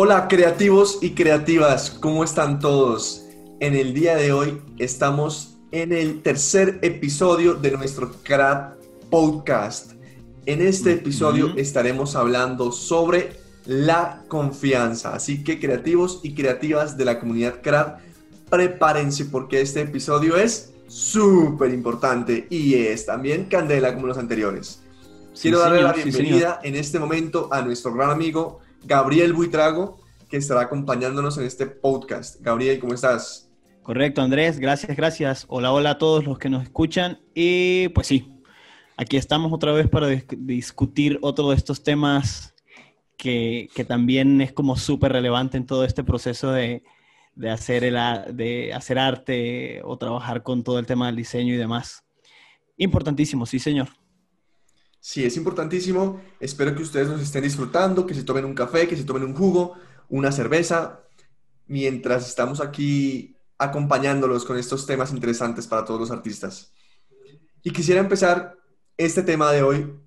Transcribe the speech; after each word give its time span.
Hola 0.00 0.28
creativos 0.28 1.00
y 1.02 1.10
creativas, 1.10 1.90
¿cómo 1.90 2.22
están 2.22 2.60
todos? 2.60 3.24
En 3.58 3.74
el 3.74 3.94
día 3.94 4.14
de 4.14 4.32
hoy 4.32 4.62
estamos 4.78 5.56
en 5.72 5.92
el 5.92 6.22
tercer 6.22 6.78
episodio 6.82 7.54
de 7.54 7.72
nuestro 7.72 8.12
CRAD 8.22 8.74
Podcast. 9.10 9.94
En 10.46 10.62
este 10.62 10.92
episodio 10.92 11.52
estaremos 11.56 12.14
hablando 12.14 12.70
sobre 12.70 13.32
la 13.66 14.22
confianza. 14.28 15.14
Así 15.14 15.42
que 15.42 15.58
creativos 15.58 16.20
y 16.22 16.32
creativas 16.32 16.96
de 16.96 17.04
la 17.04 17.18
comunidad 17.18 17.60
CRAD, 17.60 17.94
prepárense 18.48 19.24
porque 19.24 19.60
este 19.60 19.80
episodio 19.80 20.36
es 20.36 20.74
súper 20.86 21.74
importante 21.74 22.46
y 22.50 22.74
es 22.74 23.04
también 23.04 23.46
candela 23.46 23.96
como 23.96 24.06
los 24.06 24.18
anteriores. 24.18 24.80
Quiero 25.42 25.58
darle 25.58 25.82
la 25.82 25.92
bienvenida 25.92 26.60
en 26.62 26.76
este 26.76 27.00
momento 27.00 27.48
a 27.50 27.62
nuestro 27.62 27.92
gran 27.92 28.10
amigo 28.10 28.60
Gabriel 28.84 29.32
Buitrago, 29.32 29.98
que 30.28 30.36
estará 30.36 30.62
acompañándonos 30.62 31.38
en 31.38 31.44
este 31.44 31.66
podcast. 31.66 32.40
Gabriel, 32.40 32.78
¿cómo 32.78 32.94
estás? 32.94 33.50
Correcto, 33.82 34.20
Andrés, 34.20 34.58
gracias, 34.58 34.96
gracias. 34.96 35.44
Hola, 35.48 35.72
hola 35.72 35.90
a 35.90 35.98
todos 35.98 36.24
los 36.24 36.38
que 36.38 36.50
nos 36.50 36.62
escuchan. 36.62 37.20
Y 37.34 37.88
pues 37.88 38.06
sí, 38.06 38.30
aquí 38.96 39.16
estamos 39.16 39.52
otra 39.52 39.72
vez 39.72 39.88
para 39.88 40.08
discutir 40.08 41.18
otro 41.22 41.50
de 41.50 41.56
estos 41.56 41.82
temas 41.82 42.54
que, 43.16 43.68
también 43.86 44.40
es 44.40 44.52
como 44.52 44.76
súper 44.76 45.12
relevante 45.12 45.56
en 45.56 45.66
todo 45.66 45.84
este 45.84 46.04
proceso 46.04 46.52
de, 46.52 46.84
hacer 47.50 47.84
el, 47.84 47.96
de 48.36 48.72
hacer 48.72 48.98
arte 48.98 49.80
o 49.84 49.96
trabajar 49.98 50.42
con 50.42 50.62
todo 50.62 50.78
el 50.78 50.86
tema 50.86 51.06
del 51.06 51.16
diseño 51.16 51.54
y 51.54 51.56
demás. 51.56 52.04
Importantísimo, 52.76 53.44
sí, 53.44 53.58
señor. 53.58 53.88
Sí, 55.08 55.24
es 55.24 55.38
importantísimo. 55.38 56.20
Espero 56.38 56.74
que 56.74 56.82
ustedes 56.82 57.08
nos 57.08 57.22
estén 57.22 57.42
disfrutando, 57.42 58.04
que 58.04 58.12
se 58.12 58.24
tomen 58.24 58.44
un 58.44 58.52
café, 58.52 58.86
que 58.86 58.94
se 58.94 59.04
tomen 59.04 59.22
un 59.22 59.34
jugo, 59.34 59.74
una 60.10 60.30
cerveza, 60.30 61.00
mientras 61.66 62.28
estamos 62.28 62.60
aquí 62.60 63.34
acompañándolos 63.56 64.44
con 64.44 64.58
estos 64.58 64.84
temas 64.84 65.10
interesantes 65.14 65.66
para 65.66 65.86
todos 65.86 65.98
los 65.98 66.10
artistas. 66.10 66.74
Y 67.62 67.70
quisiera 67.70 68.02
empezar 68.02 68.58
este 68.98 69.22
tema 69.22 69.50
de 69.50 69.62
hoy 69.62 69.98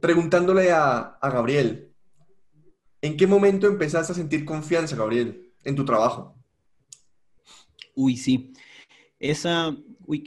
preguntándole 0.00 0.72
a, 0.72 1.20
Gabriel, 1.22 1.94
¿en 3.00 3.16
qué 3.16 3.28
momento 3.28 3.68
empezaste 3.68 4.10
a 4.10 4.16
sentir 4.16 4.44
confianza, 4.44 4.96
Gabriel, 4.96 5.52
en 5.62 5.76
tu 5.76 5.84
trabajo? 5.84 6.34
Uy, 7.94 8.16
sí. 8.16 8.52
Esa, 9.20 9.68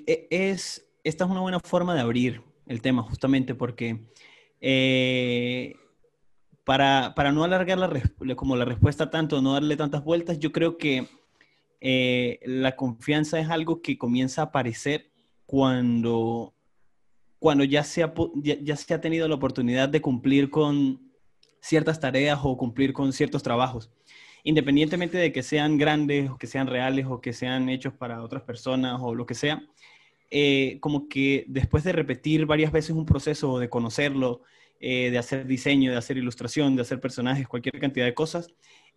e, 0.07 0.27
es, 0.31 0.87
esta 1.03 1.25
es 1.25 1.29
una 1.29 1.41
buena 1.41 1.59
forma 1.59 1.93
de 1.93 1.99
abrir 1.99 2.44
el 2.67 2.81
tema, 2.81 3.03
justamente 3.03 3.55
porque 3.55 4.05
eh, 4.61 5.75
para, 6.63 7.13
no 7.31 7.43
alargar 7.43 7.77
la, 7.77 8.35
como 8.35 8.55
la 8.55 8.65
respuesta 8.65 9.09
tanto, 9.09 9.41
no 9.41 9.53
darle 9.53 9.77
tantas 9.77 10.03
vueltas, 10.03 10.39
yo 10.39 10.51
creo 10.51 10.77
que 10.77 11.07
eh, 11.79 12.39
la 12.43 12.75
confianza 12.75 13.39
es 13.39 13.49
algo 13.49 13.81
que 13.81 13.97
comienza 13.97 14.41
a 14.41 14.45
aparecer 14.45 15.11
cuando, 15.45 16.55
cuando 17.37 17.63
ya, 17.63 17.83
se 17.83 18.01
ha, 18.01 18.13
ya, 18.41 18.75
se 18.75 18.93
ha 18.93 19.01
tenido 19.01 19.27
la 19.27 19.35
oportunidad 19.35 19.87
de 19.87 20.01
cumplir 20.01 20.49
con 20.49 21.11
ciertas 21.61 21.99
tareas 21.99 22.39
o 22.41 22.57
cumplir 22.57 22.93
con 22.93 23.13
ciertos 23.13 23.43
trabajos. 23.43 23.91
Independientemente 24.43 25.17
de 25.17 25.31
que 25.31 25.43
sean 25.43 25.77
grandes 25.77 26.29
o 26.29 26.37
que 26.37 26.47
sean 26.47 26.67
reales 26.67 27.05
o 27.07 27.21
que 27.21 27.33
sean 27.33 27.69
hechos 27.69 27.93
para 27.93 28.23
otras 28.23 28.43
personas 28.43 28.99
o 29.01 29.13
lo 29.13 29.25
que 29.25 29.33
sea, 29.35 29.63
eh, 30.31 30.79
como 30.81 31.07
que 31.07 31.45
después 31.47 31.83
de 31.83 31.91
repetir 31.91 32.45
varias 32.45 32.71
veces 32.71 32.91
un 32.91 33.05
proceso, 33.05 33.59
de 33.59 33.69
conocerlo, 33.69 34.41
eh, 34.79 35.09
de 35.11 35.17
hacer 35.17 35.45
diseño, 35.45 35.91
de 35.91 35.97
hacer 35.97 36.17
ilustración, 36.17 36.75
de 36.75 36.81
hacer 36.81 36.99
personajes, 36.99 37.47
cualquier 37.47 37.79
cantidad 37.79 38.05
de 38.05 38.13
cosas, 38.13 38.47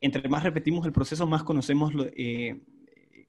entre 0.00 0.28
más 0.28 0.42
repetimos 0.42 0.86
el 0.86 0.92
proceso, 0.92 1.26
más 1.26 1.42
conocemos 1.42 1.92
eh, 2.16 2.60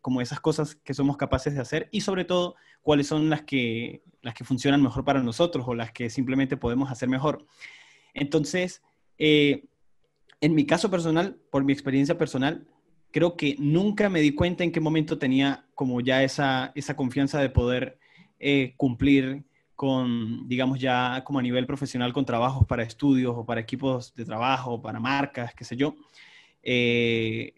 como 0.01 0.21
esas 0.21 0.39
cosas 0.39 0.75
que 0.75 0.93
somos 0.93 1.17
capaces 1.17 1.53
de 1.53 1.61
hacer 1.61 1.89
y 1.91 2.01
sobre 2.01 2.25
todo 2.25 2.55
cuáles 2.81 3.07
son 3.07 3.29
las 3.29 3.41
que, 3.43 4.01
las 4.21 4.33
que 4.33 4.45
funcionan 4.45 4.81
mejor 4.81 5.03
para 5.03 5.21
nosotros 5.21 5.65
o 5.67 5.75
las 5.75 5.91
que 5.91 6.09
simplemente 6.09 6.57
podemos 6.57 6.89
hacer 6.91 7.09
mejor. 7.09 7.45
Entonces, 8.13 8.81
en 9.17 10.55
mi 10.55 10.65
caso 10.65 10.89
personal, 10.89 11.37
por 11.51 11.65
mi 11.65 11.73
experiencia 11.73 12.17
personal, 12.17 12.65
creo 13.11 13.35
que 13.35 13.55
nunca 13.59 14.09
me 14.09 14.21
di 14.21 14.33
cuenta 14.33 14.63
en 14.63 14.71
qué 14.71 14.79
momento 14.79 15.17
tenía 15.17 15.65
como 15.75 16.01
ya 16.01 16.23
esa, 16.23 16.71
esa 16.75 16.95
confianza 16.95 17.39
de 17.39 17.49
poder 17.49 17.99
eh, 18.39 18.73
cumplir 18.77 19.43
con, 19.75 20.47
digamos, 20.47 20.79
ya 20.79 21.23
como 21.23 21.39
a 21.39 21.41
nivel 21.41 21.65
profesional 21.65 22.11
con 22.13 22.25
trabajos 22.25 22.65
para 22.67 22.83
estudios 22.83 23.33
o 23.35 23.45
para 23.45 23.61
equipos 23.61 24.13
de 24.13 24.25
trabajo, 24.25 24.81
para 24.81 24.99
marcas, 24.99 25.53
qué 25.55 25.63
sé 25.63 25.77
yo. 25.77 25.95
Eh, 26.61 27.53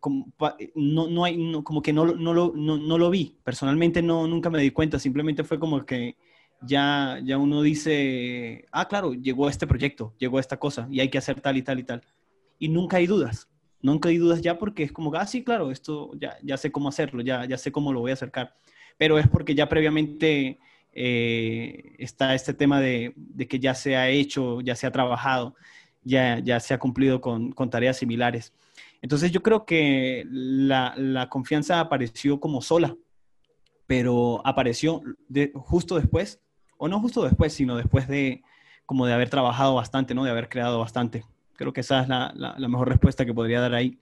como, 0.00 0.32
no, 0.74 1.08
no 1.08 1.24
hay, 1.24 1.62
como 1.62 1.82
que 1.82 1.92
no, 1.92 2.06
no, 2.06 2.32
lo, 2.32 2.52
no, 2.54 2.76
no, 2.78 2.98
lo 2.98 3.10
vi. 3.10 3.36
Personalmente 3.42 4.02
no, 4.02 4.26
nunca 4.26 4.48
me 4.48 4.60
di 4.60 4.70
cuenta, 4.70 4.98
simplemente 4.98 5.44
fue 5.44 5.58
como 5.58 5.84
que 5.84 6.16
ya, 6.62 7.20
ya 7.24 7.36
uno 7.36 7.62
dice, 7.62 8.66
ah, 8.70 8.88
claro, 8.88 9.12
llegó 9.12 9.48
este 9.48 9.66
proyecto, 9.66 10.14
llegó 10.18 10.38
esta 10.38 10.58
cosa 10.58 10.88
y 10.90 11.00
hay 11.00 11.10
que 11.10 11.18
hacer 11.18 11.40
tal 11.40 11.56
y 11.56 11.62
tal 11.62 11.80
y 11.80 11.84
tal. 11.84 12.02
Y 12.58 12.68
nunca 12.68 12.98
hay 12.98 13.06
dudas 13.06 13.48
nunca 13.82 14.08
hay 14.08 14.18
dudas 14.18 14.40
ya 14.42 14.58
porque 14.58 14.82
es 14.82 14.92
como, 14.92 15.14
ah, 15.14 15.26
sí, 15.26 15.44
claro, 15.44 15.70
esto 15.70 16.12
ya, 16.18 16.36
ya 16.42 16.56
sé 16.56 16.72
cómo 16.72 16.88
hacerlo, 16.88 17.22
ya, 17.22 17.44
ya 17.44 17.58
sé 17.58 17.72
cómo 17.72 17.92
lo 17.92 18.00
voy 18.00 18.10
a 18.10 18.14
acercar. 18.14 18.54
Pero 18.98 19.18
es 19.18 19.28
porque 19.28 19.54
ya 19.54 19.68
previamente 19.68 20.58
eh, 20.92 21.94
está 21.98 22.34
este 22.34 22.54
tema 22.54 22.80
de, 22.80 23.12
de, 23.16 23.46
que 23.46 23.58
ya 23.58 23.74
se 23.74 23.96
ha 23.96 24.08
hecho, 24.08 24.60
ya 24.62 24.74
se 24.74 24.86
ha 24.86 24.90
trabajado, 24.92 25.54
ya, 26.02 26.38
ya 26.38 26.60
se 26.60 26.72
ha 26.74 26.78
cumplido 26.78 27.20
con, 27.20 27.52
con 27.52 27.70
tareas 27.70 27.98
similares. 27.98 28.52
Entonces 29.02 29.30
yo 29.30 29.42
creo 29.42 29.66
que 29.66 30.24
la, 30.28 30.94
la, 30.96 31.28
confianza 31.28 31.80
apareció 31.80 32.40
como 32.40 32.62
sola, 32.62 32.96
pero 33.86 34.40
apareció 34.44 35.02
justo 35.54 35.96
después, 35.96 36.40
o 36.78 36.88
no 36.88 37.00
justo 37.00 37.24
después, 37.24 37.52
sino 37.52 37.76
después 37.76 38.08
de 38.08 38.42
como 38.86 39.06
de 39.06 39.12
haber 39.12 39.28
trabajado 39.28 39.74
bastante, 39.74 40.14
¿no? 40.14 40.24
De 40.24 40.30
haber 40.30 40.48
creado 40.48 40.78
bastante. 40.78 41.24
Creo 41.56 41.72
que 41.72 41.80
esa 41.80 42.02
es 42.02 42.08
la, 42.08 42.32
la, 42.36 42.68
mejor 42.68 42.88
respuesta 42.88 43.24
que 43.24 43.34
podría 43.34 43.60
dar 43.60 43.74
ahí. 43.74 43.98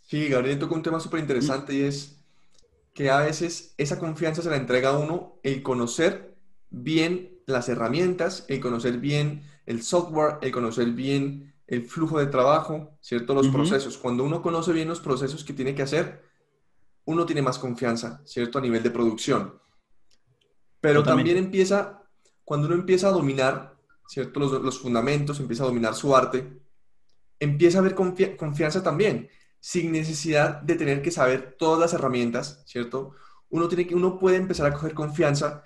Sí, 0.00 0.28
Gabriel 0.28 0.58
tocó 0.58 0.74
un 0.74 0.82
tema 0.82 1.00
súper 1.00 1.20
interesante 1.20 1.74
y 1.74 1.82
es 1.82 2.18
que 2.94 3.10
a 3.10 3.20
veces 3.20 3.74
esa 3.78 3.98
confianza 3.98 4.42
se 4.42 4.50
la 4.50 4.56
entrega 4.56 4.90
a 4.90 4.98
uno 4.98 5.38
el 5.42 5.62
conocer 5.62 6.34
bien 6.70 7.38
las 7.46 7.68
herramientas, 7.68 8.44
el 8.48 8.60
conocer 8.60 8.98
bien 8.98 9.42
el 9.66 9.82
software, 9.82 10.38
el 10.42 10.50
conocer 10.50 10.90
bien 10.90 11.54
el 11.66 11.86
flujo 11.86 12.18
de 12.18 12.26
trabajo, 12.26 12.98
¿cierto? 13.00 13.34
Los 13.34 13.48
procesos. 13.48 13.96
Cuando 13.96 14.24
uno 14.24 14.42
conoce 14.42 14.72
bien 14.72 14.88
los 14.88 15.00
procesos 15.00 15.44
que 15.44 15.52
tiene 15.52 15.74
que 15.74 15.82
hacer, 15.82 16.22
uno 17.04 17.24
tiene 17.24 17.42
más 17.42 17.58
confianza, 17.58 18.20
¿cierto? 18.24 18.58
A 18.58 18.62
nivel 18.62 18.82
de 18.82 18.90
producción. 18.90 19.58
Pero 20.80 21.02
también 21.02 21.36
empieza, 21.36 22.02
cuando 22.44 22.66
uno 22.66 22.76
empieza 22.76 23.08
a 23.08 23.12
dominar 23.12 23.71
¿cierto? 24.12 24.40
Los, 24.40 24.78
fundamentos, 24.78 25.40
empieza 25.40 25.62
a 25.62 25.68
dominar 25.68 25.94
su 25.94 26.14
arte, 26.14 26.60
empieza 27.40 27.78
a 27.78 27.80
haber 27.80 27.94
confianza 27.94 28.82
también, 28.82 29.30
sin 29.58 29.90
necesidad 29.90 30.60
de 30.60 30.74
tener 30.74 31.00
que 31.00 31.10
saber 31.10 31.56
todas 31.58 31.80
las 31.80 31.94
herramientas, 31.94 32.62
¿cierto? 32.66 33.14
Uno, 33.48 33.68
tiene 33.68 33.86
que, 33.86 33.94
uno 33.94 34.18
puede 34.18 34.36
empezar 34.36 34.66
a 34.66 34.74
coger 34.74 34.92
confianza 34.92 35.64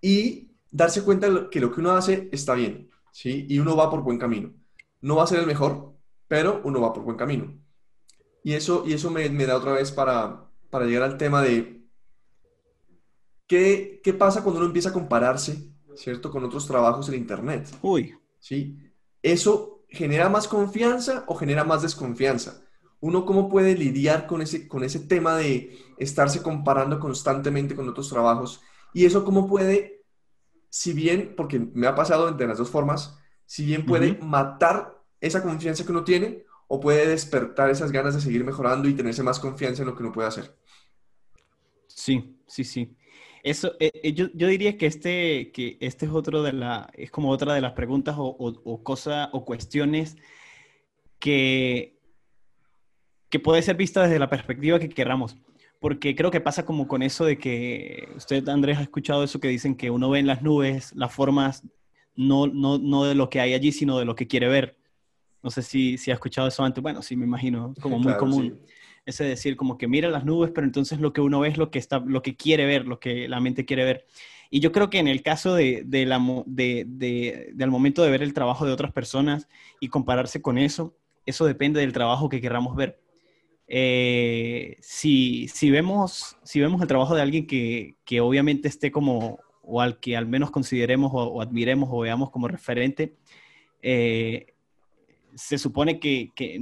y 0.00 0.50
darse 0.68 1.04
cuenta 1.04 1.48
que 1.48 1.60
lo 1.60 1.70
que 1.70 1.80
uno 1.80 1.92
hace 1.92 2.28
está 2.32 2.54
bien, 2.54 2.90
¿sí? 3.12 3.46
Y 3.48 3.60
uno 3.60 3.76
va 3.76 3.88
por 3.88 4.02
buen 4.02 4.18
camino. 4.18 4.52
No 5.00 5.16
va 5.16 5.22
a 5.22 5.28
ser 5.28 5.38
el 5.38 5.46
mejor, 5.46 5.94
pero 6.26 6.60
uno 6.64 6.80
va 6.80 6.92
por 6.92 7.04
buen 7.04 7.16
camino. 7.16 7.56
Y 8.42 8.54
eso, 8.54 8.82
y 8.84 8.94
eso 8.94 9.12
me, 9.12 9.28
da 9.28 9.56
otra 9.56 9.72
vez 9.74 9.92
para, 9.92 10.50
para 10.70 10.86
llegar 10.86 11.04
al 11.04 11.18
tema 11.18 11.40
de 11.40 11.86
¿qué, 13.46 14.00
qué 14.02 14.12
pasa 14.12 14.42
cuando 14.42 14.58
uno 14.58 14.66
empieza 14.66 14.88
a 14.88 14.92
compararse 14.92 15.75
¿cierto? 15.96 16.30
Con 16.30 16.44
otros 16.44 16.66
trabajos 16.66 17.08
en 17.08 17.16
Internet. 17.16 17.68
Uy. 17.82 18.14
¿Sí? 18.38 18.78
¿Eso 19.22 19.84
genera 19.88 20.28
más 20.28 20.48
confianza 20.48 21.24
o 21.26 21.34
genera 21.34 21.64
más 21.64 21.82
desconfianza? 21.82 22.62
¿Uno 23.00 23.24
cómo 23.26 23.48
puede 23.48 23.74
lidiar 23.74 24.26
con 24.26 24.42
ese, 24.42 24.68
con 24.68 24.84
ese 24.84 25.00
tema 25.00 25.36
de 25.36 25.78
estarse 25.98 26.42
comparando 26.42 26.98
constantemente 26.98 27.74
con 27.74 27.88
otros 27.88 28.08
trabajos? 28.08 28.60
Y 28.94 29.04
eso 29.04 29.24
cómo 29.24 29.46
puede, 29.46 30.04
si 30.70 30.92
bien, 30.92 31.34
porque 31.36 31.58
me 31.58 31.86
ha 31.86 31.94
pasado 31.94 32.32
de 32.32 32.46
las 32.46 32.58
dos 32.58 32.70
formas, 32.70 33.18
si 33.44 33.64
bien 33.64 33.84
puede 33.86 34.18
matar 34.22 35.02
esa 35.20 35.42
confianza 35.42 35.84
que 35.84 35.92
uno 35.92 36.04
tiene 36.04 36.44
o 36.68 36.80
puede 36.80 37.06
despertar 37.06 37.70
esas 37.70 37.92
ganas 37.92 38.14
de 38.14 38.20
seguir 38.20 38.44
mejorando 38.44 38.88
y 38.88 38.94
tenerse 38.94 39.22
más 39.22 39.38
confianza 39.38 39.82
en 39.82 39.88
lo 39.88 39.94
que 39.94 40.02
uno 40.02 40.12
puede 40.12 40.28
hacer. 40.28 40.56
Sí, 41.86 42.40
sí, 42.46 42.64
sí. 42.64 42.96
Eso, 43.46 43.74
eh, 43.78 43.92
eh, 44.02 44.12
yo, 44.12 44.26
yo, 44.34 44.48
diría 44.48 44.76
que 44.76 44.86
este, 44.86 45.52
que 45.52 45.76
este 45.80 46.06
es 46.06 46.10
otro 46.10 46.42
de 46.42 46.52
la, 46.52 46.90
es 46.94 47.12
como 47.12 47.30
otra 47.30 47.54
de 47.54 47.60
las 47.60 47.74
preguntas 47.74 48.16
o, 48.18 48.26
o, 48.36 48.82
cosas 48.82 49.28
o 49.30 49.44
cuestiones 49.44 50.16
que, 51.20 51.96
que 53.28 53.38
puede 53.38 53.62
ser 53.62 53.76
vista 53.76 54.02
desde 54.02 54.18
la 54.18 54.28
perspectiva 54.28 54.80
que 54.80 54.88
queramos. 54.88 55.36
Porque 55.78 56.16
creo 56.16 56.32
que 56.32 56.40
pasa 56.40 56.64
como 56.64 56.88
con 56.88 57.04
eso 57.04 57.24
de 57.24 57.38
que 57.38 58.08
usted, 58.16 58.48
Andrés, 58.48 58.78
ha 58.78 58.82
escuchado 58.82 59.22
eso 59.22 59.38
que 59.38 59.46
dicen 59.46 59.76
que 59.76 59.92
uno 59.92 60.10
ve 60.10 60.18
en 60.18 60.26
las 60.26 60.42
nubes 60.42 60.92
las 60.96 61.14
formas 61.14 61.62
no, 62.16 62.48
no, 62.48 62.78
no 62.78 63.04
de 63.04 63.14
lo 63.14 63.30
que 63.30 63.38
hay 63.38 63.54
allí, 63.54 63.70
sino 63.70 63.96
de 64.00 64.06
lo 64.06 64.16
que 64.16 64.26
quiere 64.26 64.48
ver. 64.48 64.76
No 65.44 65.52
sé 65.52 65.62
si, 65.62 65.98
si 65.98 66.10
has 66.10 66.16
escuchado 66.16 66.48
eso 66.48 66.64
antes. 66.64 66.82
Bueno, 66.82 67.00
sí, 67.00 67.14
me 67.14 67.26
imagino, 67.26 67.74
como 67.80 68.00
muy 68.00 68.16
común. 68.16 68.58
Ese 69.06 69.24
decir, 69.24 69.56
como 69.56 69.78
que 69.78 69.88
mira 69.88 70.10
las 70.10 70.24
nubes, 70.24 70.50
pero 70.54 70.66
entonces 70.66 71.00
lo 71.00 71.12
que 71.12 71.22
uno 71.22 71.40
ve 71.40 71.48
es 71.48 71.56
lo 71.56 71.70
que, 71.70 71.78
está, 71.78 72.00
lo 72.00 72.22
que 72.22 72.36
quiere 72.36 72.66
ver, 72.66 72.86
lo 72.86 73.00
que 73.00 73.28
la 73.28 73.40
mente 73.40 73.64
quiere 73.64 73.84
ver. 73.84 74.06
Y 74.50 74.60
yo 74.60 74.72
creo 74.72 74.90
que 74.90 74.98
en 74.98 75.08
el 75.08 75.22
caso 75.22 75.54
de, 75.54 75.82
de 75.86 76.06
la, 76.06 76.20
de, 76.46 76.84
de, 76.86 77.50
del 77.54 77.70
momento 77.70 78.02
de 78.02 78.10
ver 78.10 78.22
el 78.22 78.34
trabajo 78.34 78.66
de 78.66 78.72
otras 78.72 78.92
personas 78.92 79.48
y 79.80 79.88
compararse 79.88 80.42
con 80.42 80.58
eso, 80.58 80.96
eso 81.24 81.46
depende 81.46 81.80
del 81.80 81.92
trabajo 81.92 82.28
que 82.28 82.40
queramos 82.40 82.76
ver. 82.76 83.00
Eh, 83.68 84.76
si, 84.80 85.48
si, 85.48 85.70
vemos, 85.70 86.38
si 86.44 86.60
vemos 86.60 86.80
el 86.80 86.88
trabajo 86.88 87.14
de 87.14 87.22
alguien 87.22 87.46
que, 87.46 87.96
que 88.04 88.20
obviamente 88.20 88.68
esté 88.68 88.92
como, 88.92 89.40
o 89.62 89.80
al 89.80 89.98
que 89.98 90.16
al 90.16 90.26
menos 90.26 90.50
consideremos 90.50 91.10
o, 91.14 91.42
admiremos 91.42 91.88
o 91.92 92.00
veamos 92.00 92.30
como 92.30 92.48
referente, 92.48 93.16
eh, 93.82 94.54
se 95.36 95.58
supone 95.58 96.00
que, 96.00 96.32
que, 96.34 96.58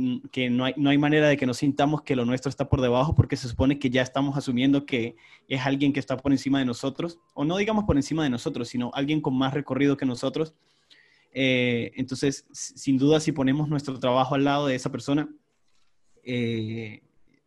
no, 0.50 0.64
hay, 0.64 0.74
no, 0.76 0.90
hay, 0.90 0.98
manera 0.98 1.28
de 1.28 1.36
que 1.36 1.46
nos 1.46 1.58
sintamos 1.58 2.02
que 2.02 2.16
lo 2.16 2.24
nuestro 2.24 2.50
está 2.50 2.68
por 2.68 2.80
debajo 2.80 3.14
porque 3.14 3.36
se 3.36 3.48
supone 3.48 3.78
que 3.78 3.88
ya 3.88 4.02
estamos 4.02 4.36
asumiendo 4.36 4.84
que 4.84 5.14
es 5.46 5.64
alguien 5.64 5.92
que 5.92 6.00
está 6.00 6.16
por 6.16 6.32
encima 6.32 6.58
de 6.58 6.64
nosotros, 6.64 7.20
o 7.34 7.44
no 7.44 7.56
digamos 7.56 7.84
por 7.84 7.96
encima 7.96 8.24
de 8.24 8.30
nosotros, 8.30 8.68
sino 8.68 8.90
alguien 8.92 9.20
con 9.20 9.38
más 9.38 9.54
recorrido 9.54 9.96
que 9.96 10.06
nosotros. 10.06 10.54
Eh, 11.32 11.92
entonces, 11.94 12.46
sin 12.52 12.98
duda, 12.98 13.20
si 13.20 13.30
ponemos 13.30 13.68
nuestro 13.68 13.96
trabajo 14.00 14.34
al 14.34 14.42
lado 14.42 14.66
de 14.66 14.74
esa 14.74 14.90
persona, 14.90 15.28
eh, 16.24 17.02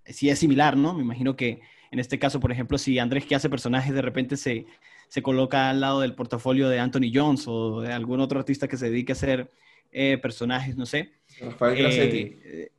si 0.06 0.29
es 0.29 0.39
similar, 0.39 0.77
¿no? 0.77 0.94
Me 0.94 1.03
imagino 1.03 1.35
que 1.35 1.59
en 1.91 2.00
este 2.00 2.19
caso, 2.19 2.39
por 2.39 2.53
ejemplo, 2.53 2.77
si 2.77 3.00
Andrés 3.00 3.25
que 3.25 3.35
hace 3.35 3.50
personajes 3.50 3.94
de 3.94 4.01
repente 4.01 4.38
se, 4.38 4.65
se 5.09 5.21
coloca 5.21 5.69
al 5.69 5.81
lado 5.81 6.00
del 6.00 6.15
portafolio 6.15 6.69
de 6.69 6.79
Anthony 6.79 7.12
Jones 7.13 7.45
o 7.47 7.81
de 7.81 7.91
algún 7.91 8.21
otro 8.21 8.39
artista 8.39 8.69
que 8.69 8.77
se 8.77 8.89
dedique 8.89 9.12
a 9.12 9.15
hacer 9.15 9.51
eh, 9.92 10.18
personajes, 10.18 10.75
no 10.75 10.86
sé. 10.86 11.12
Rafael 11.39 11.78
Grassetti. 11.78 12.39
Eh, 12.44 12.72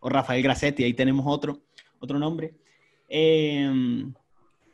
o 0.00 0.08
Rafael 0.08 0.42
Grassetti, 0.42 0.84
ahí 0.84 0.94
tenemos 0.94 1.24
otro, 1.26 1.60
otro 1.98 2.18
nombre. 2.18 2.54
Em, 3.08 4.12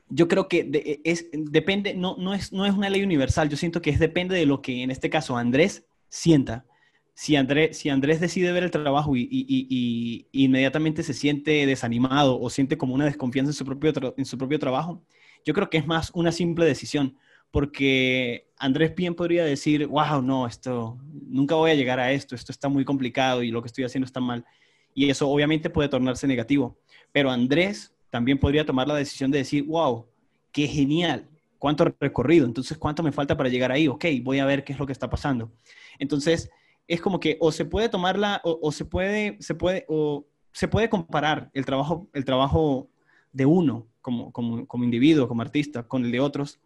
yo 0.08 0.28
creo 0.28 0.48
que 0.48 1.00
es, 1.04 1.28
depende, 1.32 1.94
no, 1.94 2.16
no, 2.18 2.34
es, 2.34 2.52
no 2.52 2.66
es 2.66 2.74
una 2.74 2.90
ley 2.90 3.02
universal, 3.02 3.48
yo 3.48 3.56
siento 3.56 3.80
que 3.80 3.90
es 3.90 3.98
depende 3.98 4.36
de 4.36 4.46
lo 4.46 4.60
que 4.60 4.82
en 4.82 4.90
este 4.90 5.08
caso 5.10 5.36
Andrés 5.36 5.86
sienta. 6.08 6.66
Si 7.14 7.36
Andrés, 7.36 7.78
si 7.78 7.88
Andrés 7.90 8.20
decide 8.20 8.50
ver 8.50 8.64
el 8.64 8.72
trabajo 8.72 9.16
y, 9.16 9.28
y, 9.30 10.26
inmediatamente 10.32 11.04
se 11.04 11.14
siente 11.14 11.64
desanimado 11.64 12.40
o 12.40 12.50
siente 12.50 12.76
como 12.76 12.94
una 12.94 13.04
desconfianza 13.04 13.50
en 13.50 13.54
su 13.54 13.64
propio, 13.64 14.14
en 14.16 14.24
su 14.24 14.36
propio 14.36 14.58
trabajo, 14.58 15.00
yo 15.44 15.54
creo 15.54 15.70
que 15.70 15.78
es 15.78 15.86
más 15.86 16.10
una 16.14 16.32
simple 16.32 16.64
decisión 16.64 17.16
porque 17.54 18.48
Andrés 18.58 18.96
bien 18.96 19.14
podría 19.14 19.44
decir, 19.44 19.86
wow, 19.86 20.20
no, 20.20 20.44
esto, 20.44 20.98
nunca 21.28 21.54
voy 21.54 21.70
a 21.70 21.76
llegar 21.76 22.00
a 22.00 22.10
esto, 22.10 22.34
esto 22.34 22.50
está 22.50 22.68
muy 22.68 22.84
complicado 22.84 23.44
y 23.44 23.52
lo 23.52 23.62
que 23.62 23.68
estoy 23.68 23.84
haciendo 23.84 24.06
está 24.06 24.18
mal. 24.18 24.44
Y 24.92 25.08
eso 25.08 25.30
obviamente 25.30 25.70
puede 25.70 25.88
tornarse 25.88 26.26
negativo. 26.26 26.76
Pero 27.12 27.30
Andrés 27.30 27.94
también 28.10 28.40
podría 28.40 28.66
tomar 28.66 28.88
la 28.88 28.96
decisión 28.96 29.30
de 29.30 29.38
decir, 29.38 29.62
wow, 29.66 30.04
qué 30.50 30.66
genial, 30.66 31.28
cuánto 31.60 31.94
recorrido, 32.00 32.44
entonces 32.44 32.76
cuánto 32.76 33.04
me 33.04 33.12
falta 33.12 33.36
para 33.36 33.48
llegar 33.48 33.70
ahí, 33.70 33.86
ok, 33.86 34.04
voy 34.24 34.40
a 34.40 34.46
ver 34.46 34.64
qué 34.64 34.72
es 34.72 34.78
lo 34.80 34.86
que 34.86 34.92
está 34.92 35.08
pasando. 35.08 35.52
Entonces, 36.00 36.50
es 36.88 37.00
como 37.00 37.20
que 37.20 37.36
o 37.38 37.52
se 37.52 37.64
puede 37.64 37.88
tomarla, 37.88 38.40
o, 38.42 38.72
se 38.72 38.84
puede, 38.84 39.36
se 39.38 39.54
puede, 39.54 39.84
o 39.86 40.26
se 40.50 40.66
puede 40.66 40.88
comparar 40.88 41.52
el 41.54 41.64
trabajo, 41.64 42.08
el 42.14 42.24
trabajo 42.24 42.90
de 43.32 43.46
uno 43.46 43.86
como, 44.00 44.32
como, 44.32 44.66
como 44.66 44.82
individuo, 44.82 45.28
como 45.28 45.42
artista, 45.42 45.84
con 45.84 46.04
el 46.04 46.10
de 46.10 46.18
otros, 46.18 46.58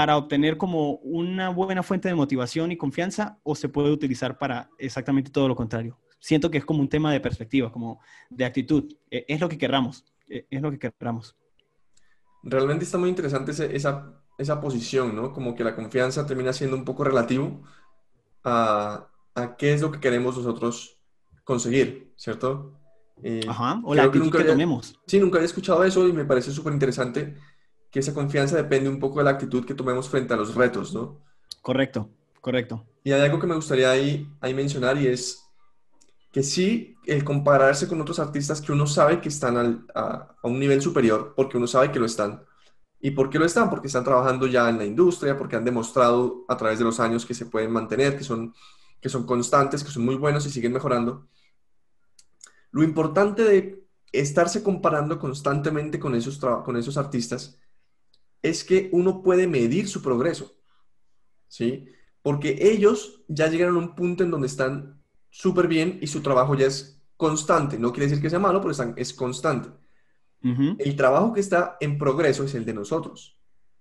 para 0.00 0.16
obtener 0.16 0.56
como 0.56 0.94
una 1.02 1.50
buena 1.50 1.82
fuente 1.82 2.08
de 2.08 2.14
motivación 2.14 2.72
y 2.72 2.78
confianza 2.78 3.38
o 3.42 3.54
se 3.54 3.68
puede 3.68 3.90
utilizar 3.90 4.38
para 4.38 4.70
exactamente 4.78 5.30
todo 5.30 5.46
lo 5.46 5.54
contrario. 5.54 5.98
Siento 6.18 6.50
que 6.50 6.56
es 6.56 6.64
como 6.64 6.80
un 6.80 6.88
tema 6.88 7.12
de 7.12 7.20
perspectiva, 7.20 7.70
como 7.70 8.00
de 8.30 8.46
actitud. 8.46 8.90
E, 9.10 9.26
es 9.28 9.42
lo 9.42 9.46
que 9.50 9.58
querramos, 9.58 10.06
e, 10.26 10.46
es 10.48 10.62
lo 10.62 10.70
que 10.70 10.78
querramos. 10.78 11.36
Realmente 12.42 12.86
está 12.86 12.96
muy 12.96 13.10
interesante 13.10 13.52
esa, 13.76 14.22
esa 14.38 14.60
posición, 14.62 15.14
¿no? 15.14 15.34
Como 15.34 15.54
que 15.54 15.64
la 15.64 15.76
confianza 15.76 16.24
termina 16.24 16.54
siendo 16.54 16.78
un 16.78 16.86
poco 16.86 17.04
relativo 17.04 17.62
a, 18.42 19.06
a 19.34 19.56
qué 19.56 19.74
es 19.74 19.82
lo 19.82 19.92
que 19.92 20.00
queremos 20.00 20.34
nosotros 20.34 20.98
conseguir, 21.44 22.14
¿cierto? 22.16 22.72
Eh, 23.22 23.44
Ajá, 23.46 23.82
o 23.84 23.94
la 23.94 24.04
actitud 24.04 24.32
que, 24.32 24.44
tomemos. 24.44 24.98
Sí, 25.06 25.20
nunca 25.20 25.36
había 25.36 25.44
escuchado 25.44 25.84
eso 25.84 26.08
y 26.08 26.12
me 26.14 26.24
parece 26.24 26.52
súper 26.52 26.72
interesante 26.72 27.36
que 27.90 28.00
esa 28.00 28.14
confianza 28.14 28.56
depende 28.56 28.88
un 28.88 28.98
poco 28.98 29.18
de 29.18 29.24
la 29.24 29.30
actitud 29.30 29.64
que 29.64 29.74
tomemos 29.74 30.08
frente 30.08 30.32
a 30.32 30.36
los 30.36 30.54
retos, 30.54 30.94
¿no? 30.94 31.18
Correcto, 31.60 32.08
correcto. 32.40 32.86
Y 33.02 33.12
hay 33.12 33.22
algo 33.22 33.40
que 33.40 33.46
me 33.46 33.54
gustaría 33.54 33.90
ahí, 33.90 34.28
ahí 34.40 34.54
mencionar 34.54 34.96
y 34.98 35.08
es 35.08 35.44
que 36.32 36.42
sí, 36.42 36.96
el 37.06 37.24
compararse 37.24 37.88
con 37.88 38.00
otros 38.00 38.20
artistas 38.20 38.60
que 38.60 38.72
uno 38.72 38.86
sabe 38.86 39.20
que 39.20 39.28
están 39.28 39.86
a, 39.94 40.36
un 40.42 40.60
nivel 40.60 40.80
superior, 40.80 41.34
porque 41.34 41.56
uno 41.56 41.66
sabe 41.66 41.90
que 41.90 41.98
lo 41.98 42.06
están. 42.06 42.44
¿Y 43.00 43.10
por 43.12 43.30
qué 43.30 43.38
lo 43.38 43.46
están? 43.46 43.68
Porque 43.68 43.88
están 43.88 44.04
trabajando 44.04 44.46
ya 44.46 44.68
en 44.68 44.78
la 44.78 44.84
industria, 44.84 45.36
porque 45.36 45.56
han 45.56 45.64
demostrado 45.64 46.44
a 46.48 46.56
través 46.56 46.78
de 46.78 46.84
los 46.84 47.00
años 47.00 47.26
que 47.26 47.34
se 47.34 47.46
pueden 47.46 47.72
mantener, 47.72 48.16
que 48.16 48.22
son, 48.22 48.54
que 49.00 49.08
son 49.08 49.26
constantes, 49.26 49.82
que 49.82 49.90
son 49.90 50.04
muy 50.04 50.14
buenos 50.14 50.46
y 50.46 50.50
siguen 50.50 50.72
mejorando. 50.72 51.26
Lo 52.70 52.84
importante 52.84 53.42
de 53.42 53.82
estarse 54.12 54.62
comparando 54.62 55.18
constantemente 55.18 55.98
con 55.98 56.14
esos, 56.14 56.38
con 56.38 56.76
esos 56.76 56.96
artistas 56.96 57.58
es 58.42 58.64
que 58.64 58.88
uno 58.92 59.22
puede 59.22 59.46
medir 59.46 59.88
su 59.88 60.02
progreso, 60.02 60.56
¿sí? 61.48 61.86
Porque 62.22 62.58
ellos 62.60 63.22
ya 63.28 63.48
llegaron 63.48 63.76
a 63.76 63.80
un 63.80 63.94
punto 63.94 64.24
en 64.24 64.30
donde 64.30 64.46
están 64.46 65.02
súper 65.30 65.68
bien 65.68 65.98
y 66.00 66.06
su 66.06 66.22
trabajo 66.22 66.54
ya 66.54 66.66
es 66.66 67.02
constante. 67.16 67.78
No 67.78 67.92
quiere 67.92 68.08
decir 68.08 68.22
que 68.22 68.30
sea 68.30 68.38
malo, 68.38 68.60
pero 68.60 68.74
es 68.96 69.12
constante. 69.12 69.70
El 70.42 70.96
trabajo 70.96 71.34
que 71.34 71.40
está 71.40 71.76
en 71.80 71.98
progreso 71.98 72.44
es 72.44 72.54
el 72.54 72.64
de 72.64 72.72
nosotros, 72.72 73.38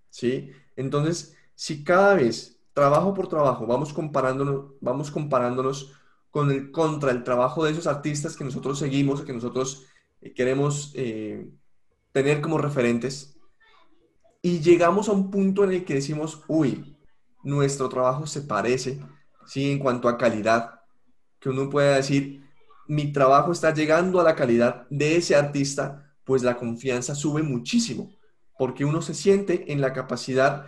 ¿sí? 0.10 0.52
Entonces, 0.76 1.38
si 1.56 1.86
cada 1.86 2.16
vez, 2.16 2.60
trabajo 2.74 3.14
por 3.14 3.30
trabajo, 3.30 3.66
vamos 3.66 3.94
comparándonos, 3.94 4.74
vamos 4.82 5.10
comparándonos 5.10 5.94
con 6.30 6.52
el, 6.52 6.72
contra 6.72 7.12
el 7.12 7.24
trabajo 7.24 7.64
de 7.64 7.72
esos 7.72 7.88
artistas 7.88 8.36
que 8.36 8.44
nosotros 8.44 8.78
seguimos, 8.78 9.22
que 9.22 9.32
nosotros 9.34 9.86
eh, 10.22 10.34
queremos 10.34 10.92
eh, 10.96 11.50
tener 12.12 12.42
como 12.42 12.58
referentes, 12.58 13.39
y 14.42 14.60
llegamos 14.60 15.10
a 15.10 15.12
un 15.12 15.30
punto 15.30 15.64
en 15.64 15.72
el 15.72 15.86
que 15.86 15.96
decimos, 15.96 16.44
uy, 16.48 16.98
nuestro 17.44 17.90
trabajo 17.90 18.26
se 18.28 18.42
parece, 18.42 19.00
¿sí? 19.46 19.72
En 19.72 19.80
cuanto 19.80 20.08
a 20.08 20.18
calidad, 20.18 20.82
que 21.40 21.50
uno 21.50 21.70
pueda 21.70 21.96
decir, 21.96 22.44
mi 22.88 23.12
trabajo 23.12 23.52
está 23.52 23.74
llegando 23.74 24.20
a 24.20 24.24
la 24.24 24.36
calidad 24.36 24.88
de 24.90 25.18
ese 25.18 25.36
artista, 25.36 26.14
pues 26.24 26.44
la 26.44 26.58
confianza 26.58 27.16
sube 27.16 27.44
muchísimo, 27.44 28.12
porque 28.58 28.86
uno 28.86 29.02
se 29.02 29.14
siente 29.14 29.72
en 29.72 29.82
la 29.82 29.94
capacidad 29.94 30.68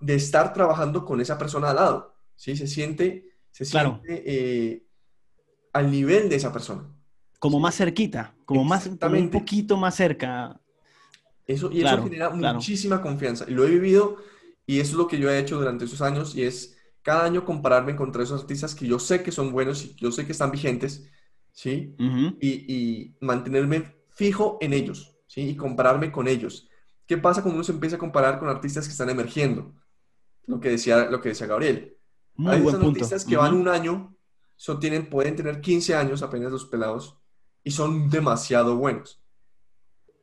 de 0.00 0.14
estar 0.14 0.52
trabajando 0.52 1.04
con 1.04 1.20
esa 1.20 1.38
persona 1.38 1.70
al 1.70 1.76
lado, 1.76 2.14
¿sí? 2.36 2.56
Se 2.56 2.66
siente, 2.66 3.30
se 3.50 3.64
siente 3.64 4.22
eh, 4.26 4.86
al 5.72 5.90
nivel 5.90 6.28
de 6.28 6.36
esa 6.36 6.52
persona. 6.52 6.84
Como 7.38 7.60
más 7.60 7.76
cerquita, 7.76 8.34
como, 8.44 8.64
más, 8.64 8.86
un 8.86 9.30
poquito 9.30 9.76
más 9.76 9.94
cerca. 9.94 10.60
Eso, 11.46 11.70
y 11.70 11.82
eso 11.82 12.02
genera 12.02 12.30
muchísima 12.30 13.00
confianza. 13.00 13.44
Y 13.48 13.52
lo 13.52 13.64
he 13.64 13.70
vivido 13.70 14.16
y 14.66 14.80
eso 14.80 14.92
es 14.92 14.96
lo 14.96 15.06
que 15.06 15.18
yo 15.18 15.30
he 15.30 15.38
hecho 15.38 15.58
durante 15.58 15.84
esos 15.84 16.02
años 16.02 16.34
y 16.34 16.42
es 16.42 16.76
cada 17.02 17.24
año 17.24 17.44
compararme 17.44 17.94
contra 17.94 18.24
esos 18.24 18.40
artistas 18.40 18.74
que 18.74 18.86
yo 18.86 18.98
sé 18.98 19.22
que 19.22 19.30
son 19.30 19.52
buenos 19.52 19.84
y 19.84 19.94
yo 19.94 20.10
sé 20.10 20.26
que 20.26 20.32
están 20.32 20.50
vigentes, 20.50 21.08
¿sí? 21.52 21.94
y, 22.40 22.74
y, 22.74 23.16
mantenerme 23.20 23.94
fijo 24.10 24.58
en 24.60 24.72
ellos, 24.72 25.16
¿sí? 25.28 25.42
Y 25.42 25.56
compararme 25.56 26.10
con 26.10 26.26
ellos. 26.26 26.68
¿Qué 27.06 27.16
pasa 27.16 27.42
cuando 27.42 27.58
uno 27.58 27.64
se 27.64 27.70
empieza 27.70 27.94
a 27.94 28.00
comparar 28.00 28.40
con 28.40 28.48
artistas 28.48 28.86
que 28.86 28.92
están 28.92 29.08
emergiendo? 29.08 29.72
Lo 30.46 30.58
que 30.58 30.70
decía, 30.70 31.08
lo 31.08 31.20
que 31.20 31.28
decía 31.28 31.46
Gabriel. 31.46 31.96
Hay 32.44 32.66
artistas 32.66 33.24
que 33.24 33.36
van 33.36 33.54
un 33.54 33.68
año, 33.68 34.16
son, 34.56 34.80
tienen, 34.80 35.08
pueden 35.08 35.36
tener 35.36 35.60
15 35.60 35.94
años 35.94 36.22
apenas 36.22 36.50
los 36.50 36.66
pelados 36.66 37.18
y 37.62 37.70
son 37.70 38.10
demasiado 38.10 38.76
buenos. 38.76 39.22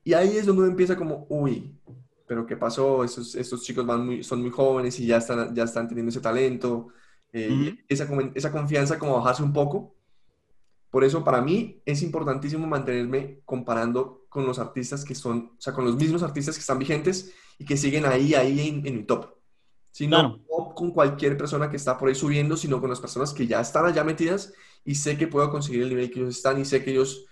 Y 0.03 0.13
ahí 0.13 0.37
es 0.37 0.45
donde 0.45 0.63
uno 0.63 0.71
empieza 0.71 0.95
como, 0.95 1.25
uy, 1.29 1.79
pero 2.27 2.45
¿qué 2.45 2.57
pasó? 2.57 3.03
Estos, 3.03 3.35
estos 3.35 3.63
chicos 3.63 3.85
van 3.85 4.05
muy, 4.05 4.23
son 4.23 4.41
muy 4.41 4.49
jóvenes 4.49 4.99
y 4.99 5.05
ya 5.05 5.17
están, 5.17 5.53
ya 5.55 5.63
están 5.63 5.87
teniendo 5.87 6.09
ese 6.09 6.19
talento, 6.19 6.89
eh, 7.31 7.75
esa, 7.87 8.07
esa 8.35 8.51
confianza 8.51 8.99
como 8.99 9.17
bajarse 9.17 9.43
un 9.43 9.53
poco. 9.53 9.95
Por 10.89 11.03
eso 11.03 11.23
para 11.23 11.41
mí 11.41 11.81
es 11.85 12.03
importantísimo 12.03 12.67
mantenerme 12.67 13.39
comparando 13.45 14.25
con 14.29 14.45
los 14.45 14.59
artistas 14.59 15.03
que 15.03 15.15
son, 15.15 15.53
o 15.57 15.61
sea, 15.61 15.73
con 15.73 15.85
los 15.85 15.95
mismos 15.95 16.21
artistas 16.21 16.55
que 16.55 16.61
están 16.61 16.79
vigentes 16.79 17.33
y 17.57 17.65
que 17.65 17.77
siguen 17.77 18.05
ahí, 18.05 18.35
ahí 18.35 18.67
en, 18.67 18.85
en 18.85 18.97
mi 18.97 19.03
top. 19.03 19.33
Sino 19.91 20.21
no 20.23 20.73
con 20.75 20.91
cualquier 20.91 21.37
persona 21.37 21.69
que 21.69 21.77
está 21.77 21.97
por 21.97 22.09
ahí 22.09 22.15
subiendo, 22.15 22.57
sino 22.57 22.81
con 22.81 22.89
las 22.89 22.99
personas 22.99 23.33
que 23.33 23.45
ya 23.45 23.61
están 23.61 23.85
allá 23.85 24.03
metidas 24.03 24.53
y 24.83 24.95
sé 24.95 25.17
que 25.17 25.27
puedo 25.27 25.49
conseguir 25.51 25.83
el 25.83 25.89
nivel 25.89 26.11
que 26.11 26.19
ellos 26.19 26.35
están 26.35 26.59
y 26.59 26.65
sé 26.65 26.83
que 26.83 26.91
ellos 26.91 27.25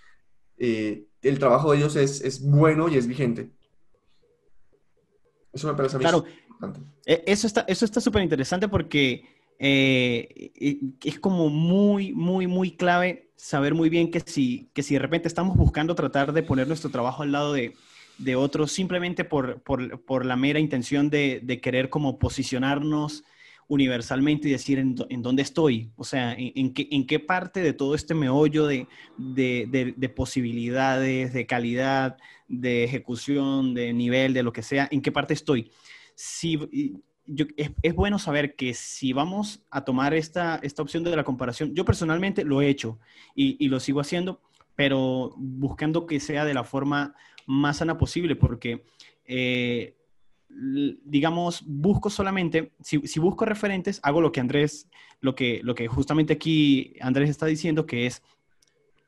eh, 0.58 1.06
el 1.22 1.38
trabajo 1.38 1.72
de 1.72 1.78
ellos 1.78 1.96
es, 1.96 2.20
es, 2.20 2.42
bueno 2.42 2.88
y 2.88 2.96
es 2.96 3.06
vigente. 3.06 3.50
Eso 5.52 5.68
me 5.68 5.74
parece 5.74 5.96
a 5.96 5.98
mí 5.98 6.02
claro. 6.04 6.24
importante. 6.48 6.80
E, 7.06 7.22
eso 7.26 7.46
está 7.46 7.64
eso 7.68 7.84
está 7.84 8.00
súper 8.00 8.22
interesante 8.22 8.68
porque 8.68 9.24
eh, 9.58 10.88
es 11.04 11.18
como 11.20 11.48
muy, 11.48 12.12
muy, 12.12 12.46
muy 12.46 12.72
clave 12.72 13.30
saber 13.36 13.74
muy 13.74 13.88
bien 13.88 14.10
que 14.10 14.20
si, 14.20 14.70
que 14.72 14.82
si 14.82 14.94
de 14.94 15.00
repente 15.00 15.28
estamos 15.28 15.56
buscando 15.56 15.94
tratar 15.94 16.32
de 16.32 16.42
poner 16.42 16.66
nuestro 16.66 16.90
trabajo 16.90 17.22
al 17.22 17.32
lado 17.32 17.52
de, 17.52 17.74
de 18.18 18.36
otros 18.36 18.72
simplemente 18.72 19.24
por, 19.24 19.60
por, 19.62 20.00
por, 20.02 20.24
la 20.24 20.36
mera 20.36 20.58
intención 20.58 21.10
de, 21.10 21.40
de, 21.42 21.60
querer 21.60 21.90
como 21.90 22.18
posicionarnos 22.18 23.24
universalmente 23.72 24.48
y 24.48 24.52
decir 24.52 24.78
en, 24.78 25.22
dónde 25.22 25.40
estoy, 25.40 25.90
o 25.96 26.04
sea, 26.04 26.36
en, 26.36 26.74
qué, 26.74 27.18
parte 27.20 27.62
de 27.62 27.72
todo 27.72 27.94
este 27.94 28.12
meollo 28.12 28.66
de, 28.66 28.86
de, 29.16 30.08
posibilidades, 30.10 31.32
de 31.32 31.46
calidad, 31.46 32.18
de 32.48 32.84
ejecución, 32.84 33.72
de 33.72 33.94
nivel, 33.94 34.34
de 34.34 34.42
lo 34.42 34.52
que 34.52 34.62
sea, 34.62 34.88
en 34.90 35.00
qué 35.00 35.10
parte 35.10 35.32
estoy. 35.32 35.70
Si, 36.14 37.00
es, 37.56 37.94
bueno 37.94 38.18
saber 38.18 38.56
que 38.56 38.74
si 38.74 39.14
vamos 39.14 39.64
a 39.70 39.86
tomar 39.86 40.12
esta, 40.12 40.60
esta 40.62 40.82
opción 40.82 41.02
de 41.02 41.16
la 41.16 41.24
comparación, 41.24 41.74
yo 41.74 41.86
personalmente 41.86 42.44
lo 42.44 42.60
he 42.60 42.68
hecho 42.68 42.98
y, 43.34 43.66
lo 43.68 43.80
sigo 43.80 44.00
haciendo, 44.00 44.42
pero 44.76 45.32
buscando 45.38 46.06
que 46.06 46.20
sea 46.20 46.44
de 46.44 46.52
la 46.52 46.64
forma 46.64 47.14
más 47.46 47.78
sana 47.78 47.96
posible, 47.96 48.36
porque, 48.36 48.84
eh, 49.24 49.96
digamos, 50.54 51.62
busco 51.66 52.10
solamente, 52.10 52.72
si, 52.80 52.98
busco 53.18 53.44
referentes, 53.44 54.00
hago 54.02 54.20
lo 54.20 54.32
que 54.32 54.40
Andrés, 54.40 54.88
lo 55.20 55.34
que, 55.34 55.60
lo 55.62 55.74
que 55.74 55.88
justamente 55.88 56.34
aquí 56.34 56.94
Andrés 57.00 57.30
está 57.30 57.46
diciendo, 57.46 57.86
que 57.86 58.06
es 58.06 58.22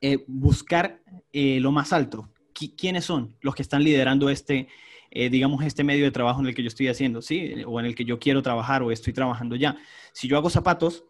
eh, 0.00 0.24
buscar 0.26 1.00
eh, 1.32 1.60
lo 1.60 1.72
más 1.72 1.92
alto. 1.92 2.28
¿Quiénes 2.76 3.04
son 3.04 3.36
los 3.40 3.54
que 3.54 3.62
están 3.62 3.82
liderando 3.82 4.30
este, 4.30 4.68
eh, 5.10 5.28
digamos, 5.28 5.64
este 5.64 5.84
medio 5.84 6.04
de 6.04 6.10
trabajo 6.10 6.40
en 6.40 6.46
el 6.46 6.54
que 6.54 6.62
yo 6.62 6.68
estoy 6.68 6.88
haciendo, 6.88 7.20
¿sí? 7.20 7.54
O 7.66 7.80
en 7.80 7.86
el 7.86 7.94
que 7.94 8.04
yo 8.04 8.18
quiero 8.18 8.42
trabajar 8.42 8.82
o 8.82 8.90
estoy 8.90 9.12
trabajando 9.12 9.56
ya. 9.56 9.76
Si 10.12 10.28
yo 10.28 10.36
hago 10.36 10.50
zapatos, 10.50 11.04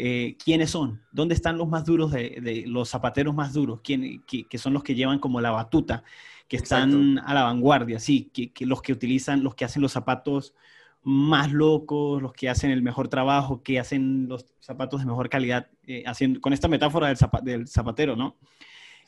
eh, 0.00 0.36
¿quiénes 0.42 0.70
son? 0.70 1.02
¿Dónde 1.10 1.34
están 1.34 1.58
los 1.58 1.66
más 1.66 1.84
duros, 1.84 2.12
de, 2.12 2.62
los 2.68 2.88
zapateros 2.88 3.34
más 3.34 3.52
duros? 3.52 3.80
¿Quién, 3.82 4.22
que, 4.24 4.58
son 4.58 4.72
los 4.72 4.84
que 4.84 4.94
llevan 4.94 5.18
como 5.18 5.40
la 5.40 5.50
batuta, 5.50 6.04
que 6.46 6.56
están 6.56 7.18
a 7.18 7.34
la 7.34 7.42
vanguardia, 7.42 7.98
sí, 7.98 8.30
que, 8.32 8.64
los 8.64 8.80
que 8.80 8.92
utilizan, 8.92 9.42
los 9.42 9.56
que 9.56 9.64
hacen 9.64 9.82
los 9.82 9.90
zapatos 9.90 10.54
más 11.02 11.50
locos, 11.52 12.22
los 12.22 12.32
que 12.32 12.48
hacen 12.48 12.70
el 12.70 12.80
mejor 12.80 13.08
trabajo, 13.08 13.64
que 13.64 13.80
hacen 13.80 14.28
los 14.28 14.46
zapatos 14.60 15.00
de 15.00 15.06
mejor 15.06 15.28
calidad, 15.28 15.68
eh, 15.84 16.04
haciendo, 16.06 16.40
con 16.40 16.52
esta 16.52 16.68
metáfora 16.68 17.12
del, 17.42 17.66
zapatero, 17.66 18.14
¿no? 18.14 18.36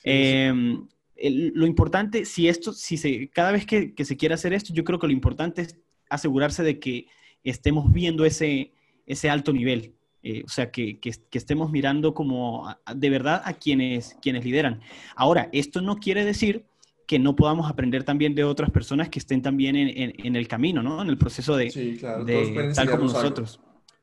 Em, 0.03 0.89
lo 1.15 1.67
importante, 1.67 2.25
si 2.25 2.49
esto, 2.49 2.73
si 2.73 2.97
se, 2.97 3.29
cada 3.29 3.53
vez 3.53 3.65
que, 3.65 3.95
se 4.05 4.17
quiere 4.17 4.35
hacer 4.35 4.53
esto, 4.53 4.75
yo 4.75 4.83
creo 4.83 4.99
que 4.99 5.07
lo 5.07 5.13
importante 5.13 5.63
es 5.63 5.79
asegurarse 6.09 6.65
de 6.65 6.81
que 6.81 7.07
estemos 7.45 7.93
viendo 7.93 8.25
ese, 8.25 8.73
ese 9.07 9.31
alto 9.31 9.53
nivel. 9.53 9.95
Eh, 10.23 10.43
o 10.45 10.49
sea, 10.49 10.71
que, 10.71 11.01
que, 11.01 11.13
estemos 11.33 11.71
mirando 11.71 12.13
como 12.13 12.75
de 12.95 13.11
verdad 13.11 13.43
a 13.45 13.55
quienes, 13.55 14.17
quienes 14.21 14.45
lideran. 14.45 14.81
Ahora, 15.17 15.49
esto 15.53 15.81
no 15.81 15.97
quiere 15.97 16.25
decir 16.25 16.67
que 17.07 17.19
no 17.19 17.35
podamos 17.35 17.71
aprender 17.71 18.05
también 18.05 18.35
de 18.35 18.45
otras 18.45 18.71
personas 18.71 19.09
que 19.09 19.19
estén 19.19 19.43
también 19.43 19.77
en, 19.77 20.13
en, 20.17 20.37
el 20.37 20.47
camino, 20.47 20.83
¿no? 20.83 21.01
En 21.01 21.09
el 21.09 21.17
proceso 21.19 21.57
de, 21.57 21.71
sí, 21.71 21.97
claro. 21.99 22.25
de 22.25 22.73
tal 22.75 22.91
como 22.91 23.05
nosotros. 23.05 23.61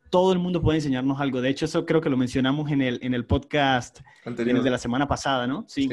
Todo 0.09 0.33
el 0.33 0.39
mundo 0.39 0.61
puede 0.61 0.79
enseñarnos 0.79 1.19
algo. 1.19 1.41
De 1.41 1.49
hecho, 1.49 1.65
eso 1.65 1.85
creo 1.85 2.01
que 2.01 2.09
lo 2.09 2.17
mencionamos 2.17 2.71
en 2.71 2.81
el, 2.81 2.99
en 3.01 3.13
el 3.13 3.25
podcast 3.25 3.99
de 4.25 4.69
la 4.69 4.77
semana 4.77 5.07
pasada, 5.07 5.45
¿no? 5.47 5.65
sí 5.67 5.89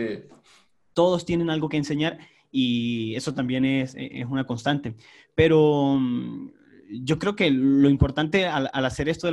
todos 0.94 1.26
tienen 1.26 1.50
algo 1.50 1.68
que 1.68 1.76
enseñar 1.76 2.18
y 2.50 3.14
eso 3.16 3.34
también 3.34 3.64
es, 3.64 3.96
una 4.28 4.46
constante. 4.46 4.94
Pero 5.34 5.98
mm, 6.00 6.50
yo 6.90 7.18
creo 7.18 7.36
que 7.36 7.50
lo 7.50 7.88
importante 7.88 8.46
al, 8.46 8.68
hacer 8.72 9.08
esto 9.08 9.26
de 9.26 9.32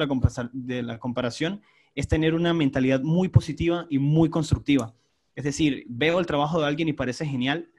la, 0.83 0.99
comparación 0.99 1.61
es 1.95 2.07
tener 2.07 2.33
una 2.33 2.53
mentalidad 2.53 3.01
muy 3.01 3.29
positiva 3.29 3.87
y 3.89 3.99
muy 3.99 4.29
constructiva. 4.29 4.93
Es 5.35 5.43
decir, 5.43 5.85
veo 5.87 6.19
el 6.19 6.25
trabajo 6.25 6.59
de 6.59 6.67
alguien 6.67 6.89
y 6.89 6.93
parece 6.93 7.25
genial, 7.25 7.69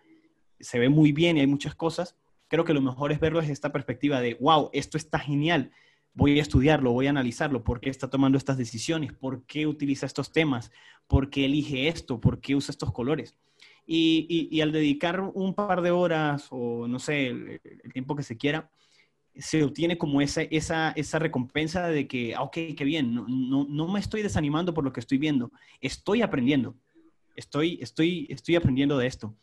se 0.61 0.79
ve 0.79 0.89
muy 0.89 1.13
bien 1.13 1.37
y 1.37 1.41
hay 1.41 1.47
muchas 1.47 1.75
cosas. 1.75 2.17
Creo 2.49 2.65
que 2.65 2.75
lo 2.75 2.81
mejor 2.81 3.13
es 3.13 3.21
verlo 3.21 3.41
desde 3.41 3.53
esta 3.53 3.73
perspectiva 3.73 4.21
de, 4.21 4.35
wow, 4.35 4.71
esto 4.73 4.97
está 4.97 5.19
genial, 5.19 5.71
voy 6.15 6.39
a 6.39 6.43
estudiarlo, 6.43 6.93
voy 6.93 7.07
a 7.07 7.11
analizarlo, 7.11 7.65
por 7.65 7.81
qué 7.81 7.91
está 7.91 8.09
tomando 8.09 8.39
estas 8.39 8.59
decisiones, 8.59 9.13
por 9.13 9.45
qué 9.45 9.67
utiliza 9.67 10.07
estos 10.07 10.33
temas, 10.33 10.71
por 11.07 11.31
qué 11.31 11.47
elige 11.47 11.89
esto, 11.89 12.21
por 12.21 12.41
qué 12.41 12.55
usa 12.55 12.73
estos 12.73 12.93
colores. 12.93 13.37
Y, 13.85 14.61
al 14.61 14.71
dedicar 14.73 15.21
un 15.21 15.55
par 15.55 15.83
de 15.83 15.91
horas 15.91 16.47
o 16.51 16.87
no 16.87 16.99
sé, 16.99 17.29
el, 17.29 17.61
tiempo 17.93 18.15
que 18.15 18.23
se 18.23 18.37
quiera, 18.37 18.71
se 19.37 19.65
obtiene 19.65 19.99
como 19.99 20.21
esa, 20.21 20.43
esa, 20.43 20.91
esa 20.93 21.19
recompensa 21.19 21.89
de 21.89 22.07
que, 22.07 22.35
ah, 22.35 22.43
ok, 22.43 22.53
qué 22.77 22.85
bien, 22.85 23.15
no, 23.15 23.27
no, 23.29 23.67
no, 23.69 23.89
me 23.89 24.01
estoy 24.01 24.23
desanimando 24.23 24.75
por 24.75 24.85
lo 24.85 24.93
que 24.93 25.01
estoy 25.01 25.19
viendo, 25.19 25.53
estoy 25.81 26.23
aprendiendo, 26.23 26.77
estoy, 27.37 27.79
estoy, 27.81 28.27
estoy 28.31 28.57
aprendiendo 28.57 28.99
de 28.99 29.07
esto. 29.07 29.35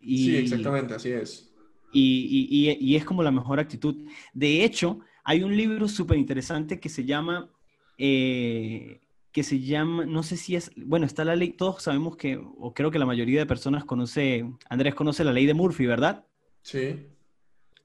Y, 0.00 0.24
sí, 0.24 0.36
exactamente, 0.36 0.94
así 0.94 1.10
es. 1.10 1.52
Y, 1.92 2.48
y, 2.80 2.96
es 2.96 3.04
como 3.04 3.22
la 3.22 3.30
mejor 3.30 3.60
actitud. 3.60 4.08
De 4.32 4.64
hecho, 4.64 5.00
hay 5.24 5.42
un 5.42 5.54
libro 5.54 5.88
súper 5.88 6.16
interesante 6.16 6.80
que 6.80 6.88
se 6.88 7.04
llama 7.04 7.50
eh, 7.98 9.02
que 9.32 9.42
se 9.42 9.60
llama, 9.60 10.04
no 10.04 10.22
sé 10.22 10.36
si 10.36 10.56
es, 10.56 10.70
bueno, 10.76 11.06
está 11.06 11.24
la 11.24 11.34
ley, 11.34 11.52
todos 11.52 11.82
sabemos 11.82 12.16
que, 12.16 12.36
o 12.36 12.74
creo 12.74 12.90
que 12.90 12.98
la 12.98 13.06
mayoría 13.06 13.40
de 13.40 13.46
personas 13.46 13.84
conoce, 13.84 14.44
Andrés 14.68 14.94
conoce 14.94 15.24
la 15.24 15.32
ley 15.32 15.46
de 15.46 15.54
Murphy, 15.54 15.86
¿verdad? 15.86 16.26
Sí. 16.60 17.06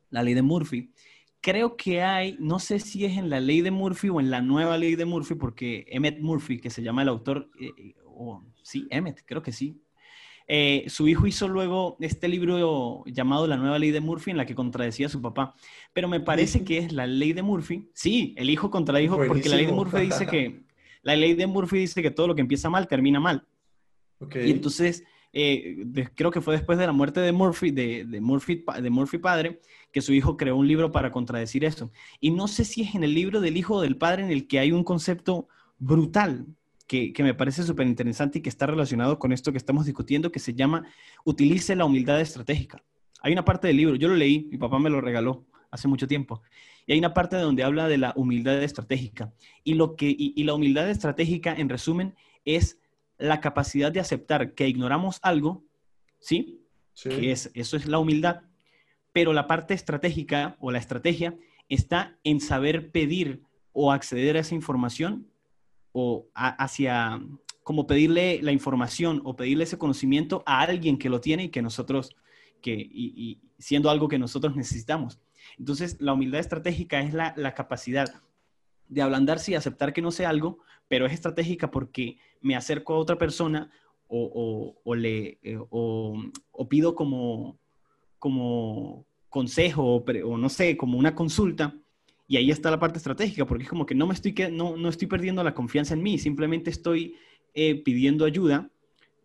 La 0.10 0.24
ley 0.24 0.34
de 0.34 0.42
Murphy. 0.42 0.92
Creo 1.48 1.78
que 1.78 2.02
hay, 2.02 2.36
no 2.42 2.60
sé 2.60 2.78
si 2.78 3.06
es 3.06 3.18
en 3.18 3.30
la 3.30 3.40
ley 3.40 3.62
de 3.62 3.72
Murphy 3.72 4.10
o 4.10 4.20
en 4.20 4.30
la 4.30 4.42
nueva 4.42 4.78
ley 4.78 4.96
de 4.96 5.06
Murphy, 5.06 5.36
porque 5.36 5.86
Emmett 5.88 6.20
Murphy, 6.20 6.60
que 6.60 6.70
se 6.70 6.84
llama 6.84 7.04
el 7.04 7.08
autor, 7.08 7.50
eh, 7.58 7.72
eh, 7.78 7.96
o 8.04 8.44
sí, 8.64 8.86
Emmett, 8.90 9.24
creo 9.26 9.42
que 9.42 9.54
sí. 9.54 9.82
Eh, 10.50 10.84
su 10.90 11.08
hijo 11.08 11.26
hizo 11.26 11.48
luego 11.48 11.96
este 12.02 12.28
libro 12.28 13.02
llamado 13.06 13.48
La 13.48 13.56
nueva 13.56 13.80
ley 13.80 13.92
de 13.92 14.02
Murphy, 14.02 14.32
en 14.32 14.36
la 14.36 14.46
que 14.46 14.56
contradecía 14.56 15.06
a 15.06 15.10
su 15.10 15.22
papá. 15.22 15.56
Pero 15.94 16.10
me 16.10 16.20
parece 16.20 16.66
que 16.66 16.80
es 16.80 16.92
la 16.92 17.08
ley 17.08 17.32
de 17.32 17.44
Murphy. 17.44 17.90
Sí, 17.94 18.36
el 18.36 18.50
hijo 18.50 18.70
contradijo, 18.70 19.16
porque 19.16 19.48
la 19.48 19.56
ley 19.56 19.68
de 19.68 19.72
Murphy 19.72 20.02
dice 20.02 20.28
que 20.28 20.66
La 21.02 21.16
ley 21.16 21.34
de 21.34 21.48
Murphy 21.48 21.78
dice 21.78 22.02
que 22.02 22.12
todo 22.12 22.28
lo 22.28 22.36
que 22.36 22.42
empieza 22.42 22.70
mal 22.70 22.90
termina 22.90 23.22
mal. 23.22 23.48
Okay. 24.20 24.50
Y 24.50 24.52
entonces, 24.52 25.06
eh, 25.40 25.76
de, 25.86 26.10
creo 26.10 26.32
que 26.32 26.42
fue 26.42 26.56
después 26.56 26.80
de 26.80 26.88
la 26.88 26.94
muerte 26.94 27.20
de 27.20 27.32
Murphy, 27.32 27.70
de, 27.70 28.06
de, 28.06 28.22
Murphy, 28.22 28.64
de 28.82 28.90
Murphy 28.90 29.20
padre, 29.20 29.62
que 29.92 30.02
su 30.02 30.12
hijo 30.14 30.36
creó 30.36 30.56
un 30.56 30.68
libro 30.68 30.92
para 30.92 31.12
contradecir 31.12 31.64
eso. 31.64 31.92
Y 32.20 32.32
no 32.32 32.48
sé 32.48 32.66
si 32.66 32.82
es 32.82 32.96
en 32.96 33.04
el 33.04 33.14
libro 33.14 33.40
del 33.40 33.56
hijo 33.56 33.80
del 33.82 33.98
padre 33.98 34.24
en 34.24 34.32
el 34.32 34.48
que 34.48 34.58
hay 34.58 34.72
un 34.72 34.84
concepto 34.84 35.48
brutal 35.78 36.48
que, 36.88 37.14
que 37.14 37.22
me 37.22 37.36
parece 37.36 37.62
súper 37.62 37.86
interesante 37.86 38.40
y 38.40 38.42
que 38.42 38.50
está 38.50 38.66
relacionado 38.66 39.20
con 39.20 39.32
esto 39.32 39.52
que 39.52 39.60
estamos 39.60 39.86
discutiendo, 39.86 40.32
que 40.32 40.40
se 40.40 40.56
llama 40.56 40.86
Utilice 41.24 41.76
la 41.76 41.86
humildad 41.86 42.20
estratégica. 42.20 42.84
Hay 43.22 43.34
una 43.34 43.46
parte 43.46 43.68
del 43.68 43.78
libro, 43.78 43.96
yo 43.96 44.08
lo 44.08 44.16
leí, 44.16 44.48
mi 44.52 44.58
papá 44.58 44.80
me 44.80 44.90
lo 44.90 45.02
regaló 45.02 45.46
hace 45.70 45.88
mucho 45.88 46.08
tiempo, 46.08 46.42
y 46.88 46.94
hay 46.94 47.00
una 47.00 47.14
parte 47.14 47.36
donde 47.36 47.64
habla 47.64 47.88
de 47.88 47.98
la 47.98 48.14
humildad 48.16 48.64
estratégica. 48.64 49.34
Y, 49.64 49.74
lo 49.74 49.96
que, 49.96 50.16
y, 50.18 50.44
la 50.46 50.54
humildad 50.54 50.90
estratégica, 50.90 51.54
en 51.54 51.68
resumen, 51.70 52.16
es 52.46 52.80
la 53.18 53.42
capacidad 53.42 53.92
de 53.92 54.00
aceptar 54.00 54.54
que 54.54 54.68
ignoramos 54.68 55.20
algo, 55.22 55.64
¿sí? 56.20 56.62
sí. 56.94 57.10
Que 57.10 57.32
es, 57.32 57.52
eso 57.54 57.78
es 57.78 57.88
la 57.88 58.00
humildad. 58.00 58.42
Pero 59.14 59.34
la 59.34 59.48
parte 59.48 59.74
estratégica 59.74 60.58
o 60.60 60.72
la 60.72 60.78
estrategia 60.78 61.38
está 61.70 62.18
en 62.24 62.40
saber 62.40 62.92
pedir 62.92 63.44
o 63.74 63.92
acceder 63.92 64.38
a 64.38 64.42
esa 64.42 64.56
información 64.56 65.28
o 65.92 66.28
hacia, 66.34 67.20
como 67.64 67.88
pedirle 67.88 68.40
la 68.42 68.52
información 68.52 69.22
o 69.26 69.36
pedirle 69.36 69.64
ese 69.64 69.78
conocimiento 69.78 70.44
a 70.46 70.62
alguien 70.62 70.98
que 70.98 71.10
lo 71.10 71.22
tiene 71.22 71.46
y 71.46 71.50
que 71.50 71.62
nosotros, 71.62 72.16
que, 72.62 72.74
y, 72.74 73.14
y 73.16 73.42
siendo 73.58 73.90
algo 73.90 74.08
que 74.08 74.20
nosotros 74.20 74.56
necesitamos. 74.56 75.20
Entonces, 75.58 75.98
la 76.00 76.14
humildad 76.14 76.40
estratégica 76.40 77.00
es 77.02 77.14
la, 77.14 77.54
capacidad 77.56 78.22
de 78.88 79.02
ablandarse 79.02 79.52
y 79.52 79.56
aceptar 79.56 79.94
que 79.94 80.02
no 80.02 80.12
sé 80.12 80.26
algo, 80.26 80.60
pero 80.88 81.06
es 81.06 81.14
estratégica 81.14 81.72
porque 81.72 82.18
me 82.42 82.56
acerco 82.56 82.94
a 82.94 83.00
otra 83.00 83.18
persona 83.18 83.70
o, 84.10 84.96
le, 84.96 85.38
eh, 85.44 85.60
o, 85.70 86.32
pido 86.70 86.96
como, 86.96 87.60
como 88.20 89.06
consejo 89.30 90.04
o, 90.06 90.38
no 90.38 90.50
sé, 90.50 90.78
como 90.78 90.98
una 90.98 91.16
consulta. 91.16 91.76
Y 92.30 92.38
ahí 92.38 92.52
está 92.52 92.72
la 92.72 92.80
parte 92.80 92.98
estratégica, 92.98 93.46
porque 93.46 93.64
es 93.64 93.70
como 93.70 93.86
que 93.86 93.96
no 93.96 94.08
me 94.08 94.14
estoy, 94.14 94.36
no, 94.52 94.76
no 94.76 94.90
estoy 94.90 95.08
perdiendo 95.08 95.44
la 95.44 95.54
confianza 95.54 95.94
en 95.94 96.04
mí, 96.04 96.18
simplemente 96.18 96.70
estoy 96.70 97.16
eh, 97.54 97.82
pidiendo 97.84 98.26
ayuda 98.26 98.70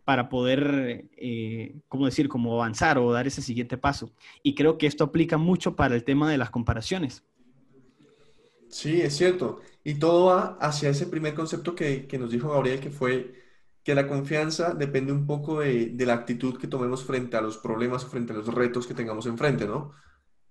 para 0.05 0.29
poder, 0.29 1.09
eh, 1.17 1.75
¿cómo 1.87 2.05
decir?, 2.05 2.27
como 2.27 2.53
avanzar 2.53 2.97
o 2.97 3.11
dar 3.11 3.27
ese 3.27 3.41
siguiente 3.41 3.77
paso. 3.77 4.11
Y 4.41 4.55
creo 4.55 4.77
que 4.77 4.87
esto 4.87 5.03
aplica 5.03 5.37
mucho 5.37 5.75
para 5.75 5.95
el 5.95 6.03
tema 6.03 6.29
de 6.29 6.37
las 6.37 6.49
comparaciones. 6.49 7.23
Sí, 8.73 9.01
es 9.01 9.15
cierto. 9.15 9.61
Y 9.83 9.95
todo 9.95 10.25
va 10.25 10.57
hacia 10.59 10.89
ese 10.89 11.05
primer 11.05 11.35
concepto 11.35 11.75
que, 11.75 12.07
que 12.07 12.17
nos 12.17 12.31
dijo 12.31 12.49
Gabriel, 12.49 12.79
que 12.79 12.89
fue 12.89 13.35
que 13.83 13.93
la 13.93 14.07
confianza 14.07 14.73
depende 14.73 15.11
un 15.11 15.27
poco 15.27 15.59
de, 15.59 15.87
de, 15.87 16.05
la 16.05 16.13
actitud 16.13 16.57
que 16.57 16.67
tomemos 16.67 17.03
frente 17.03 17.37
a 17.37 17.41
los 17.41 17.57
problemas, 17.57 18.05
frente 18.05 18.33
a 18.33 18.37
los 18.37 18.47
retos 18.47 18.87
que 18.87 18.93
tengamos 18.93 19.27
enfrente, 19.27 19.67
¿no? 19.67 19.91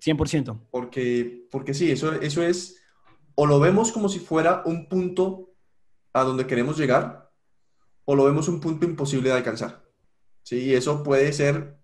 100%. 0.05 0.69
Porque, 0.71 1.49
porque 1.51 1.75
sí, 1.75 1.91
eso, 1.91 2.13
eso 2.13 2.43
es 2.43 2.81
o 3.35 3.47
lo 3.47 3.59
vemos 3.59 3.91
como 3.91 4.09
si 4.09 4.21
fuera 4.21 4.63
un 4.67 4.89
punto 4.89 5.51
a 6.13 6.23
donde 6.23 6.47
queremos 6.47 6.79
llegar, 6.79 7.33
o 8.05 8.15
lo 8.15 8.25
vemos 8.25 8.47
un 8.49 8.61
punto 8.61 8.87
imposible 8.87 9.31
de 9.31 9.37
alcanzar. 9.37 9.83
¿Sí? 10.43 10.59
Y 10.59 10.75
eso 10.75 11.03
puede 11.03 11.33
ser, 11.33 11.77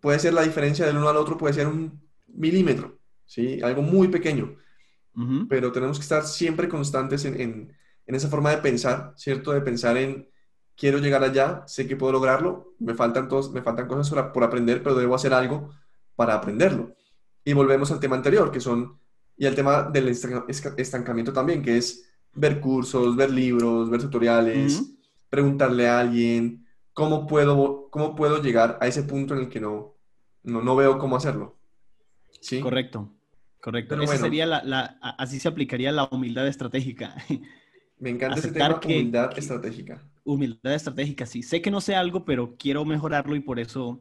puede 0.00 0.18
ser 0.18 0.34
la 0.34 0.42
diferencia 0.42 0.84
del 0.84 0.96
uno 0.96 1.08
al 1.08 1.16
otro, 1.16 1.38
puede 1.38 1.54
ser 1.54 1.66
un 1.66 2.02
milímetro, 2.26 2.98
¿sí? 3.24 3.60
Algo 3.62 3.82
muy 3.82 4.08
pequeño. 4.08 4.56
Pero 5.48 5.72
tenemos 5.72 5.98
que 5.98 6.02
estar 6.02 6.24
siempre 6.24 6.68
constantes 6.68 7.24
en, 7.24 7.40
en, 7.40 7.72
en, 8.06 8.14
esa 8.14 8.28
forma 8.28 8.50
de 8.50 8.58
pensar, 8.58 9.14
¿cierto? 9.16 9.52
De 9.52 9.62
pensar 9.62 9.96
en, 9.96 10.28
quiero 10.76 10.98
llegar 10.98 11.24
allá, 11.24 11.64
sé 11.66 11.88
que 11.88 11.96
puedo 11.96 12.12
lograrlo, 12.12 12.74
me 12.78 12.94
faltan, 12.94 13.26
todos, 13.26 13.50
me 13.50 13.62
faltan 13.62 13.88
cosas 13.88 14.10
por, 14.10 14.32
por 14.32 14.44
aprender, 14.44 14.82
pero 14.82 14.94
debo 14.94 15.14
hacer 15.14 15.32
algo 15.32 15.70
para 16.14 16.34
aprenderlo. 16.34 16.94
Y 17.44 17.54
volvemos 17.54 17.90
al 17.90 18.00
tema 18.00 18.16
anterior, 18.16 18.50
que 18.50 18.60
son, 18.60 18.98
y 19.38 19.46
al 19.46 19.54
tema 19.54 19.84
del 19.84 20.08
estancamiento 20.08 21.32
también, 21.32 21.62
que 21.62 21.78
es 21.78 22.10
ver 22.34 22.60
cursos, 22.60 23.16
ver 23.16 23.30
libros, 23.30 23.88
ver 23.88 24.02
tutoriales, 24.02 24.82
preguntarle 25.30 25.88
a 25.88 26.00
alguien, 26.00 26.66
¿cómo 26.92 27.26
puedo, 27.26 27.88
cómo 27.90 28.14
puedo 28.14 28.42
llegar 28.42 28.78
a 28.82 28.86
ese 28.86 29.02
punto 29.02 29.34
en 29.34 29.40
el 29.40 29.48
que 29.48 29.60
no, 29.60 29.96
no, 30.42 30.60
no 30.60 30.76
veo 30.76 30.98
cómo 30.98 31.16
hacerlo? 31.16 31.56
¿Sí? 32.40 32.60
Correcto, 32.60 33.15
correcto. 33.66 34.06
sería 34.06 34.46
la, 34.46 34.96
así 35.18 35.40
se 35.40 35.48
aplicaría 35.48 35.90
la 35.90 36.04
humildad 36.04 36.46
estratégica. 36.46 37.16
Me 37.98 38.10
encanta 38.10 38.38
ese 38.38 38.52
tema, 38.52 38.80
humildad 38.84 39.36
estratégica. 39.36 40.00
Humildad 40.22 40.74
estratégica, 40.74 41.26
sí. 41.26 41.42
Sé 41.42 41.60
que 41.60 41.72
no 41.72 41.80
sé 41.80 41.96
algo, 41.96 42.24
pero 42.24 42.54
quiero 42.56 42.84
mejorarlo 42.84 43.34
y 43.34 43.40
por 43.40 43.58
eso 43.58 44.00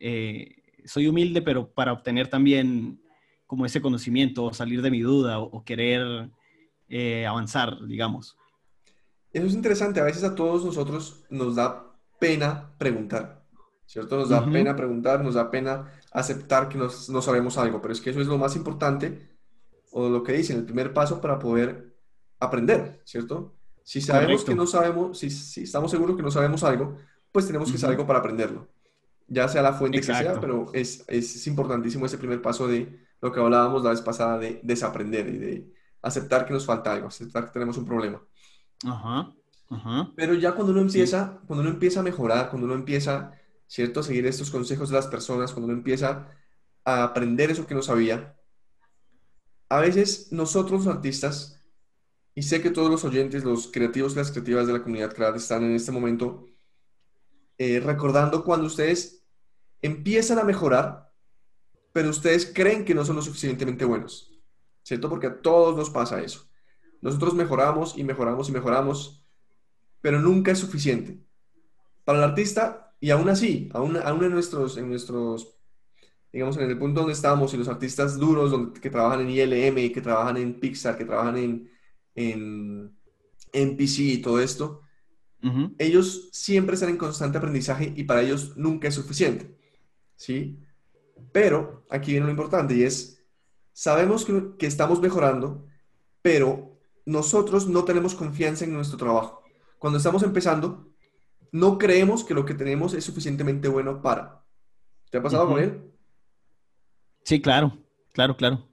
eh, 0.00 0.56
soy 0.84 1.06
humilde, 1.06 1.42
pero 1.42 1.68
para 1.68 1.92
obtener 1.92 2.26
también 2.26 3.00
como 3.46 3.64
ese 3.64 3.80
conocimiento 3.80 4.44
o 4.44 4.52
salir 4.52 4.82
de 4.82 4.90
mi 4.90 5.02
duda 5.02 5.38
o, 5.38 5.62
querer 5.62 6.30
eh, 6.88 7.24
avanzar, 7.24 7.86
digamos. 7.86 8.36
Eso 9.32 9.46
es 9.46 9.54
interesante. 9.54 10.00
A 10.00 10.04
veces 10.04 10.24
a 10.24 10.34
todos 10.34 10.64
nosotros 10.64 11.24
nos 11.30 11.54
da 11.54 11.84
pena 12.18 12.72
preguntar, 12.78 13.44
¿cierto? 13.86 14.16
Nos 14.16 14.30
da 14.30 14.44
pena 14.44 14.74
preguntar, 14.74 15.22
nos 15.22 15.34
da 15.34 15.52
pena 15.52 15.92
aceptar 16.14 16.70
que 16.70 16.78
no 16.78 16.88
sabemos 16.88 17.58
algo, 17.58 17.82
pero 17.82 17.92
es 17.92 18.00
que 18.00 18.10
eso 18.10 18.20
es 18.20 18.26
lo 18.26 18.38
más 18.38 18.56
importante 18.56 19.34
o 19.94 20.08
lo 20.08 20.22
que 20.24 20.32
dicen, 20.32 20.56
el 20.56 20.64
primer 20.64 20.92
paso 20.92 21.20
para 21.20 21.38
poder 21.38 21.94
aprender, 22.40 23.00
¿cierto? 23.04 23.54
Si 23.84 24.00
sabemos 24.00 24.44
que 24.44 24.54
no 24.54 24.66
sabemos, 24.66 25.18
si, 25.18 25.30
si, 25.30 25.62
estamos 25.62 25.90
seguros 25.90 26.16
que 26.16 26.22
no 26.22 26.32
sabemos 26.32 26.64
algo, 26.64 26.96
pues 27.30 27.46
tenemos 27.46 27.70
que 27.70 27.76
hacer 27.76 27.90
algo 27.90 28.06
para 28.06 28.18
aprenderlo. 28.18 28.66
Ya 29.28 29.46
sea 29.46 29.62
la 29.62 29.72
fuente 29.72 29.98
que 29.98 30.04
sea, 30.04 30.40
pero 30.40 30.66
es, 30.72 31.04
es, 31.06 31.46
importantísimo 31.46 32.06
ese 32.06 32.18
primer 32.18 32.42
paso 32.42 32.66
de 32.66 33.06
lo 33.20 33.30
que 33.30 33.40
hablábamos 33.40 33.84
la 33.84 33.90
vez 33.90 34.00
pasada 34.00 34.38
de 34.38 34.60
desaprender 34.64 35.28
y 35.28 35.38
de 35.38 35.72
aceptar 36.02 36.44
que 36.44 36.52
nos 36.52 36.66
falta 36.66 36.92
algo, 36.92 37.06
aceptar 37.06 37.46
que 37.46 37.52
tenemos 37.52 37.78
un 37.78 37.84
problema. 37.84 38.20
Ajá, 38.84 39.32
ajá. 39.70 40.10
Pero 40.16 40.34
ya 40.34 40.52
cuando 40.52 40.72
uno 40.72 40.82
empieza, 40.82 41.40
cuando 41.46 41.62
uno 41.62 41.70
empieza 41.70 42.00
a 42.00 42.02
mejorar, 42.02 42.50
cuando 42.50 42.66
uno 42.66 42.74
empieza, 42.74 43.32
¿cierto? 43.74 44.04
Seguir 44.04 44.24
estos 44.26 44.52
consejos 44.52 44.88
de 44.88 44.94
las 44.94 45.08
personas, 45.08 45.50
cuando 45.50 45.66
uno 45.66 45.76
empieza 45.76 46.30
a 46.84 47.02
aprender 47.02 47.50
eso 47.50 47.66
que 47.66 47.74
no 47.74 47.82
sabía, 47.82 48.38
a 49.68 49.80
veces 49.80 50.28
nosotros 50.30 50.86
artistas 50.86 51.60
y 52.36 52.42
sé 52.42 52.62
que 52.62 52.70
todos 52.70 52.88
los 52.88 53.04
oyentes, 53.04 53.42
los 53.42 53.66
creativos 53.66 54.12
y 54.12 54.16
las 54.16 54.30
creativas 54.30 54.68
de 54.68 54.74
la 54.74 54.82
comunidad 54.82 55.12
CRAD 55.12 55.34
están 55.34 55.64
en 55.64 55.74
este 55.74 55.90
momento 55.90 56.46
eh, 57.58 57.80
recordando 57.80 58.44
cuando 58.44 58.68
ustedes 58.68 59.26
empiezan 59.82 60.38
a 60.38 60.44
mejorar, 60.44 61.12
pero 61.92 62.10
ustedes 62.10 62.52
creen 62.54 62.84
que 62.84 62.94
no 62.94 63.04
son 63.04 63.16
lo 63.16 63.22
suficientemente 63.22 63.84
buenos. 63.84 64.30
¿Cierto? 64.84 65.08
Porque 65.08 65.26
a 65.26 65.42
todos 65.42 65.76
nos 65.76 65.90
pasa 65.90 66.22
eso. 66.22 66.48
Nosotros 67.00 67.34
mejoramos 67.34 67.98
y 67.98 68.04
mejoramos 68.04 68.48
y 68.48 68.52
mejoramos, 68.52 69.26
pero 70.00 70.20
nunca 70.20 70.52
es 70.52 70.60
suficiente. 70.60 71.18
Para 72.04 72.18
el 72.18 72.24
artista, 72.24 72.83
y 73.04 73.10
aún 73.10 73.28
así, 73.28 73.68
aún, 73.74 73.98
aún 73.98 74.24
en, 74.24 74.30
nuestros, 74.30 74.78
en 74.78 74.88
nuestros, 74.88 75.58
digamos, 76.32 76.56
en 76.56 76.70
el 76.70 76.78
punto 76.78 77.00
donde 77.00 77.12
estamos, 77.12 77.52
y 77.52 77.58
los 77.58 77.68
artistas 77.68 78.18
duros 78.18 78.50
donde, 78.50 78.80
que 78.80 78.88
trabajan 78.88 79.20
en 79.20 79.28
ILM, 79.28 79.92
que 79.92 80.00
trabajan 80.00 80.38
en 80.38 80.58
Pixar, 80.58 80.96
que 80.96 81.04
trabajan 81.04 81.36
en, 81.36 81.70
en, 82.14 82.96
en 83.52 83.76
PC 83.76 84.02
y 84.04 84.18
todo 84.22 84.40
esto, 84.40 84.80
ellos 85.76 86.30
siempre 86.32 86.76
están 86.76 86.88
en 86.88 86.96
constante 86.96 87.36
aprendizaje 87.36 87.92
y 87.94 88.04
para 88.04 88.22
ellos 88.22 88.56
nunca 88.56 88.88
es 88.88 88.94
suficiente. 88.94 89.54
¿Sí? 90.16 90.64
Pero 91.30 91.84
aquí 91.90 92.12
viene 92.12 92.24
lo 92.24 92.32
importante 92.32 92.74
y 92.74 92.84
es, 92.84 93.22
sabemos 93.74 94.24
que, 94.24 94.56
que 94.58 94.66
estamos 94.66 95.02
mejorando, 95.02 95.66
pero 96.22 96.78
nosotros 97.04 97.68
no 97.68 97.84
tenemos 97.84 98.14
confianza 98.14 98.64
en 98.64 98.72
nuestro 98.72 98.96
trabajo. 98.96 99.42
Cuando 99.78 99.98
estamos 99.98 100.22
empezando, 100.22 100.93
no 101.54 101.78
creemos 101.78 102.24
que 102.24 102.34
lo 102.34 102.44
que 102.44 102.52
tenemos 102.52 102.94
es 102.94 103.04
suficientemente 103.04 103.68
bueno 103.68 104.02
para. 104.02 104.44
¿Te 105.08 105.18
ha 105.18 105.22
pasado 105.22 105.46
con 105.46 105.62
él? 105.62 105.82
Sí, 107.22 107.40
claro, 107.40 107.78
claro, 108.12 108.36
claro. 108.36 108.68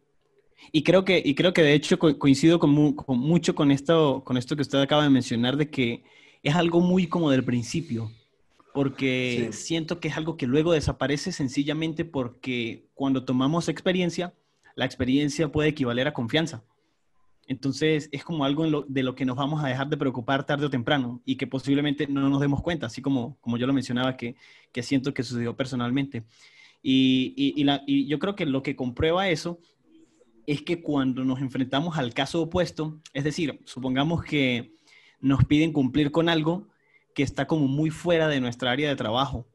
Y 0.72 0.82
creo 0.82 1.06
que, 1.06 1.22
y 1.24 1.36
creo 1.36 1.54
que 1.54 1.62
de 1.62 1.76
hecho 1.76 2.00
coincido 2.00 2.60
con, 2.60 2.72
mucho 2.72 3.54
con 3.54 3.70
esto, 3.70 4.24
con 4.24 4.36
esto 4.36 4.56
que 4.56 4.64
usted 4.64 4.80
acaba 4.80 5.04
de 5.04 5.12
mencionar, 5.12 5.58
de 5.58 5.70
que 5.70 6.04
es 6.42 6.56
algo 6.56 6.82
muy 6.82 7.06
como 7.06 7.30
del 7.30 7.44
principio, 7.44 8.12
porque 8.74 9.50
siento 9.52 10.00
que 10.00 10.08
es 10.08 10.18
algo 10.18 10.36
que 10.36 10.48
luego 10.48 10.74
desaparece 10.74 11.32
sencillamente 11.32 12.04
porque 12.04 12.90
cuando 12.96 13.26
tomamos 13.26 13.70
experiencia, 13.70 14.34
la 14.74 14.86
experiencia 14.86 15.52
puede 15.52 15.70
equivaler 15.70 16.08
a 16.08 16.14
confianza. 16.14 16.64
Entonces 17.52 18.08
es 18.14 18.24
como 18.24 18.46
algo 18.46 18.86
de 18.88 19.04
lo 19.04 19.14
que 19.14 19.26
nos 19.26 19.36
vamos 19.36 19.62
a 19.62 19.68
dejar 19.68 19.90
de 19.90 19.98
preocupar 19.98 20.46
tarde 20.46 20.68
o 20.68 20.70
temprano 20.70 21.22
y 21.26 21.36
que 21.36 21.48
posiblemente 21.48 22.08
no 22.08 22.30
nos 22.30 22.40
demos 22.40 22.62
cuenta, 22.62 22.86
así 22.86 23.02
como, 23.02 23.38
como 23.42 23.58
yo 23.58 23.68
lo 23.68 23.74
mencionaba, 23.74 24.16
que, 24.16 24.38
que 24.72 24.82
siento 24.82 25.14
que 25.14 25.22
sucedió 25.22 25.54
personalmente. 25.58 26.24
Y, 26.82 27.34
y, 27.36 28.08
yo 28.08 28.20
creo 28.20 28.38
que 28.38 28.46
lo 28.46 28.64
que 28.64 28.78
comprueba 28.78 29.28
eso 29.28 29.60
es 30.48 30.62
que 30.62 30.82
cuando 30.82 31.26
nos 31.26 31.42
enfrentamos 31.42 31.98
al 31.98 32.14
caso 32.14 32.42
opuesto, 32.42 33.02
es 33.14 33.26
decir, 33.26 33.60
supongamos 33.66 34.24
que 34.24 34.74
nos 35.20 35.44
piden 35.44 35.74
cumplir 35.74 36.10
con 36.10 36.30
algo 36.30 36.70
que 37.14 37.24
está 37.24 37.48
como 37.48 37.68
muy 37.68 37.90
fuera 37.90 38.30
de 38.30 38.40
nuestra 38.40 38.72
área 38.72 38.88
de 38.88 38.96
trabajo. 38.96 39.46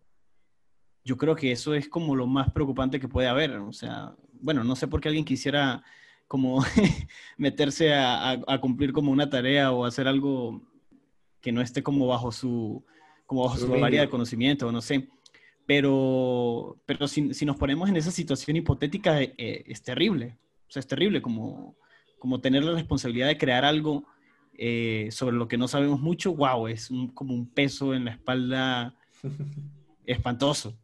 Yo 1.03 1.17
creo 1.17 1.35
que 1.35 1.51
eso 1.51 1.73
es 1.73 1.89
como 1.89 2.15
lo 2.15 2.27
más 2.27 2.53
preocupante 2.53 3.01
que 3.01 3.09
puede 3.09 3.29
haber. 3.29 3.53
O 3.53 3.73
sea, 3.73 4.15
bueno, 4.35 4.65
no 4.65 4.77
sé 4.77 4.87
por 4.87 5.01
qué 5.01 5.09
alguien 5.09 5.25
quisiera 5.25 5.83
como 6.29 6.65
meterse 7.37 7.95
a, 7.95 8.39
cumplir 8.61 8.93
como 8.93 9.13
una 9.13 9.31
tarea 9.31 9.73
o 9.73 9.85
hacer 9.85 10.09
algo 10.09 10.63
que 11.41 11.53
no 11.53 11.61
esté 11.61 11.83
como 11.83 12.07
bajo 12.07 12.33
su, 12.33 12.85
como 13.27 13.45
bajo 13.45 13.57
su 13.59 13.73
área 13.85 14.03
de 14.03 14.11
conocimiento, 14.11 14.71
no 14.73 14.81
sé. 14.81 15.09
Pero, 15.67 16.81
pero 16.87 17.09
si, 17.09 17.23
nos 17.45 17.57
ponemos 17.57 17.89
en 17.89 17.97
esa 17.97 18.11
situación 18.11 18.57
hipotética, 18.57 19.21
eh, 19.21 19.65
es 19.67 19.83
terrible. 19.83 20.37
O 20.69 20.73
sea, 20.73 20.81
es 20.81 20.87
terrible 20.87 21.21
como, 21.21 21.77
como 22.19 22.41
tener 22.41 22.65
la 22.65 22.73
responsabilidad 22.73 23.27
de 23.27 23.39
crear 23.39 23.65
algo 23.65 24.05
eh, 24.59 25.09
sobre 25.11 25.37
lo 25.37 25.49
que 25.49 25.59
no 25.59 25.69
sabemos 25.69 26.01
mucho. 26.01 26.35
Wow, 26.35 26.69
es 26.69 26.89
como 27.15 27.35
un 27.35 27.47
peso 27.47 27.95
en 27.95 28.05
la 28.05 28.13
espalda 28.13 28.95
espantoso. 30.07 30.79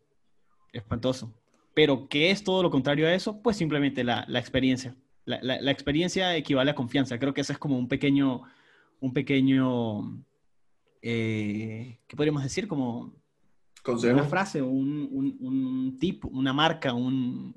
Espantoso. 0.72 1.32
Pero 1.74 2.08
¿qué 2.08 2.30
es 2.30 2.44
todo 2.44 2.62
lo 2.62 2.70
contrario 2.70 3.06
a 3.06 3.14
eso? 3.14 3.40
Pues 3.40 3.56
simplemente 3.56 4.04
la, 4.04 4.24
la 4.28 4.38
experiencia. 4.38 4.94
La, 5.24 5.40
la, 5.42 5.70
experiencia 5.70 6.36
equivale 6.36 6.72
a 6.72 6.74
confianza. 6.74 7.18
Creo 7.18 7.32
que 7.32 7.42
ese 7.42 7.52
es 7.52 7.58
como 7.58 7.78
un 7.78 7.88
pequeño, 7.88 8.42
un 9.00 9.12
pequeño, 9.12 10.24
eh, 11.00 12.00
¿qué 12.06 12.16
podríamos 12.16 12.42
decir? 12.42 12.66
Como 12.66 13.14
una 13.86 14.24
frase, 14.24 14.60
un, 14.62 15.08
un, 15.12 15.36
un 15.40 15.98
tip, 15.98 16.24
una 16.24 16.52
marca, 16.52 16.92
un, 16.92 17.54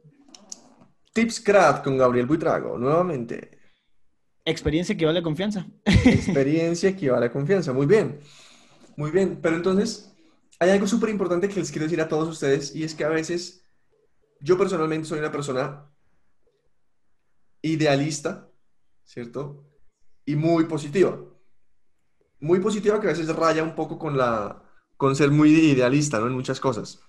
Tips 1.16 1.40
Craft 1.40 1.86
con 1.86 1.98
Gabriel 1.98 2.26
Buitrago, 2.26 2.78
nuevamente. 2.78 3.58
Experiencia 4.44 4.92
equivale 4.92 5.20
a 5.20 5.24
confianza. 5.24 5.66
Experiencia 5.86 6.90
equivale 6.90 7.28
a 7.28 7.32
confianza, 7.32 7.72
muy 7.72 7.86
bien. 7.86 8.20
Muy 8.98 9.12
bien, 9.12 9.40
pero 9.42 9.56
entonces 9.56 10.14
hay 10.60 10.72
algo 10.72 10.88
súper 10.88 11.10
importante 11.10 11.48
que 11.48 11.58
les 11.58 11.72
quiero 11.72 11.86
decir 11.86 12.02
a 12.02 12.10
todos 12.10 12.28
ustedes 12.28 12.76
y 12.76 12.84
es 12.84 12.94
que 12.96 13.06
a 13.06 13.10
veces 13.10 13.64
yo 14.42 14.58
personalmente 14.58 15.08
soy 15.08 15.20
una 15.20 15.32
persona 15.32 15.90
idealista, 17.66 18.50
¿cierto? 19.04 19.66
Y 20.26 20.36
muy 20.36 20.66
positiva. 20.66 21.20
Muy 22.40 22.60
positiva 22.60 23.00
que 23.00 23.08
a 23.08 23.12
veces 23.12 23.34
raya 23.36 23.64
un 23.64 23.76
poco 23.76 23.98
con 23.98 24.18
la 24.18 24.62
con 24.98 25.16
ser 25.16 25.30
muy 25.30 25.50
idealista, 25.50 26.20
¿no? 26.20 26.28
En 26.28 26.34
muchas 26.34 26.60
cosas. 26.60 27.02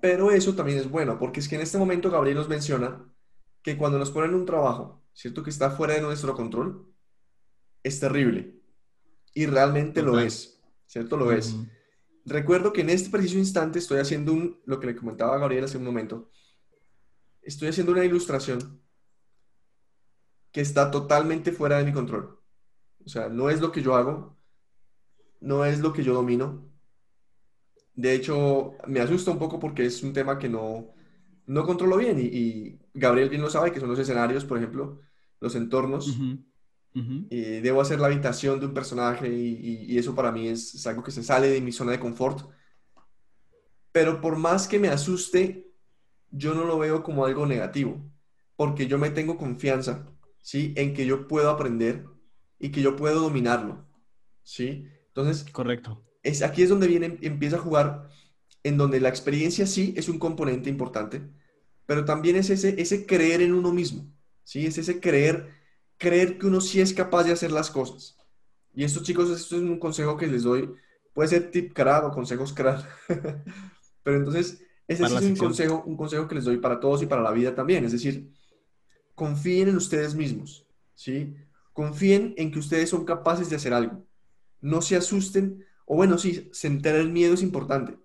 Pero 0.00 0.30
eso 0.32 0.54
también 0.54 0.78
es 0.78 0.90
bueno, 0.90 1.18
porque 1.18 1.40
es 1.40 1.48
que 1.48 1.54
en 1.54 1.62
este 1.62 1.78
momento 1.78 2.10
Gabriel 2.10 2.36
nos 2.36 2.48
menciona 2.48 3.06
que 3.62 3.76
cuando 3.76 3.98
nos 3.98 4.10
ponen 4.10 4.34
un 4.34 4.44
trabajo, 4.44 5.04
¿cierto? 5.12 5.42
Que 5.42 5.50
está 5.50 5.70
fuera 5.70 5.94
de 5.94 6.00
nuestro 6.00 6.34
control, 6.34 6.92
es 7.82 8.00
terrible. 8.00 8.60
Y 9.34 9.46
realmente 9.46 10.02
lo 10.02 10.18
es, 10.18 10.60
¿cierto? 10.86 11.16
Lo 11.16 11.32
es. 11.32 11.56
Recuerdo 12.24 12.72
que 12.72 12.80
en 12.80 12.90
este 12.90 13.10
preciso 13.10 13.38
instante 13.38 13.78
estoy 13.78 13.98
haciendo 13.98 14.32
un, 14.32 14.60
lo 14.64 14.80
que 14.80 14.88
le 14.88 14.96
comentaba 14.96 15.36
a 15.36 15.38
Gabriel 15.38 15.64
hace 15.64 15.78
un 15.78 15.84
momento, 15.84 16.30
estoy 17.44 17.68
haciendo 17.68 17.92
una 17.92 18.04
ilustración 18.04 18.80
que 20.52 20.60
está 20.60 20.90
totalmente 20.90 21.52
fuera 21.52 21.78
de 21.78 21.84
mi 21.84 21.92
control. 21.92 22.38
O 23.04 23.08
sea, 23.08 23.28
no 23.28 23.50
es 23.50 23.60
lo 23.60 23.72
que 23.72 23.82
yo 23.82 23.96
hago, 23.96 24.36
no 25.40 25.64
es 25.64 25.80
lo 25.80 25.92
que 25.92 26.02
yo 26.02 26.14
domino. 26.14 26.70
De 27.94 28.14
hecho, 28.14 28.72
me 28.86 29.00
asusta 29.00 29.30
un 29.30 29.38
poco 29.38 29.58
porque 29.58 29.84
es 29.84 30.02
un 30.02 30.12
tema 30.12 30.38
que 30.38 30.48
no, 30.48 30.94
no 31.46 31.66
controlo 31.66 31.96
bien 31.96 32.18
y, 32.20 32.78
Gabriel 32.94 33.28
bien 33.28 33.42
lo 33.42 33.50
sabe, 33.50 33.72
que 33.72 33.80
son 33.80 33.88
los 33.88 33.98
escenarios, 33.98 34.44
por 34.44 34.58
ejemplo, 34.58 35.00
los 35.40 35.54
entornos. 35.56 36.16
Y 37.28 37.60
debo 37.60 37.80
hacer 37.80 37.98
la 37.98 38.06
habitación 38.06 38.60
de 38.60 38.66
un 38.66 38.74
personaje 38.74 39.28
y, 39.28 39.98
eso 39.98 40.14
para 40.14 40.30
mí 40.30 40.46
es, 40.46 40.86
algo 40.86 41.02
que 41.02 41.10
se 41.10 41.24
sale 41.24 41.48
de 41.48 41.60
mi 41.60 41.72
zona 41.72 41.92
de 41.92 42.00
confort. 42.00 42.48
Pero 43.90 44.20
por 44.20 44.36
más 44.36 44.68
que 44.68 44.78
me 44.78 44.88
asuste, 44.88 45.73
yo 46.36 46.54
no 46.54 46.64
lo 46.64 46.78
veo 46.78 47.02
como 47.02 47.24
algo 47.24 47.46
negativo, 47.46 48.00
porque 48.56 48.86
yo 48.86 48.98
me 48.98 49.10
tengo 49.10 49.36
confianza, 49.36 50.06
¿sí? 50.40 50.72
En 50.76 50.94
que 50.94 51.06
yo 51.06 51.28
puedo 51.28 51.50
aprender 51.50 52.04
y 52.58 52.70
que 52.70 52.82
yo 52.82 52.96
puedo 52.96 53.20
dominarlo, 53.20 53.86
¿sí? 54.42 54.88
Entonces, 55.08 55.50
correcto. 55.52 56.04
Es, 56.22 56.42
aquí 56.42 56.62
es 56.62 56.68
donde 56.68 56.88
viene, 56.88 57.18
empieza 57.22 57.56
a 57.56 57.60
jugar, 57.60 58.08
en 58.62 58.76
donde 58.76 59.00
la 59.00 59.10
experiencia 59.10 59.66
sí 59.66 59.94
es 59.96 60.08
un 60.08 60.18
componente 60.18 60.70
importante, 60.70 61.22
pero 61.86 62.04
también 62.04 62.36
es 62.36 62.50
ese, 62.50 62.80
ese 62.80 63.06
creer 63.06 63.42
en 63.42 63.52
uno 63.52 63.72
mismo, 63.72 64.10
¿sí? 64.42 64.66
Es 64.66 64.78
ese 64.78 65.00
creer, 65.00 65.52
creer 65.98 66.38
que 66.38 66.46
uno 66.46 66.60
sí 66.60 66.80
es 66.80 66.92
capaz 66.92 67.24
de 67.24 67.32
hacer 67.32 67.52
las 67.52 67.70
cosas. 67.70 68.16
Y 68.74 68.82
esto, 68.84 69.02
chicos, 69.02 69.30
esto 69.30 69.56
es 69.56 69.62
un 69.62 69.78
consejo 69.78 70.16
que 70.16 70.26
les 70.26 70.42
doy. 70.42 70.74
Puede 71.12 71.28
ser 71.28 71.50
tip 71.50 71.72
crad 71.72 72.06
o 72.06 72.10
consejos 72.10 72.52
crad. 72.52 72.84
pero 74.02 74.16
entonces, 74.16 74.64
ese 74.86 75.04
es 75.04 75.12
un 75.12 75.36
consejo, 75.36 75.82
un 75.86 75.96
consejo 75.96 76.28
que 76.28 76.34
les 76.34 76.44
doy 76.44 76.58
para 76.58 76.80
todos 76.80 77.02
y 77.02 77.06
para 77.06 77.22
la 77.22 77.30
vida 77.30 77.54
también. 77.54 77.84
Es 77.84 77.92
decir, 77.92 78.30
confíen 79.14 79.68
en 79.68 79.76
ustedes 79.76 80.14
mismos, 80.14 80.66
¿sí? 80.94 81.34
Confíen 81.72 82.34
en 82.36 82.52
que 82.52 82.58
ustedes 82.58 82.90
son 82.90 83.04
capaces 83.04 83.50
de 83.50 83.56
hacer 83.56 83.72
algo 83.72 84.04
no 84.64 84.80
se 84.80 84.96
asusten, 84.96 85.62
o 85.84 85.94
bueno, 85.94 86.16
sí, 86.16 86.48
sentir 86.52 86.94
el 86.94 87.12
miedo 87.12 87.34
es 87.34 87.42
importante, 87.42 87.98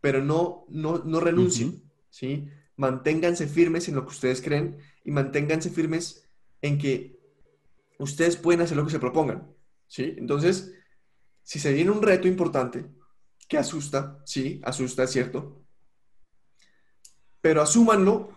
pero 0.00 0.24
no, 0.24 0.66
no, 0.68 1.20
renuncien, 1.20 1.84
¿sí? 2.10 2.48
Manténganse 2.76 3.46
firmes 3.46 3.88
en 3.88 3.94
lo 3.94 4.04
que 4.04 4.10
ustedes 4.10 4.42
creen 4.42 4.76
y 5.04 5.12
manténganse 5.12 5.70
firmes 5.70 6.28
en 6.62 6.78
que 6.78 7.16
ustedes 8.00 8.36
pueden 8.36 8.60
hacer 8.60 8.76
lo 8.76 8.84
que 8.84 8.90
se 8.90 8.98
propongan, 8.98 9.48
¿sí? 9.86 10.16
Entonces, 10.18 10.74
si 11.44 11.60
se 11.60 11.72
viene 11.72 11.92
un 11.92 12.02
reto 12.02 12.26
importante, 12.26 12.86
que 13.46 13.56
asusta, 13.56 14.20
sí, 14.26 14.60
asusta, 14.64 15.04
es 15.04 15.12
cierto, 15.12 15.63
pero 17.44 17.60
asúmanlo, 17.60 18.30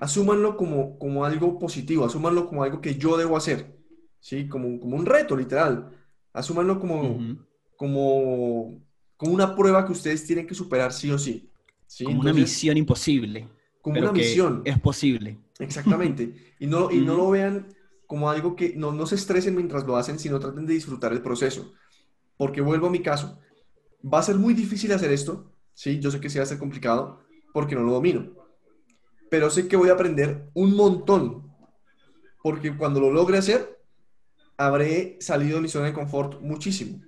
asúmanlo 0.00 0.56
como, 0.56 0.98
como 0.98 1.26
algo 1.26 1.58
positivo, 1.58 2.06
asúmanlo 2.06 2.48
como 2.48 2.62
algo 2.62 2.80
que 2.80 2.94
yo 2.94 3.18
debo 3.18 3.36
hacer, 3.36 3.76
¿sí? 4.20 4.48
Como, 4.48 4.80
como 4.80 4.96
un 4.96 5.04
reto, 5.04 5.36
literal. 5.36 5.90
Asúmanlo 6.32 6.80
como, 6.80 7.36
como, 7.76 8.80
como 9.18 9.32
una 9.34 9.54
prueba 9.54 9.84
que 9.84 9.92
ustedes 9.92 10.24
tienen 10.24 10.46
que 10.46 10.54
superar 10.54 10.94
sí 10.94 11.10
o 11.10 11.18
sí. 11.18 11.50
¿sí? 11.86 12.04
Como 12.04 12.20
una 12.20 12.32
misión 12.32 12.78
imposible. 12.78 13.50
Como 13.82 14.00
una 14.00 14.12
misión. 14.12 14.62
Es 14.64 14.80
posible. 14.80 15.36
Exactamente. 15.58 16.54
Y 16.58 16.66
no, 16.66 16.90
y 16.90 17.02
no 17.02 17.18
lo 17.18 17.28
vean 17.28 17.68
como 18.06 18.30
algo 18.30 18.56
que 18.56 18.74
no, 18.76 18.92
no 18.92 19.04
se 19.04 19.16
estresen 19.16 19.54
mientras 19.54 19.84
lo 19.84 19.98
hacen, 19.98 20.18
sino 20.18 20.40
traten 20.40 20.64
de 20.64 20.72
disfrutar 20.72 21.12
el 21.12 21.20
proceso. 21.20 21.74
Porque 22.38 22.62
vuelvo 22.62 22.86
a 22.86 22.90
mi 22.90 23.00
caso. 23.00 23.38
Va 24.02 24.20
a 24.20 24.22
ser 24.22 24.36
muy 24.36 24.54
difícil 24.54 24.90
hacer 24.92 25.12
esto. 25.12 25.52
Sí, 25.74 26.00
yo 26.00 26.10
sé 26.10 26.18
que 26.18 26.30
sí 26.30 26.38
va 26.38 26.44
a 26.44 26.46
ser 26.46 26.58
complicado 26.58 27.20
porque 27.52 27.74
no 27.74 27.82
lo 27.82 27.92
domino. 27.92 28.43
Pero 29.34 29.50
sé 29.50 29.66
que 29.66 29.74
voy 29.74 29.88
a 29.88 29.94
aprender 29.94 30.48
un 30.54 30.76
montón. 30.76 31.52
Porque 32.40 32.76
cuando 32.76 33.00
lo 33.00 33.10
logre 33.10 33.38
hacer, 33.38 33.80
habré 34.56 35.16
salido 35.20 35.56
de 35.56 35.62
mi 35.62 35.68
zona 35.68 35.86
de 35.86 35.92
confort 35.92 36.40
muchísimo. 36.40 37.02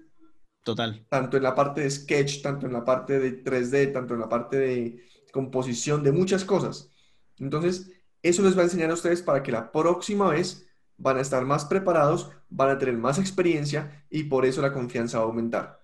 Total. 0.65 1.07
Tanto 1.09 1.37
en 1.37 1.45
la 1.45 1.55
parte 1.55 1.83
de 1.83 1.91
sketch, 1.93 2.43
tanto 2.43 2.67
en 2.67 2.73
la 2.73 2.85
parte 2.85 3.21
de 3.21 3.45
3D, 3.45 3.93
tanto 3.93 4.15
en 4.15 4.19
la 4.19 4.29
parte 4.29 4.57
de 4.57 5.05
composición, 5.31 6.03
de 6.03 6.11
muchas 6.11 6.45
cosas. 6.45 6.91
Entonces, 7.39 7.93
eso 8.25 8.43
les 8.43 8.57
va 8.57 8.63
a 8.63 8.65
enseñar 8.65 8.91
a 8.91 8.95
ustedes 8.95 9.23
para 9.23 9.45
que 9.45 9.53
la 9.53 9.71
próxima 9.71 10.29
vez 10.29 10.67
van 10.97 11.19
a 11.19 11.21
estar 11.21 11.45
más 11.45 11.65
preparados, 11.65 12.33
van 12.49 12.71
a 12.71 12.79
tener 12.79 12.97
más 12.97 13.21
experiencia 13.21 14.05
y 14.11 14.25
por 14.25 14.45
eso 14.45 14.63
la 14.63 14.73
confianza 14.73 15.19
va 15.19 15.27
a 15.27 15.29
aumentar. 15.29 15.81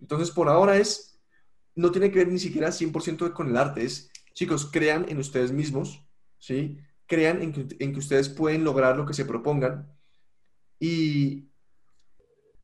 Entonces, 0.00 0.32
por 0.32 0.48
ahora 0.48 0.76
es, 0.76 1.20
no 1.76 1.92
tiene 1.92 2.10
que 2.10 2.18
ver 2.18 2.32
ni 2.32 2.40
siquiera 2.40 2.72
100% 2.72 3.32
con 3.32 3.50
el 3.50 3.56
arte, 3.56 3.84
es, 3.84 4.10
chicos, 4.34 4.68
crean 4.70 5.06
en 5.08 5.18
ustedes 5.18 5.52
mismos, 5.52 6.04
¿sí? 6.38 6.78
Crean 7.06 7.40
en 7.42 7.52
que, 7.92 7.98
ustedes 7.98 8.28
pueden 8.28 8.64
lograr 8.64 8.96
lo 8.96 9.06
que 9.06 9.14
se 9.14 9.24
propongan 9.24 9.90
y, 10.78 11.48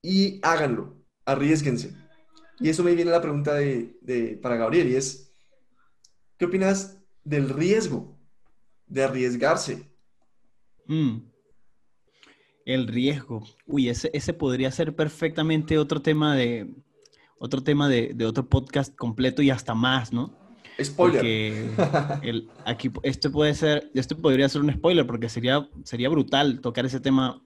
y 0.02 0.40
háganlo, 0.42 0.96
arriesguense. 1.24 1.96
Y 2.59 2.68
eso 2.68 2.85
me 2.85 2.94
viene 2.94 3.11
la 3.11 3.22
pregunta 3.22 3.54
de, 3.54 4.38
para 4.42 4.56
Gabriel 4.56 4.90
y 4.90 4.96
es, 4.96 5.33
¿qué 6.37 6.44
opinas 6.44 7.02
del 7.24 7.48
riesgo, 7.48 8.18
de 8.87 9.04
arriesgarse? 9.04 9.90
Mm. 10.87 11.18
El 12.66 12.87
riesgo. 12.87 13.42
Uy, 13.66 13.88
ese, 13.88 14.11
ese 14.12 14.35
podría 14.35 14.70
ser 14.70 14.94
perfectamente 14.94 15.78
otro 15.78 16.02
tema 16.02 16.37
de 16.37 16.74
otro 17.42 17.62
tema 17.62 17.88
de, 17.88 18.14
otro 18.26 18.46
podcast 18.46 18.94
completo 18.94 19.40
y 19.40 19.48
hasta 19.48 19.74
más, 19.74 20.12
¿no? 20.12 20.38
Spoiler. 20.82 21.24
el, 22.22 22.48
aquí, 22.64 22.90
esto 23.02 23.30
puede 23.30 23.54
ser, 23.54 23.90
esto 23.94 24.16
podría 24.16 24.48
ser 24.48 24.62
un 24.62 24.72
spoiler 24.72 25.06
porque 25.06 25.28
sería, 25.28 25.68
sería 25.84 26.08
brutal 26.08 26.60
tocar 26.60 26.86
ese 26.86 27.00
tema 27.00 27.40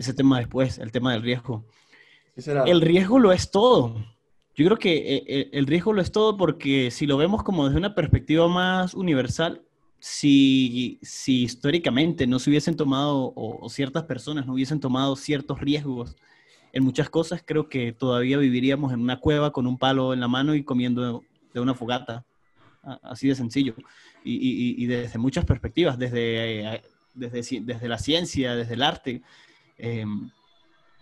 ese 0.00 0.14
tema 0.14 0.38
después, 0.38 0.78
el 0.78 0.90
tema 0.92 1.12
del 1.12 1.22
riesgo. 1.22 1.66
El 2.66 2.80
riesgo 2.80 3.18
lo 3.18 3.32
es 3.32 3.50
todo. 3.50 3.96
Yo 4.56 4.64
creo 4.64 4.78
que 4.78 4.96
eh, 4.96 5.24
eh, 5.26 5.50
el 5.52 5.66
riesgo 5.66 5.92
lo 5.92 6.00
es 6.00 6.10
todo 6.10 6.38
porque 6.38 6.90
si 6.90 7.06
lo 7.06 7.18
vemos 7.18 7.42
como 7.42 7.66
desde 7.66 7.78
una 7.78 7.94
perspectiva 7.94 8.48
más 8.48 8.94
universal, 8.94 9.62
si, 9.98 10.98
si 11.02 11.42
históricamente 11.42 12.26
no 12.26 12.38
se 12.38 12.48
hubiesen 12.48 12.76
tomado 12.76 13.34
o, 13.36 13.68
ciertas 13.68 14.04
personas 14.04 14.46
no 14.46 14.54
hubiesen 14.54 14.80
tomado 14.80 15.14
ciertos 15.16 15.60
riesgos 15.60 16.16
en 16.72 16.82
muchas 16.82 17.10
cosas, 17.10 17.42
creo 17.44 17.68
que 17.68 17.92
todavía 17.92 18.38
viviríamos 18.38 18.94
en 18.94 19.00
una 19.00 19.20
cueva 19.20 19.52
con 19.52 19.66
un 19.66 19.76
palo 19.76 20.14
en 20.14 20.20
la 20.20 20.28
mano 20.28 20.54
y 20.54 20.64
comiendo 20.64 21.22
de 21.52 21.60
una 21.60 21.74
fogata. 21.74 22.24
Así 22.82 23.28
de 23.28 23.34
sencillo. 23.34 23.74
Y, 24.24 24.86
desde 24.86 25.18
muchas 25.18 25.44
perspectivas, 25.44 25.98
desde, 25.98 26.74
eh, 26.74 26.82
desde, 27.14 27.60
desde 27.60 27.88
la 27.88 27.98
ciencia, 27.98 28.54
desde 28.54 28.74
el 28.74 28.82
arte, 28.82 29.22
Em, 29.80 30.30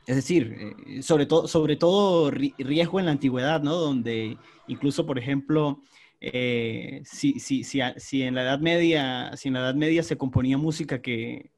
es 0.06 0.16
decir, 0.16 0.56
eh, 0.86 1.02
sobre, 1.02 1.26
todo 1.26 1.48
sobre 1.48 1.76
todo 1.76 2.30
riesgo 2.30 3.00
en 3.00 3.06
la 3.06 3.12
antigüedad, 3.12 3.62
¿no? 3.62 3.74
Donde 3.74 4.38
incluso, 4.68 5.04
por 5.06 5.18
ejemplo, 5.18 5.82
eh, 6.20 7.02
si, 7.04 7.40
si, 7.40 7.64
si, 7.64 7.80
si, 7.96 8.22
en 8.22 8.34
la 8.34 8.42
Edad 8.42 8.60
Media, 8.60 9.36
si 9.36 9.48
en 9.48 9.54
la 9.54 9.60
Edad 9.60 9.74
Media 9.74 10.02
se 10.02 10.16
componía 10.16 10.58
música 10.58 11.02
que, 11.02 11.50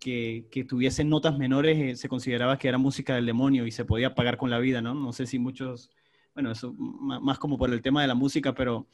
que, 0.00 0.46
que 0.50 0.64
tuviese 0.64 1.04
notas 1.04 1.38
menores, 1.38 2.00
se 2.00 2.08
consideraba 2.08 2.58
que 2.58 2.68
era 2.68 2.78
música 2.78 3.14
del 3.14 3.26
demonio 3.26 3.66
y 3.66 3.70
se 3.70 3.84
podía 3.84 4.14
pagar 4.14 4.36
con 4.36 4.50
la 4.50 4.58
vida, 4.58 4.82
¿no? 4.82 4.94
No 4.94 5.12
sé 5.12 5.26
si 5.26 5.38
muchos, 5.38 5.90
bueno, 6.34 6.50
eso 6.52 6.74
más 6.74 7.38
como 7.38 7.58
por 7.58 7.72
el 7.72 7.82
tema 7.82 8.02
de 8.02 8.08
la 8.08 8.14
música, 8.14 8.54
pero, 8.54 8.88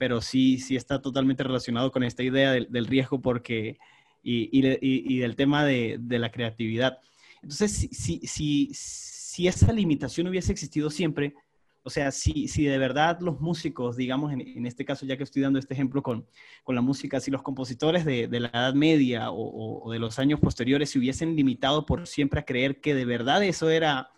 pero 0.00 0.22
sí, 0.22 0.56
sí 0.56 0.76
está 0.76 1.02
totalmente 1.02 1.44
relacionado 1.44 1.92
con 1.92 2.02
esta 2.02 2.22
idea 2.22 2.52
del, 2.52 2.68
del 2.70 2.86
riesgo 2.86 3.20
porque, 3.20 3.76
y, 4.22 4.48
y, 4.50 4.78
y, 4.80 5.18
del 5.18 5.36
tema 5.36 5.62
de, 5.62 5.98
de 6.00 6.18
la 6.18 6.32
creatividad. 6.32 7.00
Entonces, 7.42 7.70
si, 7.70 8.20
si, 8.26 8.70
si, 8.72 9.46
esa 9.46 9.70
limitación 9.74 10.26
hubiese 10.28 10.52
existido 10.52 10.88
siempre, 10.88 11.34
o 11.82 11.90
sea, 11.90 12.12
si, 12.12 12.48
si 12.48 12.64
de 12.64 12.78
verdad 12.78 13.18
los 13.20 13.40
músicos, 13.42 13.94
digamos, 13.98 14.32
en, 14.32 14.64
este 14.64 14.86
caso, 14.86 15.04
ya 15.04 15.18
que 15.18 15.24
estoy 15.24 15.42
dando 15.42 15.58
este 15.58 15.74
ejemplo 15.74 16.02
con, 16.02 16.26
con 16.64 16.74
la 16.74 16.80
música, 16.80 17.20
si 17.20 17.30
los 17.30 17.42
compositores 17.42 18.06
de, 18.06 18.26
de 18.26 18.40
la 18.40 18.48
Edad 18.48 18.72
Media 18.72 19.30
o, 19.30 19.82
o, 19.84 19.92
de 19.92 19.98
los 19.98 20.18
años 20.18 20.40
posteriores 20.40 20.88
se 20.88 20.98
hubiesen 20.98 21.36
limitado 21.36 21.84
por 21.84 22.06
siempre 22.06 22.40
a 22.40 22.46
creer 22.46 22.80
que 22.80 22.94
de 22.94 23.04
verdad 23.04 23.44
eso 23.44 23.68
era 23.68 24.08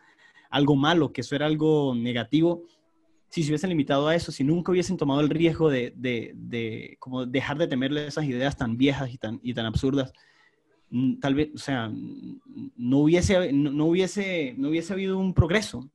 algo 0.48 0.76
malo, 0.76 1.12
que 1.12 1.22
eso 1.22 1.34
era 1.34 1.46
algo 1.46 1.92
negativo, 1.96 2.62
si 3.32 3.42
se 3.42 3.50
hubiesen 3.50 3.70
limitado 3.70 4.06
a 4.06 4.14
eso, 4.14 4.30
si 4.30 4.44
nunca 4.44 4.70
hubiesen 4.70 4.96
tomado 4.96 5.20
el 5.20 5.30
riesgo 5.30 5.68
de, 5.68 5.92
de, 5.96 6.32
de 6.36 6.96
como 7.00 7.26
dejar 7.26 7.58
de 7.58 7.66
temerle 7.66 8.06
esas 8.06 8.24
ideas 8.26 8.56
tan 8.56 8.76
viejas 8.76 9.12
y 9.12 9.18
tan, 9.18 9.40
y 9.42 9.54
tan 9.54 9.66
absurdas, 9.66 10.12
Mm, 10.94 11.20
tal 11.20 11.34
vez, 11.34 11.48
o 11.54 11.58
sea, 11.58 11.90
no 12.76 12.98
hubiese, 12.98 13.50
no, 13.50 13.86
hubiese, 13.86 14.54
no 14.58 14.68
hubiese 14.68 14.92
habido 14.92 15.18
un 15.18 15.32
progreso, 15.32 15.90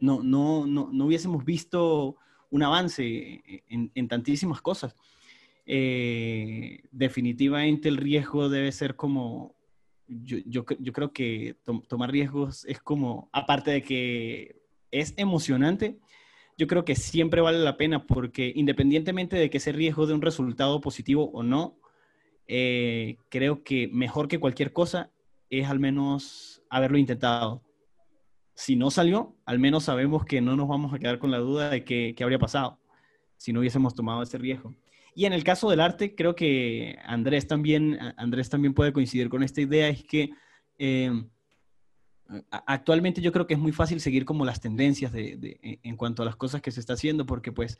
no, 0.00 0.20
no, 0.20 0.66
no, 0.66 0.90
no 0.92 1.06
hubiésemos 1.06 1.44
visto 1.44 2.16
un 2.50 2.62
avance 2.64 3.40
en, 3.68 4.08
tantísimas 4.08 4.60
cosas. 4.60 4.96
Eh, 5.64 6.82
definitivamente 6.90 7.88
el 7.88 7.96
riesgo 7.96 8.48
debe 8.48 8.72
ser 8.72 8.96
como, 8.96 9.54
yo, 10.08 10.38
yo, 10.44 10.64
yo 10.80 10.92
creo 10.92 11.12
que 11.12 11.54
tomar 11.86 12.10
riesgos 12.10 12.64
es 12.64 12.80
como, 12.80 13.30
aparte 13.32 13.70
de 13.70 13.82
que 13.84 14.60
es 14.90 15.14
emocionante, 15.16 16.00
yo 16.56 16.66
creo 16.66 16.84
que 16.84 16.94
siempre 16.94 17.40
vale 17.40 17.58
la 17.58 17.76
pena 17.76 18.06
porque 18.06 18.52
independientemente 18.54 19.36
de 19.36 19.50
que 19.50 19.58
ese 19.58 19.72
riesgo 19.72 20.06
de 20.06 20.14
un 20.14 20.22
resultado 20.22 20.80
positivo 20.80 21.30
o 21.32 21.42
no, 21.42 21.78
eh, 22.48 23.18
creo 23.28 23.62
que 23.62 23.88
mejor 23.88 24.28
que 24.28 24.38
cualquier 24.38 24.72
cosa 24.72 25.10
es 25.50 25.68
al 25.68 25.78
menos 25.78 26.62
haberlo 26.70 26.98
intentado. 26.98 27.62
Si 28.54 28.74
no 28.74 28.90
salió, 28.90 29.36
al 29.44 29.58
menos 29.58 29.84
sabemos 29.84 30.24
que 30.24 30.40
no 30.40 30.56
nos 30.56 30.68
vamos 30.68 30.94
a 30.94 30.98
quedar 30.98 31.18
con 31.18 31.30
la 31.30 31.38
duda 31.38 31.68
de 31.68 31.84
qué, 31.84 32.14
habría 32.20 32.38
pasado 32.38 32.78
si 33.36 33.52
no 33.52 33.60
hubiésemos 33.60 33.94
tomado 33.94 34.22
ese 34.22 34.38
riesgo. 34.38 34.74
Y 35.14 35.26
en 35.26 35.34
el 35.34 35.44
caso 35.44 35.68
del 35.68 35.80
arte, 35.80 36.14
creo 36.14 36.34
que 36.34 36.98
Andrés 37.04 37.46
también, 37.46 37.98
Andrés 38.16 38.48
también 38.48 38.72
puede 38.72 38.94
coincidir 38.94 39.28
con 39.28 39.42
esta 39.42 39.60
idea, 39.60 39.88
es 39.88 40.04
que 40.04 40.30
eh, 40.78 41.10
actualmente 42.50 43.20
yo 43.20 43.32
creo 43.32 43.46
que 43.46 43.54
es 43.54 43.60
muy 43.60 43.72
fácil 43.72 44.00
seguir 44.00 44.24
como 44.24 44.44
las 44.44 44.60
tendencias 44.60 45.12
de, 45.12 45.58
en 45.82 45.96
cuanto 45.96 46.22
a 46.22 46.24
las 46.24 46.36
cosas 46.36 46.60
que 46.60 46.70
se 46.70 46.80
está 46.80 46.94
haciendo, 46.94 47.26
porque 47.26 47.52
pues 47.52 47.78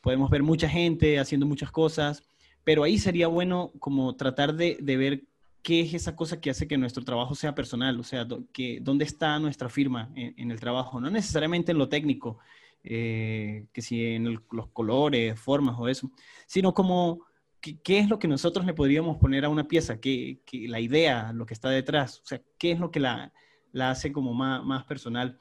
podemos 0.00 0.30
ver 0.30 0.42
mucha 0.42 0.68
gente 0.68 1.18
haciendo 1.18 1.46
muchas 1.46 1.70
cosas, 1.70 2.22
pero 2.64 2.82
ahí 2.84 2.98
sería 2.98 3.26
bueno 3.26 3.72
como 3.78 4.14
tratar 4.16 4.54
de, 4.54 4.78
ver 4.80 5.24
qué 5.62 5.80
es 5.80 5.94
esa 5.94 6.16
cosa 6.16 6.40
que 6.40 6.50
hace 6.50 6.68
que 6.68 6.78
nuestro 6.78 7.04
trabajo 7.04 7.34
sea 7.34 7.54
personal, 7.54 7.98
o 8.00 8.04
sea, 8.04 8.26
que, 8.52 8.78
dónde 8.80 9.04
está 9.04 9.38
nuestra 9.38 9.68
firma 9.68 10.10
en, 10.14 10.50
el 10.50 10.60
trabajo, 10.60 11.00
no 11.00 11.10
necesariamente 11.10 11.72
en 11.72 11.78
lo 11.78 11.88
técnico, 11.88 12.38
eh, 12.82 13.66
que 13.72 13.82
si 13.82 14.04
en 14.14 14.40
los 14.50 14.68
colores, 14.72 15.38
formas 15.38 15.76
o 15.78 15.88
eso, 15.88 16.10
sino 16.46 16.72
como 16.72 17.26
qué, 17.60 17.98
es 17.98 18.08
lo 18.08 18.18
que 18.18 18.28
nosotros 18.28 18.64
le 18.64 18.72
podríamos 18.72 19.18
poner 19.18 19.44
a 19.44 19.50
una 19.50 19.68
pieza, 19.68 20.00
¿Qué, 20.00 20.40
la 20.52 20.80
idea, 20.80 21.32
lo 21.32 21.44
que 21.44 21.54
está 21.54 21.68
detrás, 21.68 22.20
o 22.20 22.26
sea, 22.26 22.40
qué 22.58 22.72
es 22.72 22.80
lo 22.80 22.90
que 22.90 23.00
la, 23.00 23.32
la 23.72 23.90
hace 23.90 24.12
como 24.12 24.34
más, 24.34 24.64
más 24.64 24.84
personal. 24.84 25.38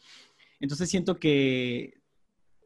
Entonces 0.60 0.90
siento 0.90 1.20
que 1.20 2.00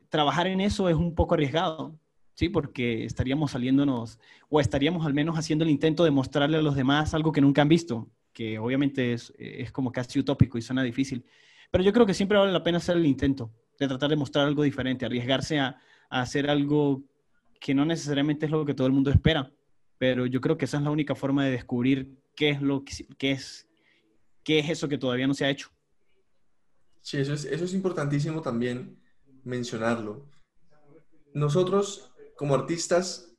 trabajar 0.09 0.47
en 0.47 0.61
eso 0.61 0.89
es 0.89 0.95
un 0.95 1.15
poco 1.15 1.35
arriesgado, 1.35 1.97
¿sí? 2.35 2.49
Porque 2.49 3.05
estaríamos 3.05 3.51
saliéndonos, 3.51 4.19
o 4.49 4.59
estaríamos 4.59 5.05
al 5.05 5.13
menos 5.13 5.37
haciendo 5.37 5.65
el 5.65 5.71
intento 5.71 6.03
de 6.03 6.11
mostrarle 6.11 6.57
a 6.57 6.61
los 6.61 6.75
demás 6.75 7.13
algo 7.13 7.31
que 7.31 7.41
nunca 7.41 7.61
han 7.61 7.69
visto, 7.69 8.07
que 8.33 8.59
obviamente 8.59 9.13
es, 9.13 9.33
es 9.37 9.71
como 9.71 9.91
casi 9.91 10.19
utópico 10.19 10.57
y 10.57 10.61
suena 10.61 10.83
difícil. 10.83 11.25
Pero 11.71 11.83
yo 11.83 11.93
creo 11.93 12.05
que 12.05 12.13
siempre 12.13 12.37
vale 12.37 12.51
la 12.51 12.63
pena 12.63 12.77
hacer 12.77 12.97
el 12.97 13.05
intento 13.05 13.51
de 13.79 13.87
tratar 13.87 14.09
de 14.09 14.15
mostrar 14.15 14.47
algo 14.47 14.63
diferente, 14.63 15.05
arriesgarse 15.05 15.59
a, 15.59 15.77
hacer 16.09 16.47
algo 16.47 17.01
que 17.59 17.73
no 17.73 17.85
necesariamente 17.85 18.45
es 18.45 18.51
lo 18.51 18.65
que 18.65 18.75
todo 18.75 18.85
el 18.85 18.93
mundo 18.93 19.09
espera, 19.09 19.51
pero 19.97 20.27
yo 20.27 20.41
creo 20.41 20.57
que 20.57 20.65
esa 20.65 20.77
es 20.77 20.83
la 20.83 20.91
única 20.91 21.15
forma 21.15 21.43
de 21.43 21.49
descubrir 21.49 22.19
qué 22.35 22.49
es 22.49 22.61
lo 22.61 22.83
que, 22.83 23.31
es, 23.31 23.67
qué 24.43 24.59
es 24.59 24.69
eso 24.69 24.87
que 24.87 24.97
todavía 24.97 25.27
no 25.27 25.33
se 25.33 25.45
ha 25.45 25.49
hecho. 25.49 25.69
Sí, 27.01 27.17
eso 27.17 27.33
es, 27.33 27.45
eso 27.45 27.65
es 27.65 27.73
importantísimo 27.73 28.41
también 28.41 29.01
mencionarlo. 29.43 30.25
Nosotros 31.33 32.13
como 32.37 32.55
artistas 32.55 33.33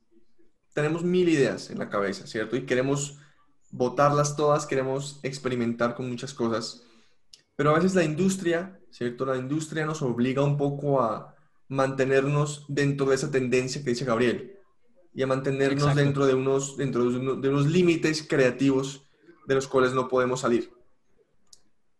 tenemos 0.73 1.03
mil 1.03 1.29
ideas 1.29 1.69
en 1.69 1.79
la 1.79 1.89
cabeza, 1.89 2.27
¿cierto? 2.27 2.55
Y 2.55 2.65
queremos 2.65 3.17
botarlas 3.71 4.35
todas, 4.35 4.65
queremos 4.65 5.19
experimentar 5.23 5.95
con 5.95 6.09
muchas 6.09 6.33
cosas. 6.33 6.83
Pero 7.55 7.71
a 7.71 7.75
veces 7.75 7.95
la 7.95 8.03
industria, 8.03 8.79
¿cierto? 8.91 9.25
La 9.25 9.37
industria 9.37 9.85
nos 9.85 10.01
obliga 10.01 10.43
un 10.43 10.57
poco 10.57 11.01
a 11.01 11.35
mantenernos 11.67 12.65
dentro 12.67 13.07
de 13.07 13.15
esa 13.15 13.31
tendencia 13.31 13.83
que 13.83 13.91
dice 13.91 14.05
Gabriel 14.05 14.59
y 15.13 15.23
a 15.23 15.27
mantenernos 15.27 15.95
dentro 15.95 16.25
de 16.25 16.33
unos, 16.33 16.77
dentro 16.77 17.09
de 17.09 17.49
unos 17.49 17.65
límites 17.67 18.25
creativos 18.27 19.07
de 19.47 19.55
los 19.55 19.67
cuales 19.67 19.93
no 19.93 20.09
podemos 20.09 20.41
salir. 20.41 20.74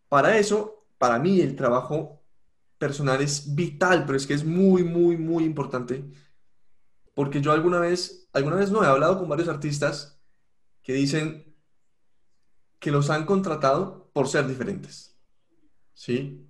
Para 0.07 0.37
eso, 0.37 0.85
para 0.97 1.19
mí, 1.19 1.41
el 1.41 1.55
trabajo 1.55 2.21
personal 2.77 3.21
es 3.21 3.55
vital, 3.55 4.05
pero 4.05 4.17
es 4.17 4.27
que 4.27 4.33
es 4.33 4.45
muy, 4.45 4.83
muy, 4.83 5.17
muy 5.17 5.43
importante 5.43 6.05
porque 7.15 7.41
yo 7.41 7.53
alguna 7.53 7.79
vez, 7.79 8.29
alguna 8.33 8.57
vez 8.57 8.69
no, 8.69 8.83
he 8.83 8.87
hablado 8.87 9.17
con 9.17 9.29
varios 9.29 9.47
artistas 9.47 10.21
que 10.83 10.93
dicen 10.93 11.55
que 12.77 12.91
los 12.91 13.09
han 13.09 13.25
contratado 13.25 14.11
por 14.13 14.27
ser 14.27 14.45
diferentes. 14.47 15.17
¿Sí? 15.93 16.45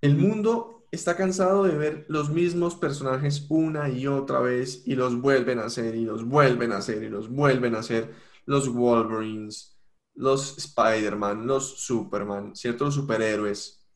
El 0.00 0.16
mundo 0.16 0.86
está 0.90 1.14
cansado 1.14 1.64
de 1.64 1.76
ver 1.76 2.06
los 2.08 2.30
mismos 2.30 2.74
personajes 2.74 3.46
una 3.50 3.90
y 3.90 4.06
otra 4.06 4.40
vez 4.40 4.82
y 4.86 4.94
los 4.94 5.20
vuelven 5.20 5.58
a 5.58 5.66
hacer 5.66 5.94
y 5.94 6.06
los 6.06 6.24
vuelven 6.24 6.72
a 6.72 6.78
hacer 6.78 7.04
y 7.04 7.10
los 7.10 7.28
vuelven 7.28 7.74
a 7.74 7.80
hacer. 7.80 8.14
Los 8.46 8.72
Wolverines, 8.72 9.75
los 10.16 10.58
Spider-Man, 10.58 11.46
los 11.46 11.80
Superman, 11.80 12.56
¿cierto? 12.56 12.86
Los 12.86 12.94
superhéroes. 12.94 13.86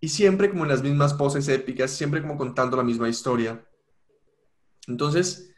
Y 0.00 0.08
siempre 0.08 0.50
como 0.50 0.64
en 0.64 0.70
las 0.70 0.82
mismas 0.82 1.14
poses 1.14 1.48
épicas, 1.48 1.90
siempre 1.90 2.20
como 2.20 2.36
contando 2.36 2.76
la 2.76 2.82
misma 2.82 3.08
historia. 3.08 3.66
Entonces, 4.86 5.50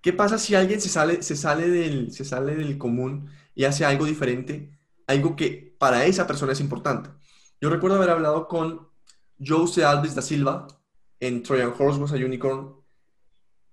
¿qué 0.00 0.12
pasa 0.12 0.38
si 0.38 0.54
alguien 0.54 0.80
se 0.80 0.88
sale, 0.88 1.22
se 1.22 1.36
sale, 1.36 1.68
del, 1.68 2.12
se 2.12 2.24
sale 2.24 2.56
del 2.56 2.78
común 2.78 3.28
y 3.54 3.64
hace 3.64 3.84
algo 3.84 4.06
diferente? 4.06 4.78
Algo 5.06 5.36
que 5.36 5.76
para 5.78 6.06
esa 6.06 6.26
persona 6.26 6.52
es 6.52 6.60
importante. 6.60 7.10
Yo 7.60 7.68
recuerdo 7.68 7.96
haber 7.96 8.10
hablado 8.10 8.48
con 8.48 8.88
Jose 9.38 9.84
Alves 9.84 10.14
da 10.14 10.22
Silva 10.22 10.66
en 11.20 11.42
Trojan 11.42 11.74
Horse 11.78 12.00
Was 12.00 12.12
a 12.12 12.16
Unicorn 12.16 12.74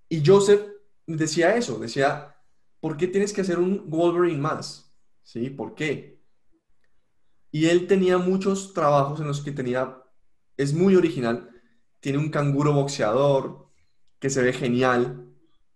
y 0.09 0.25
Joseph 0.25 0.61
decía 1.05 1.55
eso, 1.55 1.79
decía, 1.79 2.35
¿por 2.79 2.97
qué 2.97 3.07
tienes 3.07 3.31
que 3.31 3.41
hacer 3.41 3.59
un 3.59 3.89
Wolverine 3.89 4.39
más? 4.39 4.88
¿Sí? 5.31 5.51
¿Por 5.51 5.75
qué? 5.75 6.19
Y 7.51 7.67
él 7.67 7.85
tenía 7.85 8.17
muchos 8.17 8.73
trabajos 8.73 9.19
en 9.19 9.27
los 9.27 9.41
que 9.41 9.51
tenía, 9.51 10.01
es 10.57 10.73
muy 10.73 10.95
original, 10.95 11.51
tiene 11.99 12.17
un 12.17 12.31
canguro 12.31 12.73
boxeador, 12.73 13.69
que 14.17 14.31
se 14.31 14.41
ve 14.41 14.53
genial, 14.53 15.31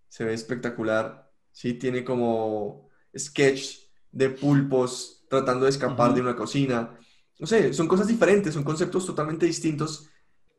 se 0.08 0.24
ve 0.24 0.34
espectacular, 0.34 1.30
¿sí? 1.52 1.74
Tiene 1.74 2.02
como 2.02 2.88
sketch 3.16 3.76
de 4.10 4.30
pulpos 4.30 5.24
tratando 5.30 5.66
de 5.66 5.70
escapar 5.70 6.14
de 6.14 6.22
una 6.22 6.34
cocina. 6.34 6.98
No 7.38 7.46
sé, 7.46 7.72
son 7.74 7.86
cosas 7.86 8.08
diferentes, 8.08 8.54
son 8.54 8.64
conceptos 8.64 9.06
totalmente 9.06 9.46
distintos 9.46 10.10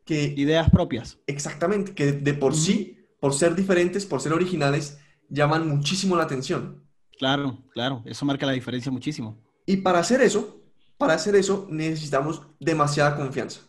que... 0.06 0.34
Ideas 0.38 0.70
propias. 0.70 1.20
Exactamente, 1.28 1.94
que 1.94 2.14
de 2.14 2.34
por 2.34 2.56
sí, 2.56 3.06
por 3.20 3.34
ser 3.34 3.56
diferentes, 3.56 4.06
por 4.06 4.22
ser 4.22 4.32
originales, 4.32 5.00
llaman 5.28 5.68
muchísimo 5.68 6.16
la 6.16 6.24
atención. 6.24 6.85
Claro, 7.18 7.58
claro, 7.72 8.02
eso 8.06 8.26
marca 8.26 8.46
la 8.46 8.52
diferencia 8.52 8.92
muchísimo. 8.92 9.38
Y 9.66 9.78
para 9.78 10.00
hacer 10.00 10.22
eso, 10.22 10.62
para 10.98 11.14
hacer 11.14 11.36
eso 11.36 11.68
necesitamos 11.70 12.42
demasiada 12.60 13.16
confianza. 13.16 13.62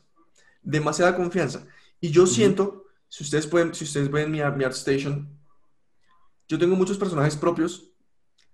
Demasiada 0.63 1.17
confianza. 1.17 1.67
Y 2.01 2.11
yo 2.11 2.27
siento 2.27 2.87
si 3.09 3.25
ustedes 3.25 3.47
pueden, 3.47 3.75
si 3.75 3.85
ustedes 3.85 4.11
ven 4.11 4.31
mi, 4.31 4.39
mi 4.39 4.65
ArtStation, 4.65 5.29
yo 6.49 6.59
tengo 6.59 6.77
muchos 6.77 6.99
personajes 6.99 7.37
propios 7.37 7.93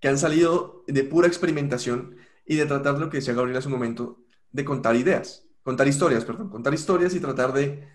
que 0.00 0.08
han 0.08 0.18
salido 0.18 0.84
de 0.86 1.04
pura 1.04 1.28
experimentación 1.28 2.16
y 2.46 2.56
de 2.56 2.66
tratar 2.66 2.98
lo 2.98 3.08
que 3.08 3.18
decía 3.18 3.34
Gabriel 3.34 3.58
hace 3.58 3.68
un 3.68 3.74
momento, 3.74 4.18
de 4.50 4.64
contar 4.64 4.96
ideas, 4.96 5.46
contar 5.62 5.88
historias, 5.88 6.24
perdón, 6.24 6.50
contar 6.50 6.74
historias 6.74 7.14
y 7.14 7.20
tratar 7.20 7.52
de, 7.52 7.88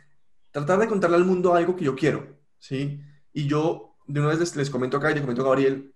tratar 0.52 0.80
de 0.80 0.88
contarle 0.88 1.18
al 1.18 1.26
mundo 1.26 1.54
algo 1.54 1.76
que 1.76 1.86
yo 1.86 1.96
quiero, 1.96 2.38
¿sí? 2.60 3.02
Y 3.34 3.48
yo, 3.48 3.96
de 4.08 4.20
una 4.20 4.30
vez 4.30 4.56
les, 4.56 4.70
comento 4.70 4.98
acá 4.98 5.12
y 5.12 5.16
le 5.16 5.22
comento 5.22 5.42
a 5.42 5.46
Gabriel, 5.46 5.94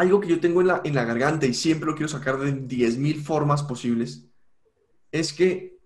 algo 0.00 0.20
que 0.20 0.28
yo 0.28 0.40
tengo 0.40 0.60
en 0.62 0.68
la, 0.68 0.80
en 0.84 0.94
la 0.94 1.04
garganta 1.04 1.46
y 1.46 1.54
siempre 1.54 1.86
lo 1.86 1.94
quiero 1.94 2.08
sacar 2.08 2.38
de 2.38 2.52
10.000 2.52 3.22
formas 3.22 3.62
posibles, 3.62 4.26
es 5.12 5.32
que 5.32 5.78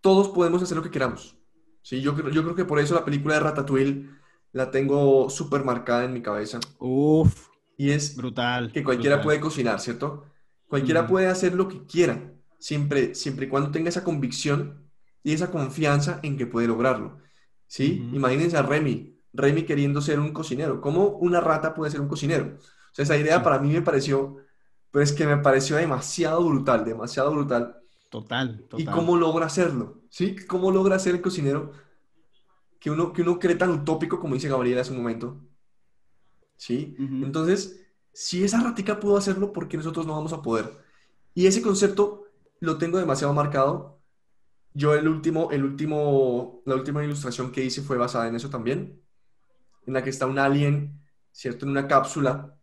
todos 0.00 0.28
podemos 0.28 0.62
hacer 0.62 0.76
lo 0.76 0.82
que 0.82 0.90
queramos. 0.90 1.36
Sí, 1.82 2.02
yo, 2.02 2.14
yo 2.30 2.42
creo 2.42 2.54
que 2.54 2.66
por 2.66 2.78
eso 2.78 2.94
la 2.94 3.04
película 3.04 3.34
de 3.34 3.40
Ratatouille 3.40 4.10
la 4.52 4.70
tengo 4.70 5.30
súper 5.30 5.64
marcada 5.64 6.04
en 6.04 6.12
mi 6.12 6.20
cabeza. 6.20 6.60
Uf. 6.78 7.48
Y 7.76 7.90
es 7.90 8.14
brutal. 8.14 8.72
Que 8.72 8.84
cualquiera 8.84 9.22
puede 9.22 9.40
cocinar, 9.40 9.80
¿cierto? 9.80 10.26
Cualquiera 10.68 11.06
puede 11.06 11.26
hacer 11.26 11.54
lo 11.54 11.66
que 11.66 11.86
quiera, 11.86 12.34
siempre, 12.58 13.14
siempre 13.14 13.46
y 13.46 13.48
cuando 13.48 13.70
tenga 13.70 13.88
esa 13.88 14.04
convicción 14.04 14.90
y 15.22 15.32
esa 15.32 15.50
confianza 15.50 16.20
en 16.22 16.36
que 16.36 16.46
puede 16.46 16.68
lograrlo. 16.68 17.18
¿Sí? 17.66 18.10
Imagínense 18.12 18.56
a 18.58 18.62
Remy, 18.62 19.18
Remy 19.32 19.62
queriendo 19.62 20.02
ser 20.02 20.20
un 20.20 20.32
cocinero. 20.32 20.80
¿Cómo 20.80 21.06
una 21.08 21.40
rata 21.40 21.72
puede 21.72 21.90
ser 21.90 22.00
un 22.00 22.08
cocinero? 22.08 22.58
Esa 23.00 23.16
idea 23.16 23.42
para 23.42 23.58
mí 23.58 23.72
me 23.72 23.82
pareció, 23.82 24.36
pero 24.90 25.02
es 25.02 25.12
que 25.12 25.26
me 25.26 25.38
pareció 25.38 25.76
demasiado 25.76 26.44
brutal, 26.44 26.84
demasiado 26.84 27.30
brutal. 27.32 27.80
Total, 28.10 28.66
total. 28.68 28.80
¿Y 28.80 28.84
cómo 28.84 29.16
logra 29.16 29.46
hacerlo? 29.46 30.02
¿Sí? 30.10 30.36
¿Cómo 30.46 30.70
logra 30.70 30.98
ser 30.98 31.14
el 31.14 31.22
cocinero 31.22 31.72
que 32.78 32.90
uno, 32.90 33.12
que 33.12 33.22
uno 33.22 33.38
cree 33.38 33.54
tan 33.56 33.70
utópico 33.70 34.18
como 34.18 34.34
dice 34.34 34.48
Gabriela 34.48 34.80
hace 34.80 34.90
un 34.90 34.98
momento? 34.98 35.40
¿Sí? 36.56 36.94
Entonces, 36.98 37.86
si 38.12 38.44
esa 38.44 38.60
ratica 38.62 39.00
pudo 39.00 39.16
hacerlo, 39.16 39.52
¿por 39.52 39.66
qué 39.66 39.78
nosotros 39.78 40.06
no 40.06 40.14
vamos 40.14 40.32
a 40.34 40.42
poder? 40.42 40.70
Y 41.32 41.46
ese 41.46 41.62
concepto 41.62 42.24
lo 42.58 42.76
tengo 42.76 42.98
demasiado 42.98 43.32
marcado. 43.32 43.98
Yo 44.74 44.94
el 44.94 45.08
último, 45.08 45.50
el 45.52 45.64
último, 45.64 46.62
la 46.66 46.74
última 46.74 47.02
ilustración 47.02 47.50
que 47.50 47.64
hice 47.64 47.80
fue 47.80 47.96
basada 47.96 48.28
en 48.28 48.34
eso 48.34 48.50
también, 48.50 49.00
en 49.86 49.94
la 49.94 50.04
que 50.04 50.10
está 50.10 50.26
un 50.26 50.38
alien, 50.38 51.00
¿cierto? 51.32 51.64
En 51.64 51.70
una 51.70 51.88
cápsula. 51.88 52.59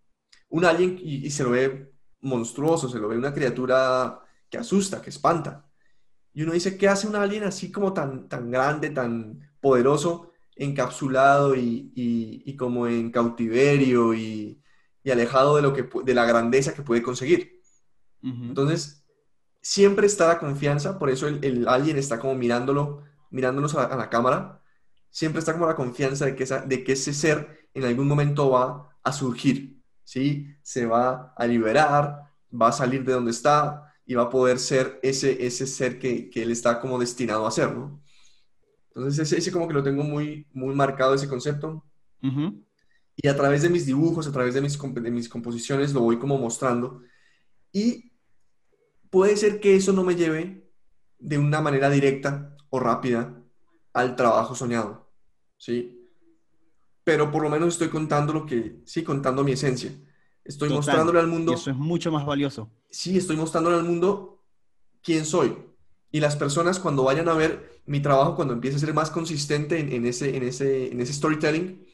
Un 0.49 0.65
alien 0.65 0.97
y, 1.01 1.25
y 1.25 1.31
se 1.31 1.43
lo 1.43 1.51
ve 1.51 1.93
monstruoso, 2.21 2.89
se 2.89 2.99
lo 2.99 3.07
ve 3.07 3.17
una 3.17 3.33
criatura 3.33 4.19
que 4.49 4.57
asusta, 4.57 5.01
que 5.01 5.09
espanta. 5.09 5.69
Y 6.33 6.43
uno 6.43 6.53
dice, 6.53 6.77
¿qué 6.77 6.87
hace 6.87 7.07
un 7.07 7.15
alien 7.15 7.43
así 7.43 7.71
como 7.71 7.93
tan, 7.93 8.29
tan 8.29 8.51
grande, 8.51 8.91
tan 8.91 9.39
poderoso, 9.59 10.31
encapsulado 10.55 11.55
y, 11.55 12.55
como 12.57 12.87
en 12.87 13.11
cautiverio 13.11 14.13
y, 14.13 14.61
alejado 15.11 15.55
de, 15.55 15.61
lo 15.61 15.73
que, 15.73 15.89
de 16.03 16.13
la 16.13 16.25
grandeza 16.25 16.73
que 16.73 16.83
puede 16.83 17.01
conseguir? 17.01 17.61
Entonces, 18.21 19.05
siempre 19.61 20.05
está 20.05 20.27
la 20.27 20.39
confianza, 20.39 20.99
por 20.99 21.09
eso 21.09 21.27
el, 21.27 21.67
alguien 21.67 21.97
está 21.97 22.19
como 22.19 22.35
mirándolo, 22.35 23.03
mirándonos 23.29 23.73
a 23.75 23.95
la, 23.95 24.09
cámara, 24.09 24.61
siempre 25.09 25.39
está 25.39 25.53
como 25.53 25.65
la 25.65 25.75
confianza 25.75 26.25
de 26.25 26.35
que, 26.35 26.45
de 26.45 26.83
que 26.83 26.91
ese 26.91 27.13
ser 27.13 27.69
en 27.73 27.85
algún 27.85 28.07
momento 28.07 28.49
va 28.51 28.89
a 29.03 29.11
surgir, 29.13 29.76
¿sí? 30.07 30.55
Se 30.61 30.85
va 30.85 31.33
a 31.35 31.45
liberar, 31.45 32.31
va 32.49 32.69
a 32.69 32.71
salir 32.71 33.03
de 33.03 33.11
donde 33.11 33.31
está 33.31 33.93
y 34.05 34.13
va 34.13 34.23
a 34.23 34.29
poder 34.29 34.57
ser 34.57 35.01
ese, 35.03 35.45
ese 35.45 35.67
ser 35.67 35.99
que, 35.99 36.29
que 36.29 36.43
él 36.43 36.51
está 36.51 36.79
como 36.79 36.97
destinado 36.97 37.45
a 37.45 37.51
ser, 37.51 37.75
¿no? 37.75 38.01
Entonces 38.95 39.33
ese, 39.33 39.51
como 39.51 39.67
que 39.67 39.73
lo 39.73 39.83
tengo 39.83 40.03
muy, 40.03 40.47
muy 40.53 40.73
marcado 40.73 41.13
ese 41.13 41.27
concepto. 41.27 41.83
Y 43.17 43.27
a 43.27 43.35
través 43.35 43.63
de 43.63 43.69
mis 43.69 43.85
dibujos, 43.85 44.27
a 44.27 44.31
través 44.31 44.53
de 44.53 44.61
mis, 44.61 44.79
de 44.79 45.11
mis 45.11 45.27
composiciones, 45.27 45.93
lo 45.93 46.01
voy 46.01 46.17
como 46.17 46.37
mostrando. 46.37 47.01
Y 47.73 48.13
puede 49.09 49.35
ser 49.35 49.59
que 49.59 49.75
eso 49.75 49.91
no 49.91 50.03
me 50.03 50.15
lleve 50.15 50.71
de 51.19 51.37
una 51.37 51.59
manera 51.59 51.89
directa 51.89 52.55
o 52.69 52.79
rápida 52.79 53.43
al 53.91 54.15
trabajo 54.15 54.55
soñado, 54.55 55.11
¿sí? 55.57 55.96
Pero 57.07 57.31
por 57.31 57.41
lo 57.41 57.49
menos 57.49 57.69
estoy 57.69 57.87
contando 57.87 58.33
lo 58.33 58.45
que, 58.45 58.81
sí, 58.83 59.01
contando 59.01 59.41
mi 59.41 59.53
esencia. 59.53 59.89
Estoy 60.43 60.67
mostrándole 60.67 61.21
al 61.21 61.27
mundo. 61.27 61.53
eso 61.53 61.71
es 61.71 61.77
mucho 61.77 62.11
más 62.11 62.25
valioso. 62.25 62.69
Sí, 62.89 63.17
estoy 63.17 63.37
mostrándole 63.37 63.77
al 63.77 63.85
mundo 63.85 64.43
quién 65.01 65.25
soy. 65.25 65.55
Y 66.11 66.19
las 66.19 66.35
personas 66.35 66.79
cuando 66.79 67.03
vayan 67.03 67.29
a 67.29 67.33
ver 67.33 67.81
mi 67.85 68.01
trabajo, 68.01 68.35
cuando 68.35 68.53
empiece 68.53 68.75
a 68.75 68.79
ser 68.81 68.93
más 68.93 69.09
consistente 69.09 69.79
en, 69.79 70.05
ese, 70.05 70.35
en, 70.35 70.43
ese, 70.43 70.91
en 70.91 70.99
ese 70.99 71.13
storytelling, 71.13 71.87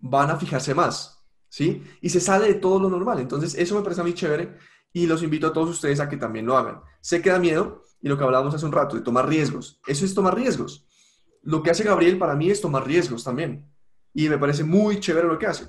van 0.00 0.32
a 0.32 0.36
fijarse 0.36 0.74
más, 0.74 1.24
¿sí? 1.48 1.84
Y 2.00 2.10
se 2.10 2.18
sale 2.18 2.48
de 2.48 2.54
todo 2.54 2.80
lo 2.80 2.90
normal. 2.90 3.20
Entonces, 3.20 3.54
eso 3.54 3.76
me 3.76 3.82
parece 3.82 4.00
a 4.00 4.04
mí 4.04 4.14
chévere 4.14 4.56
y 4.92 5.06
los 5.06 5.22
invito 5.22 5.46
a 5.46 5.52
todos 5.52 5.70
ustedes 5.70 6.00
a 6.00 6.08
que 6.08 6.16
también 6.16 6.44
lo 6.44 6.56
hagan. 6.56 6.80
Sé 7.00 7.22
que 7.22 7.30
da 7.30 7.38
miedo 7.38 7.84
y 8.02 8.08
lo 8.08 8.18
que 8.18 8.24
hablábamos 8.24 8.52
hace 8.52 8.66
un 8.66 8.72
rato, 8.72 8.96
de 8.96 9.02
tomar 9.02 9.28
riesgos. 9.28 9.80
Eso 9.86 10.04
es 10.04 10.12
tomar 10.12 10.34
riesgos. 10.34 10.88
Lo 11.42 11.62
que 11.62 11.70
hace 11.70 11.84
Gabriel 11.84 12.18
para 12.18 12.34
mí 12.34 12.50
es 12.50 12.60
tomar 12.60 12.84
riesgos 12.84 13.22
también. 13.22 13.72
Y 14.14 14.28
me 14.28 14.38
parece 14.38 14.64
muy 14.64 15.00
chévere 15.00 15.28
lo 15.28 15.38
que 15.38 15.46
hace 15.46 15.66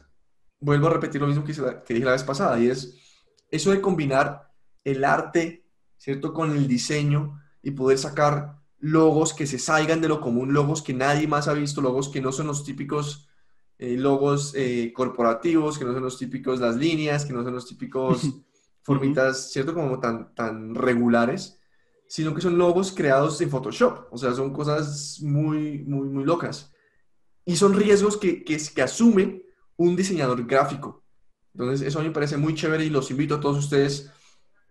vuelvo 0.59 0.87
a 0.87 0.91
repetir 0.91 1.21
lo 1.21 1.27
mismo 1.27 1.43
que, 1.43 1.53
dije 1.93 2.05
la 2.05 2.11
vez 2.11 2.23
pasada, 2.23 2.59
y 2.59 2.67
es 2.67 2.95
eso 3.49 3.71
de 3.71 3.81
combinar 3.81 4.51
el 4.83 5.03
arte, 5.03 5.65
¿cierto?, 5.97 6.33
con 6.33 6.51
el 6.51 6.67
diseño 6.67 7.39
y 7.61 7.71
poder 7.71 7.97
sacar 7.97 8.59
logos 8.79 9.33
que 9.33 9.47
se 9.47 9.59
salgan 9.59 10.01
de 10.01 10.07
lo 10.07 10.21
común, 10.21 10.53
logos 10.53 10.81
que 10.81 10.93
nadie 10.93 11.27
más 11.27 11.47
ha 11.47 11.53
visto, 11.53 11.81
logos 11.81 12.09
que 12.09 12.21
no 12.21 12.31
son 12.31 12.47
los 12.47 12.63
típicos 12.63 13.27
eh, 13.77 13.97
logos 13.97 14.53
eh, 14.55 14.93
corporativos, 14.93 15.77
que 15.77 15.85
no 15.85 15.93
son 15.93 16.03
los 16.03 16.17
típicos 16.17 16.59
las 16.59 16.77
líneas, 16.77 17.25
que 17.25 17.33
no 17.33 17.43
son 17.43 17.53
los 17.53 17.67
típicos 17.67 18.21
formitas, 18.81 19.51
¿cierto?, 19.51 19.73
como 19.73 19.99
tan, 19.99 20.33
tan 20.33 20.73
regulares, 20.73 21.59
sino 22.07 22.33
que 22.33 22.41
son 22.41 22.57
logos 22.57 22.91
creados 22.91 23.41
en 23.41 23.49
Photoshop, 23.49 24.07
o 24.11 24.17
sea, 24.17 24.33
son 24.33 24.53
cosas 24.53 25.19
muy, 25.21 25.79
muy, 25.79 26.07
muy 26.07 26.23
locas. 26.23 26.71
Y 27.45 27.55
son 27.55 27.73
riesgos 27.73 28.17
que, 28.17 28.43
que, 28.43 28.57
que 28.57 28.81
asume 28.81 29.43
un 29.77 29.95
diseñador 29.95 30.45
gráfico. 30.45 31.03
Entonces, 31.53 31.87
eso 31.87 31.99
a 31.99 32.01
mí 32.01 32.09
me 32.09 32.13
parece 32.13 32.37
muy 32.37 32.53
chévere 32.55 32.83
y 32.83 32.89
los 32.89 33.11
invito 33.11 33.35
a 33.35 33.39
todos 33.39 33.57
ustedes 33.57 34.11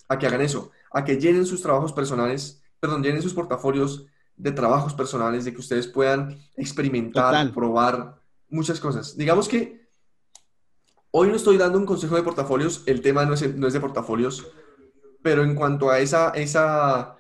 a 0.09 0.19
que 0.19 0.27
hagan 0.27 0.43
eso, 0.43 0.71
a 0.93 1.05
que 1.05 1.17
llenen 1.17 1.47
sus 1.47 1.63
trabajos 1.63 1.93
personales, 1.93 2.63
perdón, 2.79 3.03
llenen 3.03 3.23
sus 3.23 3.33
portafolios 3.33 4.07
de 4.37 4.53
trabajos 4.53 4.95
personales, 4.95 5.45
de 5.45 5.53
que 5.53 5.61
ustedes 5.61 5.87
puedan 5.87 6.39
experimentar, 6.57 7.53
probar 7.53 8.21
muchas 8.49 8.81
cosas. 8.81 9.17
Digamos 9.17 9.49
que 9.49 9.89
hoy 11.11 11.29
no 11.29 11.37
estoy 11.37 11.57
dando 11.57 11.79
un 11.79 11.87
consejo 11.87 12.17
de 12.17 12.23
portafolios, 12.23 12.83
el 12.87 13.01
tema 13.01 13.25
no 13.25 13.35
es, 13.35 13.57
no 13.57 13.67
es 13.67 13.73
de 13.73 13.81
portafolios, 13.81 14.47
pero 15.23 15.43
en 15.43 15.55
cuanto 15.55 15.91
a 15.91 16.01
esa, 16.01 16.31
esa 16.31 17.17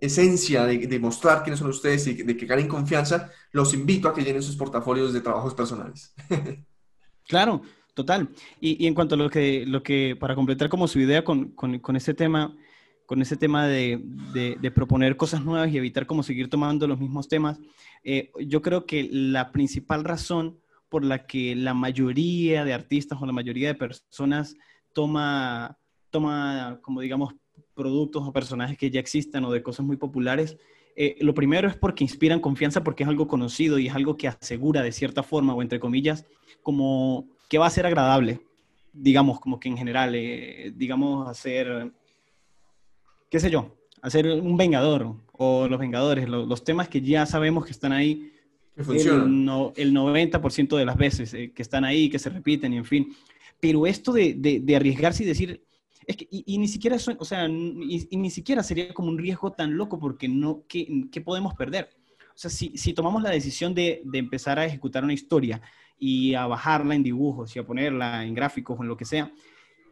esencia 0.00 0.64
de, 0.64 0.98
mostrar 0.98 1.42
quiénes 1.42 1.60
son 1.60 1.70
ustedes 1.70 2.06
y 2.06 2.14
de 2.14 2.36
que 2.36 2.46
ganen 2.46 2.68
confianza, 2.68 3.30
los 3.52 3.74
invito 3.74 4.08
a 4.08 4.14
que 4.14 4.22
llenen 4.22 4.42
sus 4.42 4.56
portafolios 4.56 5.12
de 5.12 5.20
trabajos 5.20 5.54
personales. 5.54 6.14
Claro, 7.26 7.62
total. 7.94 8.28
Y, 8.60 8.86
en 8.86 8.92
cuanto 8.92 9.14
a 9.14 9.18
lo 9.18 9.30
que, 9.30 9.64
lo 9.66 9.82
que, 9.82 10.14
para 10.14 10.34
completar 10.34 10.68
como 10.68 10.86
su 10.86 11.00
idea 11.00 11.24
con, 11.24 11.52
con, 11.52 11.96
ese 11.96 12.12
tema, 12.12 12.54
con 13.06 13.22
ese 13.22 13.38
tema 13.38 13.66
de, 13.66 13.98
de, 14.34 14.70
proponer 14.70 15.16
cosas 15.16 15.42
nuevas 15.42 15.72
y 15.72 15.78
evitar 15.78 16.04
como 16.04 16.22
seguir 16.22 16.50
tomando 16.50 16.86
los 16.86 17.00
mismos 17.00 17.28
temas, 17.28 17.58
eh, 18.02 18.30
yo 18.40 18.60
creo 18.60 18.84
que 18.84 19.08
la 19.10 19.52
principal 19.52 20.04
razón 20.04 20.60
por 20.90 21.02
la 21.02 21.26
que 21.26 21.56
la 21.56 21.72
mayoría 21.72 22.62
de 22.64 22.74
artistas 22.74 23.18
o 23.20 23.24
la 23.24 23.32
mayoría 23.32 23.68
de 23.68 23.74
personas 23.74 24.54
toma, 24.92 25.78
toma 26.10 26.78
como 26.82 27.00
digamos, 27.00 27.34
productos 27.74 28.26
o 28.26 28.32
personajes 28.32 28.78
que 28.78 28.90
ya 28.90 29.00
existan 29.00 29.44
o 29.44 29.52
de 29.52 29.62
cosas 29.62 29.84
muy 29.84 29.96
populares, 29.96 30.56
eh, 30.96 31.16
lo 31.20 31.34
primero 31.34 31.68
es 31.68 31.76
porque 31.76 32.04
inspiran 32.04 32.40
confianza 32.40 32.84
porque 32.84 33.02
es 33.02 33.08
algo 33.08 33.26
conocido 33.26 33.78
y 33.78 33.88
es 33.88 33.94
algo 33.94 34.16
que 34.16 34.28
asegura 34.28 34.82
de 34.82 34.92
cierta 34.92 35.22
forma 35.22 35.54
o 35.54 35.60
entre 35.60 35.80
comillas 35.80 36.24
como 36.62 37.26
que 37.48 37.58
va 37.58 37.66
a 37.66 37.70
ser 37.70 37.86
agradable, 37.86 38.40
digamos, 38.92 39.40
como 39.40 39.58
que 39.58 39.68
en 39.68 39.76
general, 39.76 40.14
eh, 40.14 40.72
digamos, 40.74 41.28
hacer, 41.28 41.92
qué 43.30 43.40
sé 43.40 43.50
yo, 43.50 43.74
hacer 44.02 44.26
un 44.26 44.56
Vengador 44.56 45.16
o 45.32 45.66
los 45.68 45.78
Vengadores, 45.78 46.28
los 46.28 46.62
temas 46.62 46.88
que 46.88 47.00
ya 47.00 47.26
sabemos 47.26 47.64
que 47.64 47.72
están 47.72 47.92
ahí. 47.92 48.30
Que 48.76 48.84
funcionan. 48.84 49.72
El, 49.76 49.94
90% 49.94 50.76
de 50.76 50.84
las 50.84 50.96
veces 50.96 51.32
eh, 51.34 51.52
que 51.54 51.62
están 51.62 51.84
ahí, 51.84 52.10
que 52.10 52.18
se 52.18 52.28
repiten 52.28 52.72
y 52.72 52.76
en 52.76 52.84
fin. 52.84 53.14
Pero 53.60 53.86
esto 53.86 54.12
de, 54.12 54.34
de, 54.34 54.76
arriesgarse 54.76 55.22
y 55.22 55.26
decir, 55.26 55.62
es 56.06 56.16
que, 56.16 56.28
y, 56.30 56.58
ni 56.58 56.68
siquiera, 56.68 56.96
o 56.96 57.24
sea, 57.24 57.48
sería 58.62 58.94
como 58.94 59.08
un 59.08 59.18
riesgo 59.18 59.52
tan 59.52 59.76
loco 59.76 59.98
porque 59.98 60.28
no, 60.28 60.64
¿qué, 60.68 61.22
podemos 61.24 61.54
perder? 61.54 61.90
O 62.34 62.36
sea, 62.36 62.50
si, 62.50 62.92
tomamos 62.92 63.22
la 63.22 63.30
decisión 63.30 63.74
de, 63.74 64.02
empezar 64.12 64.58
a 64.58 64.66
ejecutar 64.66 65.04
una 65.04 65.12
historia 65.12 65.60
y 65.98 66.34
a 66.34 66.46
bajarla 66.46 66.94
en 66.94 67.02
dibujos 67.02 67.54
y 67.54 67.58
a 67.58 67.66
ponerla 67.66 68.24
en 68.24 68.34
gráficos 68.34 68.78
o 68.78 68.82
en 68.82 68.88
lo 68.88 68.96
que 68.96 69.04
sea, 69.04 69.32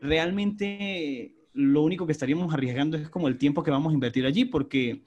realmente 0.01 1.35
lo 1.55 1.83
único 1.83 2.07
que 2.07 2.12
estaríamos 2.12 2.53
arriesgando 2.53 2.96
es 2.96 3.09
como 3.09 3.29
el 3.29 3.38
tiempo 3.38 3.62
que 3.62 3.70
vamos 3.70 3.90
a 3.90 3.94
invertir 3.94 4.27
allí, 4.27 4.44
porque 4.44 5.03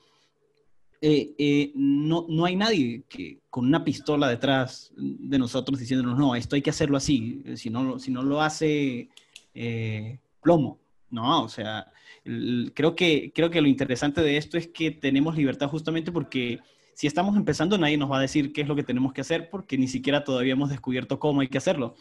eh, 1.01 1.35
eh, 1.37 1.71
no, 1.75 2.25
no, 2.29 2.45
hay 2.45 2.55
nadie 2.55 3.03
que 3.09 3.39
con 3.49 3.65
una 3.65 3.83
pistola 3.83 4.29
detrás 4.29 4.93
de 4.95 5.37
nosotros 5.37 5.79
diciéndonos, 5.79 6.17
no, 6.17 6.35
esto 6.35 6.55
hay 6.55 6.61
que 6.61 6.69
hacerlo 6.69 6.97
así, 6.97 7.43
si 7.55 7.69
no, 7.69 7.99
si 7.99 8.11
no 8.11 8.23
lo 8.23 8.41
hace 8.41 9.09
eh, 9.53 10.19
plomo. 10.41 10.79
No, 11.15 11.43
o 11.43 11.47
sea, 11.47 11.89
creo, 12.73 12.93
que, 12.93 13.31
creo 13.33 13.49
que 13.49 13.61
lo 13.61 13.69
interesante 13.69 14.19
de 14.19 14.35
esto 14.35 14.57
es 14.57 14.67
que 14.67 14.91
tenemos 14.91 15.37
libertad 15.37 15.69
justamente 15.69 16.11
porque 16.11 16.59
si 16.93 17.07
estamos 17.07 17.37
empezando, 17.37 17.77
nadie 17.77 17.97
nos 17.97 18.11
va 18.11 18.17
a 18.17 18.21
decir 18.21 18.51
qué 18.51 18.59
es 18.59 18.67
lo 18.67 18.75
que 18.75 18.83
tenemos 18.83 19.13
que 19.13 19.21
hacer 19.21 19.49
porque 19.49 19.77
ni 19.77 19.87
siquiera 19.87 20.25
todavía 20.25 20.51
hemos 20.51 20.69
descubierto 20.69 21.17
cómo 21.17 21.39
hay 21.39 21.47
que 21.47 21.57
hacerlo. 21.57 21.95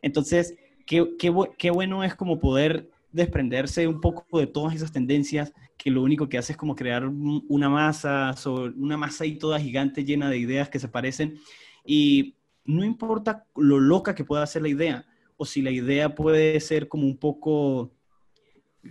Entonces, 0.00 0.54
qué, 0.86 1.16
qué, 1.18 1.70
bueno 1.70 2.04
es 2.04 2.14
como 2.14 2.38
poder 2.38 2.88
desprenderse 3.10 3.88
un 3.88 4.00
poco 4.00 4.38
de 4.38 4.46
todas 4.46 4.76
esas 4.76 4.92
tendencias 4.92 5.52
que 5.76 5.90
lo 5.90 6.04
único 6.04 6.28
que 6.28 6.38
hace 6.38 6.52
es 6.52 6.56
como 6.56 6.76
crear 6.76 7.04
una 7.04 7.68
masa, 7.68 8.32
una 8.76 8.96
masa 8.96 9.24
ahí 9.24 9.38
toda 9.38 9.58
gigante 9.58 10.04
llena 10.04 10.30
de 10.30 10.38
ideas 10.38 10.68
que 10.68 10.78
se 10.78 10.86
parecen 10.86 11.40
y 11.84 12.36
no 12.64 12.84
importa 12.84 13.44
lo 13.56 13.80
loca 13.80 14.14
que 14.14 14.24
pueda 14.24 14.46
ser 14.46 14.62
la 14.62 14.68
idea 14.68 15.04
o 15.36 15.44
si 15.44 15.62
la 15.62 15.70
idea 15.70 16.14
puede 16.14 16.58
ser 16.60 16.88
como 16.88 17.06
un 17.06 17.16
poco, 17.18 17.92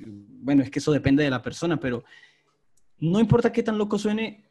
bueno, 0.05 0.63
es 0.63 0.69
que 0.69 0.79
eso 0.79 0.91
depende 0.91 1.23
de 1.23 1.29
la 1.29 1.41
persona, 1.41 1.79
pero 1.79 2.03
no 2.99 3.19
importa 3.19 3.51
qué 3.51 3.63
tan 3.63 3.77
loco 3.77 3.97
suene, 3.97 4.45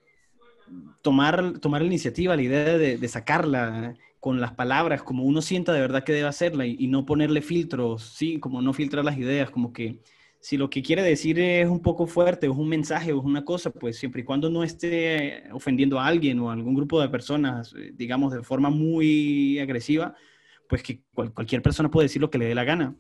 tomar, 1.03 1.59
tomar 1.59 1.83
la 1.83 1.87
iniciativa, 1.87 2.37
la 2.37 2.43
idea 2.43 2.79
de, 2.79 3.09
sacarla 3.09 3.95
con 4.21 4.41
las 4.41 4.53
palabras, 4.53 5.03
como 5.03 5.25
uno 5.25 5.43
sienta 5.43 5.73
de 5.73 5.81
verdad 5.81 6.05
que 6.05 6.13
debe 6.13 6.29
hacerla 6.29 6.67
y, 6.67 6.87
no 6.87 7.05
ponerle 7.05 7.43
filtros, 7.43 8.03
sí, 8.03 8.39
como 8.39 8.63
no 8.63 8.73
filtrar 8.73 9.05
las 9.05 9.19
ideas, 9.19 9.51
como 9.51 9.73
que 9.73 10.01
si 10.41 10.57
lo 10.57 10.69
que 10.69 10.83
quiere 10.83 11.03
decir 11.03 11.39
es 11.39 11.69
un 11.69 11.81
poco 11.81 12.07
fuerte, 12.07 12.47
es 12.47 12.53
un 12.53 12.69
mensaje, 12.69 13.13
o 13.13 13.19
es 13.19 13.25
una 13.25 13.45
cosa, 13.45 13.71
pues 13.71 13.97
siempre 13.97 14.23
y 14.23 14.25
cuando 14.25 14.51
no 14.51 14.63
esté 14.63 15.45
ofendiendo 15.53 15.99
a 15.99 16.07
alguien 16.07 16.39
o 16.41 16.51
a 16.51 16.53
algún 16.53 16.75
grupo 16.75 17.01
de 17.01 17.09
personas, 17.09 17.75
eh, 17.79 17.93
digamos, 17.95 18.33
de 18.33 18.43
forma 18.43 18.69
muy 18.69 19.59
agresiva, 19.59 20.15
pues 20.69 20.83
que 20.83 21.03
cualquier 21.15 21.63
persona 21.63 21.91
puede 21.91 22.07
decir 22.07 22.21
lo 22.21 22.31
que 22.31 22.39
le 22.39 22.47
dé 22.47 22.55
la 22.55 22.65
gana. 22.65 22.95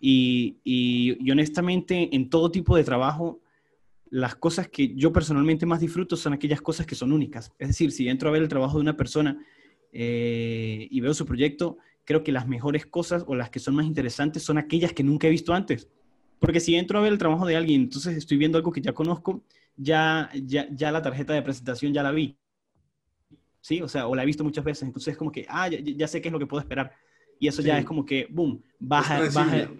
Y, 0.00 0.56
y 0.64 1.30
honestamente, 1.30 2.14
en 2.16 2.30
todo 2.30 2.50
tipo 2.50 2.74
de 2.76 2.84
trabajo, 2.84 3.40
las 4.10 4.34
cosas 4.34 4.68
que 4.68 4.94
yo 4.94 5.12
personalmente 5.12 5.66
más 5.66 5.80
disfruto 5.80 6.16
son 6.16 6.32
aquellas 6.32 6.60
cosas 6.60 6.84
que 6.84 6.96
son 6.96 7.12
únicas. 7.12 7.52
Es 7.58 7.68
decir, 7.68 7.92
si 7.92 8.08
entro 8.08 8.28
a 8.28 8.32
ver 8.32 8.42
el 8.42 8.48
trabajo 8.48 8.76
de 8.76 8.82
una 8.82 8.96
persona 8.96 9.44
eh, 9.92 10.88
y 10.90 11.00
veo 11.00 11.14
su 11.14 11.24
proyecto, 11.24 11.78
creo 12.04 12.24
que 12.24 12.32
las 12.32 12.48
mejores 12.48 12.86
cosas 12.86 13.24
o 13.26 13.36
las 13.36 13.50
que 13.50 13.60
son 13.60 13.76
más 13.76 13.86
interesantes 13.86 14.42
son 14.42 14.58
aquellas 14.58 14.92
que 14.92 15.04
nunca 15.04 15.28
he 15.28 15.30
visto 15.30 15.54
antes. 15.54 15.88
Porque 16.40 16.58
si 16.58 16.74
entro 16.74 16.98
a 16.98 17.02
ver 17.02 17.12
el 17.12 17.18
trabajo 17.18 17.46
de 17.46 17.56
alguien, 17.56 17.82
entonces 17.82 18.16
estoy 18.16 18.36
viendo 18.36 18.58
algo 18.58 18.72
que 18.72 18.80
ya 18.80 18.92
conozco, 18.92 19.44
ya, 19.76 20.28
ya, 20.34 20.68
ya 20.72 20.90
la 20.90 21.02
tarjeta 21.02 21.32
de 21.32 21.42
presentación 21.42 21.94
ya 21.94 22.02
la 22.02 22.10
vi. 22.10 22.36
¿Sí? 23.60 23.80
O 23.80 23.88
sea, 23.88 24.08
o 24.08 24.14
la 24.14 24.22
he 24.24 24.26
visto 24.26 24.42
muchas 24.42 24.64
veces. 24.64 24.82
Entonces 24.82 25.12
es 25.12 25.18
como 25.18 25.30
que, 25.30 25.46
ah, 25.48 25.68
ya, 25.68 26.08
sé 26.08 26.20
qué 26.20 26.28
es 26.28 26.32
lo 26.32 26.38
que 26.38 26.46
puedo 26.46 26.60
esperar. 26.60 26.92
Y 27.38 27.46
eso 27.46 27.62
ya 27.62 27.78
es 27.78 27.84
como 27.84 28.04
que, 28.04 28.26
boom, 28.30 28.62
baja, 28.78 29.20
baja, 29.32 29.70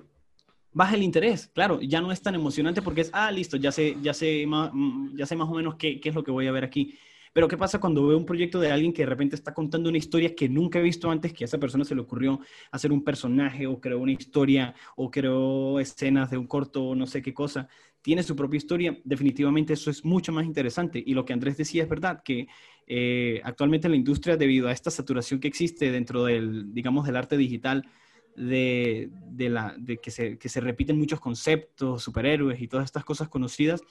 baja 0.73 0.95
el 0.95 1.03
interés, 1.03 1.49
claro, 1.49 1.81
ya 1.81 2.01
no 2.01 2.13
es 2.13 2.23
tan 2.23 2.35
emocionante 2.35 2.83
porque 2.83 3.03
es, 3.03 3.11
ah, 3.13 3.31
listo, 3.31 3.57
ya 3.57 3.73
sé, 3.73 3.97
ya 4.03 4.15
sé, 4.15 4.45
mm, 4.47 5.17
ya 5.17 5.27
sé 5.27 5.37
más 5.37 5.49
o 5.49 5.55
menos 5.55 5.77
qué, 5.77 6.01
qué 6.01 6.11
es 6.11 6.15
lo 6.15 6.23
que 6.23 6.31
voy 6.31 6.47
a 6.47 6.53
ver 6.53 6.65
aquí. 6.65 6.97
Pero 7.33 7.47
¿qué 7.47 7.57
pasa 7.57 7.79
cuando 7.79 8.07
veo 8.07 8.19
un 8.19 8.27
proyecto 8.27 8.59
de 8.59 8.73
alguien 8.73 8.93
que 8.93 9.03
de 9.03 9.07
repente 9.07 9.37
está 9.37 9.55
contando 9.55 9.89
una 9.89 9.99
historia 9.99 10.35
que 10.35 10.49
nunca 10.49 10.81
he 10.81 10.83
visto 10.83 11.11
antes, 11.11 11.33
que 11.33 11.45
a 11.45 11.47
esa 11.47 11.59
persona 11.59 11.85
se 11.85 11.95
le 11.95 12.01
ocurrió 12.01 12.41
hacer 12.73 12.91
un 12.91 13.05
personaje 13.05 13.67
o 13.69 13.81
creó 13.81 14.01
una 14.01 14.13
historia 14.13 14.75
o 14.97 15.11
creó 15.11 15.79
escenas 15.79 16.31
de 16.31 16.39
un 16.39 16.49
corto 16.49 16.83
o 16.83 16.95
no 16.97 17.07
sé 17.07 17.23
qué 17.23 17.33
cosa? 17.33 17.69
Tiene 18.03 18.23
su 18.25 18.35
propia 18.35 18.59
historia, 18.59 18.99
definitivamente 19.05 19.75
eso 19.75 19.91
es 19.91 20.05
mucho 20.05 20.33
más 20.33 20.45
interesante. 20.45 21.03
Y 21.05 21.15
lo 21.15 21.25
que 21.25 21.33
Andrés 21.33 21.57
decía 21.57 21.85
es 21.85 21.89
verdad, 21.89 22.23
que 22.25 22.49
eh, 22.87 23.41
actualmente 23.45 23.89
la 23.89 23.97
industria, 23.97 24.37
debido 24.37 24.67
a 24.69 24.73
esta 24.73 24.91
saturación 24.91 25.39
que 25.39 25.49
existe 25.49 25.93
dentro 25.93 26.25
del, 26.25 26.75
digamos, 26.75 27.07
del 27.07 27.17
arte 27.17 27.37
digital, 27.37 27.85
de, 28.37 29.11
la, 29.37 29.77
que, 30.03 30.11
se, 30.11 30.61
repiten 30.61 30.99
muchos 30.99 31.21
conceptos, 31.21 32.03
superhéroes 32.03 32.61
y 32.61 32.69
todas 32.69 32.87
estas 32.87 33.05
cosas 33.05 33.29
conocidas, 33.29 33.83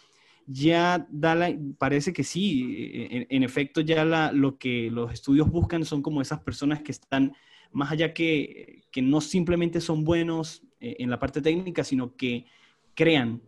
ya 0.47 1.05
da 1.11 1.35
parece 1.77 2.11
que 2.11 2.23
sí, 2.23 3.25
en, 3.29 3.43
efecto 3.43 3.81
ya 3.81 4.03
lo 4.33 4.57
que 4.57 4.89
los 4.89 5.13
estudios 5.13 5.49
buscan 5.49 5.85
son 5.85 6.01
como 6.01 6.21
esas 6.21 6.39
personas 6.39 6.81
que 6.81 6.91
están 6.91 7.33
más 7.71 7.91
allá 7.91 8.13
que, 8.13 8.83
que 8.91 9.01
no 9.01 9.21
simplemente 9.21 9.81
son 9.81 10.03
buenos 10.03 10.63
eh, 10.79 10.95
en 10.99 11.09
la 11.09 11.19
parte 11.19 11.41
técnica, 11.41 11.83
sino 11.83 12.15
que 12.15 12.45
crean, 12.95 13.41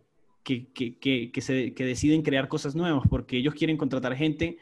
que, 0.44 0.68
que, 0.72 0.98
que, 0.98 1.40
se, 1.40 1.74
que 1.74 1.84
deciden 1.84 2.22
crear 2.22 2.48
cosas 2.48 2.74
nuevas, 2.74 3.06
porque 3.08 3.36
ellos 3.36 3.54
quieren 3.54 3.76
contratar 3.76 4.14
gente 4.16 4.58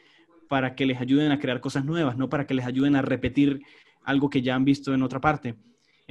para 0.47 0.75
que 0.75 0.85
les 0.85 0.99
ayuden 0.99 1.31
a 1.31 1.39
crear 1.39 1.61
cosas 1.61 1.85
nuevas, 1.85 2.17
no 2.17 2.29
para 2.29 2.45
que 2.45 2.53
les 2.53 2.65
ayuden 2.65 2.95
a 2.95 3.01
repetir 3.01 3.61
algo 4.03 4.29
que 4.29 4.41
ya 4.41 4.55
han 4.55 4.65
visto 4.65 4.93
en 4.93 5.01
otra 5.03 5.21
parte. 5.21 5.55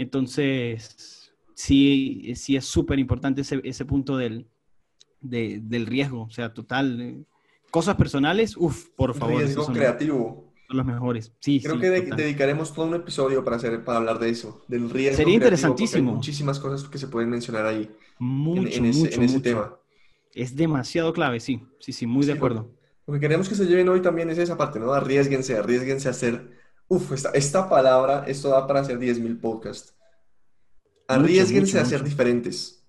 Entonces, 0.01 1.31
sí, 1.55 2.33
sí 2.35 2.57
es 2.57 2.65
súper 2.65 2.99
importante 2.99 3.43
ese, 3.43 3.61
ese, 3.65 3.85
punto 3.85 4.17
del, 4.17 4.49
del 5.21 5.85
riesgo, 5.85 6.23
o 6.23 6.31
sea, 6.31 6.55
total. 6.55 7.01
Eh, 7.03 7.25
cosas 7.71 7.97
personales, 7.97 8.57
uff, 8.57 8.87
por 8.97 9.15
favor. 9.15 9.43
Riesgo 9.43 9.67
creativo. 9.67 10.55
Son 10.69 10.79
los 10.79 10.87
mejores. 10.87 11.35
Sí, 11.41 11.61
Creo 11.63 11.79
que 11.79 11.91
dedicaremos 11.91 12.73
todo 12.73 12.87
un 12.87 12.95
episodio 12.95 13.45
para, 13.45 13.57
hacer, 13.57 13.85
para 13.85 13.99
hablar 13.99 14.19
de 14.19 14.31
eso, 14.31 14.65
del 14.69 14.89
riesgo. 14.89 15.19
Sería 15.19 15.35
interesantísimo. 15.35 16.11
Hay 16.13 16.17
muchísimas 16.17 16.59
cosas 16.59 16.89
que 16.89 16.97
se 16.97 17.09
pueden 17.09 17.29
mencionar 17.29 17.67
ahí. 17.67 17.91
Mucho, 18.19 18.69
en, 18.69 18.87
ese, 18.87 19.15
en 19.15 19.23
ese 19.23 19.41
tema. 19.41 19.77
Es 20.33 20.57
demasiado 20.57 21.13
clave, 21.13 21.41
sí, 21.41 21.63
sí, 21.79 21.93
sí, 21.93 22.07
muy 22.07 22.25
de 22.25 22.33
acuerdo. 22.33 22.71
Lo, 23.07 23.13
que 23.13 23.21
queremos 23.21 23.51
que 23.51 23.55
se 23.55 23.67
lleven 23.67 23.89
hoy 23.91 24.01
también 24.01 24.31
es 24.31 24.39
esa 24.39 24.57
parte, 24.57 24.81
¿no? 24.81 24.95
Arriesguense, 24.95 25.59
arriesguense 25.59 26.09
a 26.09 26.13
hacer 26.13 26.60
Uf, 26.93 27.13
esta, 27.13 27.31
esta 27.31 27.69
palabra, 27.69 28.25
esto 28.27 28.49
da 28.49 28.67
para 28.67 28.81
hacer 28.81 28.99
10.000 28.99 29.41
podcasts. 29.41 29.95
Arriesguense 31.07 31.79
a 31.79 31.85
ser 31.85 32.03
diferentes. 32.03 32.85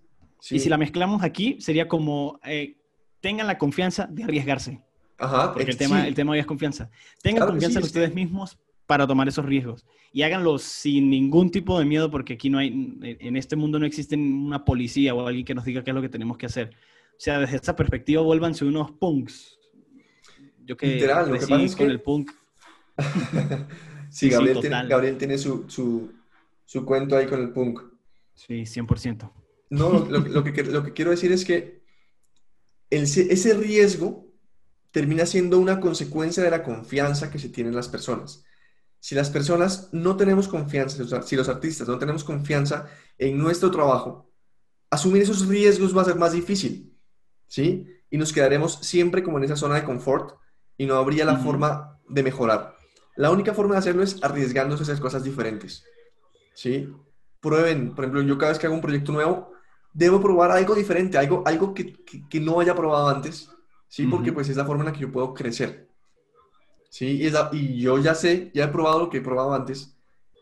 Y 0.50 0.58
si 0.58 0.70
la 0.70 0.78
mezclamos 0.80 1.22
aquí, 1.22 1.58
sería 1.62 1.88
como, 1.88 2.40
eh, 2.44 2.78
tengan 3.20 3.46
la 3.46 3.60
confianza 3.60 4.08
de 4.08 4.24
arriesgarse. 4.24 4.82
Aja, 5.20 5.54
Porque 5.54 5.70
el 5.70 5.78
tema, 5.78 6.08
el 6.08 6.16
tema 6.16 6.32
hoy 6.32 6.40
es 6.40 6.48
confianza. 6.48 6.90
Tengan 7.22 7.48
confianza 7.48 7.78
en 7.78 7.86
ustedes 7.86 8.12
mismos 8.16 8.58
para 8.88 9.06
tomar 9.06 9.28
esos 9.28 9.46
riesgos. 9.46 9.86
Y 10.12 10.24
háganlo 10.24 10.58
sin 10.58 11.12
ningún 11.12 11.52
tipo 11.52 11.78
de 11.78 11.86
miedo, 11.86 12.10
porque 12.10 12.34
aquí 12.34 12.50
no 12.50 12.58
hay, 12.58 12.98
en 13.04 13.38
este 13.38 13.56
mundo 13.56 13.78
no 13.78 13.86
existe 13.86 14.16
una 14.16 14.66
policía 14.66 15.14
o 15.14 15.28
alguien 15.28 15.46
que 15.46 15.54
nos 15.54 15.64
diga 15.64 15.84
qué 15.84 15.92
es 15.92 15.96
lo 15.96 16.02
que 16.02 16.10
tenemos 16.10 16.40
que 16.40 16.48
hacer. 16.48 16.72
O 17.12 17.20
sea, 17.20 17.38
desde 17.38 17.58
esa 17.58 17.76
perspectiva, 17.76 18.24
vuélvanse 18.24 18.66
unos 18.66 18.90
punks. 18.94 19.60
Yo 20.66 20.76
que 20.76 20.88
Literal, 20.88 21.30
lo 21.30 21.34
que 21.36 21.46
pasa 21.46 21.62
es 21.62 21.76
con 21.76 21.92
el 21.92 22.02
punk. 22.02 22.32
Sí, 24.12 24.30
Gabriel, 24.30 24.60
tiene, 24.60 24.88
Gabriel 24.88 25.18
tiene 25.18 25.38
su, 25.38 25.66
su, 25.70 26.12
su, 26.66 26.86
cuento 26.86 27.16
ahí 27.16 27.28
con 27.28 27.40
el 27.40 27.52
punk. 27.52 27.82
Sí, 28.34 28.64
100%. 28.64 29.32
No, 29.70 30.06
lo, 30.10 30.20
lo, 30.20 30.44
que, 30.44 30.64
lo 30.64 30.84
que 30.84 30.92
quiero 30.92 31.12
decir 31.12 31.32
es 31.32 31.46
que 31.46 31.82
el, 32.90 33.04
ese 33.04 33.54
riesgo 33.54 34.28
termina 34.92 35.26
siendo 35.26 35.60
una 35.60 35.80
consecuencia 35.80 36.44
de 36.44 36.52
la 36.52 36.62
confianza 36.62 37.32
que 37.32 37.40
se 37.40 37.48
tiene 37.50 37.70
en 37.70 37.76
las 37.76 37.88
personas. 37.88 38.44
Si 39.00 39.16
las 39.16 39.30
personas 39.30 39.90
no 39.94 40.18
tenemos 40.18 40.50
confianza, 40.50 40.98
si 41.24 41.36
los 41.38 41.50
artistas 41.50 41.88
no 41.88 41.98
tenemos 41.98 42.26
confianza 42.26 42.88
en 43.18 43.38
nuestro 43.38 43.72
trabajo, 43.72 44.30
asumir 44.90 45.22
esos 45.22 45.48
riesgos 45.48 45.96
va 45.96 46.02
a 46.02 46.06
ser 46.06 46.18
más 46.18 46.34
difícil, 46.34 46.94
¿sí? 47.48 47.88
Y 48.10 48.18
nos 48.18 48.34
quedaremos 48.34 48.80
siempre 48.82 49.24
como 49.24 49.38
en 49.38 49.46
esa 49.46 49.56
zona 49.56 49.76
de 49.76 49.86
confort 49.86 50.38
y 50.78 50.86
no 50.86 50.96
habría 50.96 51.24
la 51.24 51.38
forma 51.38 52.00
de 52.10 52.24
mejorar. 52.24 52.76
La 53.16 53.32
única 53.32 53.54
forma 53.54 53.76
de 53.76 53.80
hacerlo 53.80 54.04
es 54.04 54.22
arriesgándose 54.24 54.84
a 54.84 54.86
hacer 54.86 55.00
cosas 55.00 55.24
diferentes. 55.24 55.84
¿Sí? 56.54 56.90
Prueben, 57.40 57.94
por 57.96 58.06
ejemplo, 58.06 58.22
yo 58.22 58.38
cada 58.38 58.52
vez 58.52 58.60
que 58.60 58.68
hago 58.68 58.76
un 58.76 58.82
proyecto 58.82 59.12
nuevo, 59.12 59.52
debo 59.94 60.22
probar 60.22 60.52
algo 60.52 60.76
diferente, 60.76 61.18
algo, 61.18 61.44
algo 61.46 61.74
que, 61.74 61.94
que, 62.04 62.40
no 62.40 62.60
haya 62.60 62.76
probado 62.76 63.10
antes, 63.10 63.50
¿sí? 63.88 64.06
Porque 64.08 64.32
pues 64.32 64.48
es 64.50 64.58
la 64.58 64.66
forma 64.66 64.84
en 64.84 64.88
la 64.88 64.94
que 64.94 65.02
yo 65.02 65.12
puedo 65.12 65.34
crecer. 65.34 65.90
¿Sí? 66.90 67.22
Y, 67.22 67.58
y, 67.58 67.82
yo 67.82 67.98
ya 67.98 68.16
sé, 68.16 68.52
ya 68.54 68.66
he 68.66 68.68
probado 68.68 69.00
lo 69.00 69.10
que 69.10 69.18
he 69.18 69.22
probado 69.22 69.54
antes, 69.54 69.96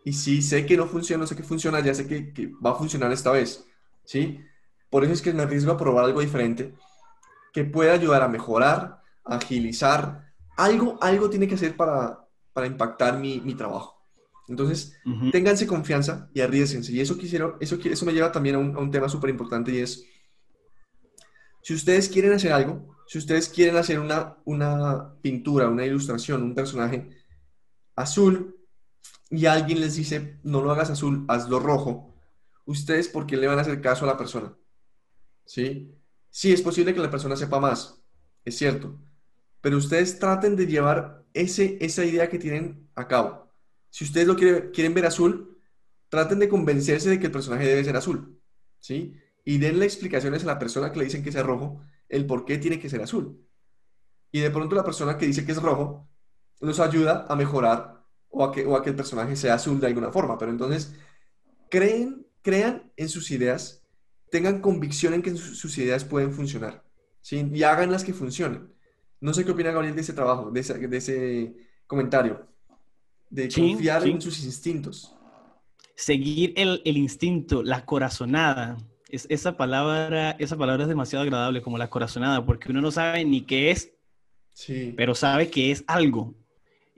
y 0.03 0.13
si 0.13 0.41
sé 0.41 0.65
que 0.65 0.77
no 0.77 0.87
funciona, 0.87 1.25
sé 1.25 1.35
que 1.35 1.43
funciona, 1.43 1.79
ya 1.79 1.93
sé 1.93 2.07
que, 2.07 2.33
que 2.33 2.51
va 2.65 2.71
a 2.71 2.75
funcionar 2.75 3.11
esta 3.11 3.31
vez, 3.31 3.65
¿sí? 4.03 4.39
Por 4.89 5.03
eso 5.03 5.13
es 5.13 5.21
que 5.21 5.33
me 5.33 5.43
arriesgo 5.43 5.71
a 5.71 5.77
probar 5.77 6.05
algo 6.05 6.21
diferente 6.21 6.73
que 7.53 7.63
pueda 7.63 7.93
ayudar 7.93 8.21
a 8.21 8.27
mejorar, 8.27 9.01
a 9.23 9.35
agilizar. 9.35 10.33
Algo, 10.57 10.97
algo 11.01 11.29
tiene 11.29 11.47
que 11.47 11.55
hacer 11.55 11.75
para, 11.75 12.27
para 12.53 12.67
impactar 12.67 13.17
mi, 13.19 13.39
mi 13.41 13.55
trabajo. 13.55 13.99
Entonces, 14.47 14.95
ténganse 15.31 15.67
confianza 15.67 16.29
y 16.33 16.41
arriesguense. 16.41 16.91
Y 16.91 16.99
eso, 16.99 17.17
quisiera, 17.17 17.55
eso, 17.59 17.77
eso 17.83 18.05
me 18.05 18.13
lleva 18.13 18.31
también 18.31 18.55
a 18.55 18.57
un, 18.59 18.75
a 18.75 18.79
un 18.79 18.89
tema 18.89 19.07
súper 19.07 19.29
importante 19.29 19.71
y 19.71 19.77
es, 19.77 20.03
si 21.61 21.73
ustedes 21.75 22.09
quieren 22.09 22.33
hacer 22.33 22.51
algo, 22.51 22.95
si 23.07 23.17
ustedes 23.17 23.49
quieren 23.49 23.75
hacer 23.75 23.99
una, 23.99 24.37
una 24.45 25.15
pintura, 25.21 25.67
una 25.67 25.85
ilustración, 25.85 26.43
un 26.43 26.55
personaje 26.55 27.09
azul 27.95 28.55
y 29.29 29.45
alguien 29.45 29.81
les 29.81 29.95
dice, 29.95 30.39
no 30.43 30.61
lo 30.61 30.71
hagas 30.71 30.89
azul, 30.89 31.25
hazlo 31.27 31.59
rojo, 31.59 32.15
ustedes, 32.65 33.07
¿por 33.07 33.25
qué 33.25 33.37
le 33.37 33.47
van 33.47 33.59
a 33.59 33.61
hacer 33.61 33.81
caso 33.81 34.05
a 34.05 34.07
la 34.07 34.17
persona? 34.17 34.55
¿Sí? 35.45 35.91
Sí, 36.29 36.53
es 36.53 36.61
posible 36.61 36.93
que 36.93 36.99
la 36.99 37.11
persona 37.11 37.35
sepa 37.35 37.59
más, 37.59 38.01
es 38.45 38.57
cierto, 38.57 38.99
pero 39.61 39.77
ustedes 39.77 40.19
traten 40.19 40.55
de 40.55 40.67
llevar 40.67 41.18
ese, 41.33 41.77
esa 41.81 42.05
idea 42.05 42.29
que 42.29 42.39
tienen 42.39 42.89
a 42.95 43.07
cabo. 43.07 43.51
Si 43.89 44.03
ustedes 44.03 44.27
lo 44.27 44.35
quieren, 44.35 44.93
ver 44.93 45.05
azul, 45.05 45.57
traten 46.09 46.39
de 46.39 46.49
convencerse 46.49 47.09
de 47.09 47.19
que 47.19 47.27
el 47.27 47.31
personaje 47.31 47.65
debe 47.65 47.83
ser 47.83 47.95
azul, 47.95 48.39
¿sí? 48.79 49.15
Y 49.43 49.57
denle 49.57 49.85
explicaciones 49.85 50.43
a 50.43 50.47
la 50.47 50.59
persona 50.59 50.91
que 50.91 50.99
le 50.99 51.05
dicen 51.05 51.23
que 51.23 51.31
sea 51.31 51.43
rojo, 51.43 51.81
el 52.07 52.25
por 52.25 52.45
qué 52.45 52.57
tiene 52.57 52.79
que 52.79 52.89
ser 52.89 53.01
azul. 53.01 53.45
Y 54.31 54.39
de 54.41 54.51
pronto 54.51 54.75
la 54.75 54.83
persona 54.83 55.17
que 55.17 55.25
dice 55.25 55.45
que 55.45 55.53
es 55.53 55.61
rojo 55.61 56.07
nos 56.61 56.79
ayuda 56.79 57.25
a 57.29 57.35
mejorar 57.35 58.05
o 58.29 58.43
a 58.43 58.51
que, 58.51 58.65
o 58.65 58.75
a 58.75 58.83
que 58.83 58.91
el 58.91 58.95
personaje 58.95 59.35
sea 59.35 59.55
azul 59.55 59.79
de 59.79 59.87
alguna 59.87 60.11
forma. 60.11 60.37
Pero 60.37 60.51
entonces, 60.51 60.93
creen, 61.69 62.27
crean 62.41 62.91
en 62.95 63.09
sus 63.09 63.31
ideas, 63.31 63.83
tengan 64.29 64.61
convicción 64.61 65.13
en 65.13 65.21
que 65.21 65.35
sus, 65.35 65.77
ideas 65.77 66.03
pueden 66.03 66.33
funcionar, 66.33 66.83
¿sí? 67.21 67.49
Y 67.51 67.63
hagan 67.63 67.91
las 67.91 68.03
que 68.03 68.13
funcionen. 68.13 68.71
No 69.21 69.33
sé 69.33 69.43
qué 69.43 69.51
opina 69.51 69.71
Gabriel 69.71 69.95
de 69.95 70.01
ese 70.01 70.13
trabajo, 70.13 70.49
de 70.49 70.59
ese, 70.61 71.53
comentario, 71.85 72.47
de 73.29 73.49
confiar 73.49 74.07
en 74.07 74.21
sus 74.21 74.43
instintos. 74.43 75.15
Seguir 75.95 76.53
el, 76.55 76.81
instinto, 76.97 77.61
la 77.61 77.85
corazonada. 77.85 78.77
Es, 79.09 79.25
esa, 79.29 79.57
palabra, 79.57 80.31
esa 80.39 80.55
palabra 80.55 80.83
es 80.83 80.89
demasiado 80.89 81.23
agradable 81.23 81.61
como 81.61 81.77
la 81.77 81.89
corazonada, 81.89 82.45
porque 82.45 82.71
uno 82.71 82.79
no 82.79 82.91
sabe 82.91 83.25
ni 83.25 83.41
qué 83.41 83.71
es, 83.71 83.91
pero 84.95 85.15
sabe 85.15 85.49
que 85.49 85.71
es 85.71 85.83
algo. 85.87 86.35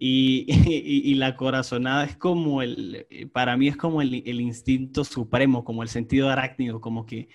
Y, 0.04 1.14
la 1.14 1.36
corazonada 1.36 2.06
es 2.06 2.18
como 2.18 2.64
el, 2.64 3.06
para 3.32 3.56
mí 3.56 3.68
es 3.68 3.78
como 3.78 4.02
el, 4.02 4.24
el, 4.26 4.42
instinto 4.42 5.04
supremo, 5.04 5.64
como 5.64 5.84
el 5.84 5.90
sentido 5.90 6.28
arácnido, 6.28 6.82
como 6.82 7.06
que 7.06 7.30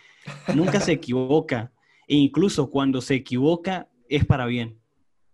nunca 0.53 0.81
se 0.81 0.91
equivoca. 0.99 1.73
E 2.09 2.17
incluso 2.17 2.69
cuando 2.69 3.01
se 3.01 3.15
equivoca, 3.15 3.89
es 4.09 4.25
para 4.25 4.47
bien. 4.47 4.79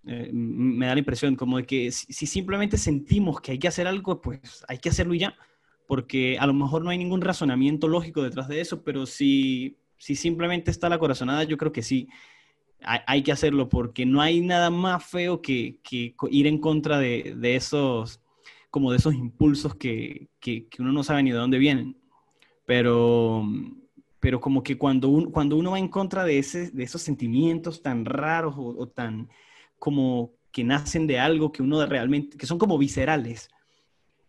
Eh, 0.07 0.31
me 0.33 0.87
da 0.87 0.95
la 0.95 0.99
impresión 0.99 1.37
como 1.37 1.59
de 1.59 1.65
que 1.65 1.93
si, 1.93 2.27
simplemente 2.27 2.77
sentimos 2.77 3.41
que 3.41 3.53
hay 3.53 3.59
que 3.59 3.69
hacer 3.69 3.87
algo, 3.87 4.21
pues 4.21 4.65
hay 4.69 4.79
que 4.79 4.89
hacerlo 4.89 5.15
ya, 5.15 5.37
porque 5.87 6.37
a 6.39 6.47
lo 6.47 6.55
mejor 6.55 6.83
no 6.83 6.91
hay 6.91 6.99
ningún 6.99 7.21
razonamiento 7.21 7.87
lógico 7.87 8.23
detrás 8.23 8.49
de 8.49 8.61
eso, 8.61 8.83
pero 8.83 9.07
si, 9.07 9.77
si 9.99 10.17
simplemente 10.17 10.71
está 10.71 10.89
la 10.89 10.99
corazonada, 10.99 11.45
yo 11.45 11.57
creo 11.57 11.73
que 11.73 11.83
sí, 11.83 12.09
hay, 12.85 13.23
que 13.23 13.33
hacerlo, 13.33 13.69
porque 13.69 14.07
no 14.07 14.21
hay 14.21 14.41
nada 14.41 14.71
más 14.71 15.05
feo 15.05 15.41
que, 15.41 15.79
que 15.83 16.15
ir 16.31 16.47
en 16.47 16.59
contra 16.59 16.99
de, 16.99 17.35
de, 17.37 17.57
esos, 17.57 18.21
como 18.71 18.91
de 18.91 18.99
esos 18.99 19.15
impulsos 19.15 19.75
que, 19.77 20.29
que, 20.41 20.67
uno 20.79 20.93
no 20.93 21.05
sabe 21.05 21.23
ni 21.23 21.31
de 21.31 21.39
dónde 21.39 21.59
vienen. 21.59 21.97
Pero, 22.67 23.45
pero 24.23 24.41
como 24.41 24.63
que 24.63 24.79
cuando, 24.79 25.29
cuando 25.33 25.57
uno 25.57 25.73
va 25.73 25.81
en 25.81 25.89
contra 25.89 26.23
de, 26.23 26.39
ese, 26.39 26.71
de 26.71 26.85
esos 26.85 27.03
sentimientos 27.03 27.83
tan 27.83 28.05
raros 28.05 28.55
o, 28.57 28.87
tan 28.87 29.29
como 29.81 30.31
que 30.53 30.63
nacen 30.63 31.09
de 31.09 31.19
algo 31.19 31.51
que 31.51 31.61
uno 31.61 31.85
realmente, 31.87 32.39
que 32.39 32.47
son 32.47 32.57
como 32.57 32.79
viscerales, 32.79 33.51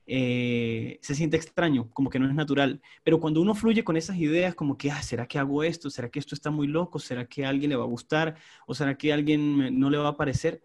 eh, 0.07 0.97
se 1.03 1.13
siente 1.13 1.37
extraño, 1.37 1.91
como 1.91 2.09
que 2.09 2.17
no 2.17 2.27
es 2.27 2.33
natural. 2.33 2.81
Pero 3.03 3.19
cuando 3.19 3.39
uno 3.39 3.53
fluye 3.53 3.83
con 3.83 3.95
esas 3.95 4.17
ideas, 4.17 4.55
como 4.55 4.79
que, 4.79 4.89
ah, 4.89 5.03
¿será 5.03 5.27
que 5.27 5.37
hago 5.37 5.63
esto? 5.63 5.91
¿Será 5.91 6.09
que 6.09 6.17
esto 6.17 6.33
está 6.33 6.49
muy 6.49 6.65
loco? 6.65 6.97
¿Será 6.97 7.27
que 7.27 7.45
a 7.45 7.49
alguien 7.49 7.69
le 7.69 7.75
va 7.75 7.83
a 7.83 7.87
gustar? 7.87 8.35
¿O 8.65 8.73
será 8.73 8.97
que 8.97 9.11
a 9.11 9.15
alguien 9.15 9.79
no 9.79 9.91
le 9.91 9.99
va 9.99 10.07
a 10.07 10.17
parecer? 10.17 10.63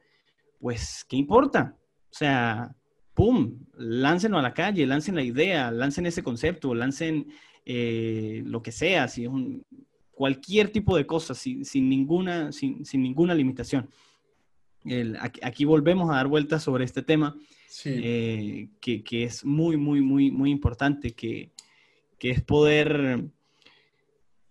Pues, 0.59 1.05
¿qué 1.07 1.17
importa? 1.17 1.77
O 2.11 2.15
sea, 2.15 2.75
¡pum! 3.13 3.59
Láncenlo 3.77 4.39
a 4.39 4.43
la 4.43 4.55
calle, 4.55 4.87
lancen 4.87 5.17
la 5.17 5.23
idea, 5.23 5.71
lancen 5.71 6.07
ese 6.07 6.23
concepto, 6.23 6.75
lancen 6.75 7.27
eh, 7.71 8.43
lo 8.47 8.63
que 8.63 8.73
sea, 8.73 9.09
si 9.09 9.25
es 9.25 9.29
un, 9.29 9.63
cualquier 10.11 10.71
tipo 10.71 10.97
de 10.97 11.07
cosa, 11.07 11.35
sin, 11.35 11.63
ninguna, 11.87 12.51
sin, 12.51 12.83
ninguna 12.95 13.35
limitación. 13.35 13.91
aquí, 15.43 15.67
volvemos 15.67 16.09
a 16.09 16.15
dar 16.15 16.29
vueltas 16.29 16.63
sobre 16.63 16.87
este 16.87 17.03
tema 17.03 17.37
eh, 17.85 18.71
que, 18.81 19.23
es 19.23 19.45
muy, 19.45 19.77
muy, 19.77 20.01
muy, 20.01 20.31
muy 20.31 20.51
importante, 20.51 21.11
que, 21.13 21.51
es 22.21 22.43
poder 22.43 23.27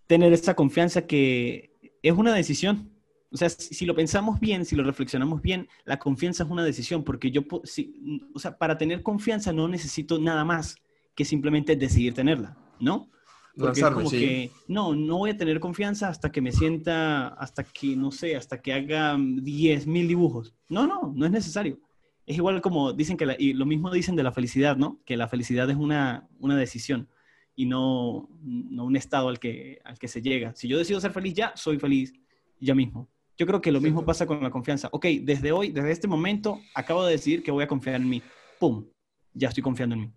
tener 0.06 0.32
esa 0.32 0.54
confianza 0.54 1.04
que 1.04 1.72
es 2.02 2.12
una 2.12 2.32
decisión. 2.32 2.92
O 3.32 3.36
sea, 3.36 3.48
si, 3.48 3.84
lo 3.84 3.96
pensamos 3.96 4.38
bien, 4.38 4.64
si 4.64 4.76
lo 4.76 4.84
reflexionamos 4.84 5.42
bien, 5.42 5.66
la 5.84 5.98
confianza 5.98 6.44
es 6.44 6.50
una 6.50 6.64
decisión, 6.64 7.02
porque 7.02 7.32
yo, 7.32 7.42
o 7.50 8.38
sea, 8.38 8.56
para 8.56 8.78
tener 8.78 9.02
confianza 9.02 9.52
no 9.52 9.66
necesito 9.66 10.20
nada 10.20 10.44
más 10.44 10.76
que 11.16 11.24
simplemente 11.24 11.74
decidir 11.74 12.14
tenerla, 12.14 12.56
¿no? 12.80 13.10
Porque 13.56 13.80
es 13.80 13.86
como 13.86 14.10
que, 14.10 14.52
no, 14.68 14.94
no 14.94 15.18
voy 15.18 15.30
a 15.30 15.36
tener 15.36 15.58
confianza 15.58 16.08
hasta 16.08 16.30
que 16.30 16.40
me 16.40 16.52
sienta, 16.52 17.28
hasta 17.28 17.64
que, 17.64 17.96
no 17.96 18.12
sé, 18.12 18.36
hasta 18.36 18.62
que 18.62 18.72
haga 18.72 19.16
10 19.18 19.86
mil 19.86 20.06
dibujos. 20.06 20.54
No, 20.68 20.86
no, 20.86 21.12
no 21.14 21.26
es 21.26 21.32
necesario 21.32 21.80
es 22.28 22.36
igual 22.36 22.60
como 22.60 22.92
dicen 22.92 23.16
que, 23.16 23.36
y 23.38 23.54
lo 23.54 23.64
mismo 23.64 23.90
dicen 23.90 24.14
de 24.14 24.22
la 24.22 24.32
felicidad, 24.32 24.76
¿no? 24.76 25.00
Que 25.06 25.16
la 25.16 25.28
felicidad 25.28 25.68
es 25.70 25.76
una, 25.76 26.28
una 26.38 26.58
decisión 26.58 27.08
y 27.56 27.64
no, 27.64 28.28
no, 28.42 28.84
un 28.84 28.96
estado 28.96 29.30
al 29.30 29.38
que, 29.38 29.80
al 29.82 29.98
que 29.98 30.08
se 30.08 30.20
llega. 30.20 30.54
Si 30.54 30.68
yo 30.68 30.76
decido 30.76 31.00
ser 31.00 31.12
feliz 31.12 31.32
ya, 31.32 31.52
soy 31.56 31.78
feliz 31.78 32.12
ya 32.60 32.74
mismo. 32.74 33.08
Yo 33.38 33.46
creo 33.46 33.62
que 33.62 33.72
lo 33.72 33.80
mismo 33.80 34.04
pasa 34.04 34.26
con 34.26 34.42
la 34.42 34.50
confianza. 34.50 34.90
Ok, 34.92 35.06
desde 35.22 35.52
hoy, 35.52 35.70
desde 35.70 35.90
este 35.90 36.06
momento, 36.06 36.60
acabo 36.74 37.02
de 37.06 37.12
decidir 37.12 37.42
que 37.42 37.50
voy 37.50 37.64
a 37.64 37.68
confiar 37.68 37.96
en 37.96 38.08
mí. 38.10 38.22
¡Pum! 38.60 38.84
Ya 39.32 39.48
estoy 39.48 39.62
confiando 39.62 39.94
en 39.94 40.02
mí. 40.02 40.12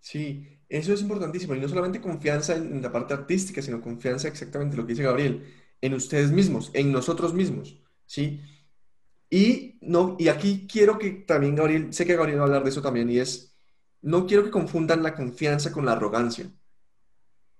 Sí, 0.00 0.48
eso 0.68 0.92
es 0.92 1.00
importantísimo. 1.00 1.54
Y 1.54 1.60
no 1.60 1.68
solamente 1.68 2.00
confianza 2.00 2.56
en 2.56 2.82
la 2.82 2.92
parte 2.92 3.14
artística, 3.14 3.62
sino 3.62 3.80
confianza 3.80 4.28
exactamente 4.28 4.76
lo 4.76 4.86
que 4.86 4.92
dice 4.92 5.04
Gabriel, 5.04 5.44
en 5.80 5.94
ustedes 5.94 6.30
mismos, 6.30 6.70
en 6.74 6.92
nosotros 6.92 7.34
mismos. 7.34 7.78
¿sí? 8.06 8.40
Y, 9.30 9.78
no, 9.80 10.16
y 10.18 10.28
aquí 10.28 10.66
quiero 10.70 10.98
que 10.98 11.10
también 11.10 11.56
Gabriel, 11.56 11.92
sé 11.92 12.06
que 12.06 12.16
Gabriel 12.16 12.38
va 12.38 12.42
a 12.42 12.46
hablar 12.46 12.62
de 12.62 12.70
eso 12.70 12.82
también, 12.82 13.10
y 13.10 13.18
es, 13.18 13.54
no 14.02 14.26
quiero 14.26 14.44
que 14.44 14.50
confundan 14.50 15.02
la 15.02 15.14
confianza 15.14 15.72
con 15.72 15.84
la 15.84 15.92
arrogancia, 15.92 16.50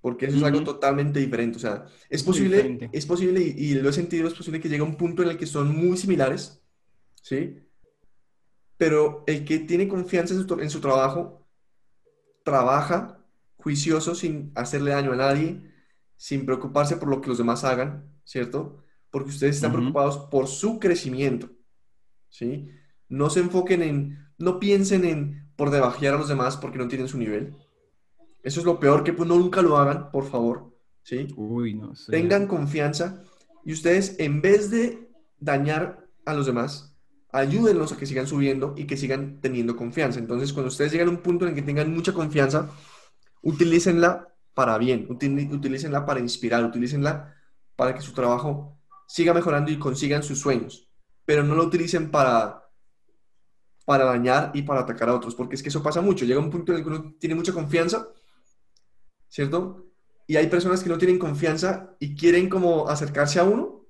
porque 0.00 0.26
eso 0.26 0.36
es 0.36 0.42
algo 0.42 0.62
totalmente 0.62 1.18
diferente. 1.18 1.57
O 1.57 1.61
sea, 1.61 1.86
es 2.09 2.22
posible, 2.22 2.90
es 2.92 3.07
posible, 3.07 3.40
y, 3.40 3.74
lo 3.74 3.88
he 3.88 3.92
sentido, 3.92 4.28
es 4.28 4.34
posible 4.34 4.61
que 4.61 4.68
llegue 4.68 4.82
a 4.82 4.86
un 4.86 4.96
punto 4.96 5.22
en 5.22 5.30
el 5.30 5.38
que 5.38 5.46
son 5.46 5.74
muy 5.74 5.96
similares, 5.96 6.61
¿sí? 7.22 7.59
Pero 8.76 9.24
el 9.26 9.44
que 9.44 9.61
tiene 9.61 9.88
confianza 9.88 10.34
en 10.34 10.46
su, 10.46 10.61
en 10.61 10.70
su 10.70 10.80
trabajo, 10.80 11.43
trabaja 12.45 13.18
juicioso 13.57 14.14
sin 14.14 14.53
hacerle 14.55 14.92
daño 14.92 15.12
a 15.12 15.16
nadie, 15.16 15.61
sin 16.16 16.47
preocuparse 16.47 16.97
por 16.97 17.09
lo 17.09 17.20
que 17.20 17.28
los 17.28 17.38
demás 17.38 17.64
hagan, 17.64 18.09
¿cierto? 18.24 18.84
porque 19.14 19.30
ustedes 19.30 19.55
están 19.55 19.70
preocupados 19.70 20.18
por 20.28 20.49
su 20.49 20.80
crecimiento, 20.80 21.49
¿sí? 22.28 22.68
No 23.09 23.30
se 23.30 23.38
enfoquen 23.38 23.80
en, 23.80 24.28
no 24.38 24.59
piensen 24.59 25.05
en 25.05 25.53
por 25.55 25.70
debajear 25.70 26.14
a 26.14 26.18
los 26.18 26.26
demás 26.26 26.57
porque 26.57 26.78
no 26.78 26.88
tienen 26.88 27.07
su 27.07 27.16
nivel. 27.16 27.55
Eso 28.42 28.59
es 28.59 28.66
lo 28.66 28.80
peor, 28.80 29.05
que 29.05 29.12
pues 29.12 29.28
no 29.28 29.38
nunca 29.38 29.62
lo 29.62 29.76
hagan, 29.76 30.11
por 30.11 30.28
favor, 30.28 30.76
¿sí? 31.05 31.28
Uy, 31.36 31.74
no 31.74 31.95
sé. 31.95 32.11
Tengan 32.11 32.49
confianza 32.49 33.22
y 33.64 33.72
ustedes, 33.72 34.16
en 34.18 34.42
vez 34.42 34.68
de 34.72 35.09
dañar 35.38 36.09
a 36.26 36.34
los 36.34 36.47
demás, 36.47 36.93
ayúdenlos 37.35 37.93
a 37.93 37.97
que 37.97 38.07
sigan 38.07 38.26
subiendo 38.26 38.74
y 38.76 38.87
que 38.87 38.97
sigan 38.97 39.41
teniendo 39.41 39.76
confianza. 39.76 40.20
Entonces, 40.20 40.53
cuando 40.53 40.68
ustedes 40.68 40.93
llegan 40.93 41.09
a 41.09 41.11
un 41.11 41.18
punto 41.18 41.47
en 41.47 41.55
que 41.55 41.62
tengan 41.62 41.93
mucha 41.93 42.12
confianza, 42.12 42.70
utilícenla 43.43 44.28
para 44.55 44.78
bien, 44.78 45.09
utilícenla 45.11 46.07
para 46.07 46.20
inspirar, 46.20 46.64
utilícenla 46.64 47.35
para 47.74 47.93
que 47.93 48.01
su 48.01 48.12
trabajo 48.12 48.78
siga 49.09 49.35
mejorando 49.35 49.72
y 49.72 49.78
consigan 49.80 50.22
sus 50.22 50.39
sueños, 50.39 50.89
pero 51.24 51.43
no 51.43 51.57
lo 51.57 51.64
utilicen 51.64 52.12
para, 52.12 52.70
para 53.85 54.05
dañar 54.05 54.53
y 54.55 54.62
para 54.62 54.82
atacar 54.82 55.09
a 55.09 55.14
otros, 55.14 55.35
porque 55.35 55.57
es 55.57 55.62
que 55.62 55.70
eso 55.70 55.82
pasa 55.82 56.01
mucho. 56.01 56.24
Llega 56.24 56.39
un 56.39 56.51
punto 56.51 56.70
en 56.70 56.78
el 56.78 56.85
que 56.85 56.91
uno 56.91 57.14
tiene 57.18 57.35
mucha 57.35 57.53
confianza, 57.53 58.09
¿cierto? 59.28 59.89
Y 60.28 60.37
hay 60.37 60.47
personas 60.47 60.85
que 60.85 60.89
no 60.89 60.99
tienen 60.99 61.18
confianza 61.18 61.97
y 61.99 62.14
quieren 62.14 62.49
como 62.49 62.89
acercarse 62.89 63.41
a 63.41 63.45
uno. 63.45 63.84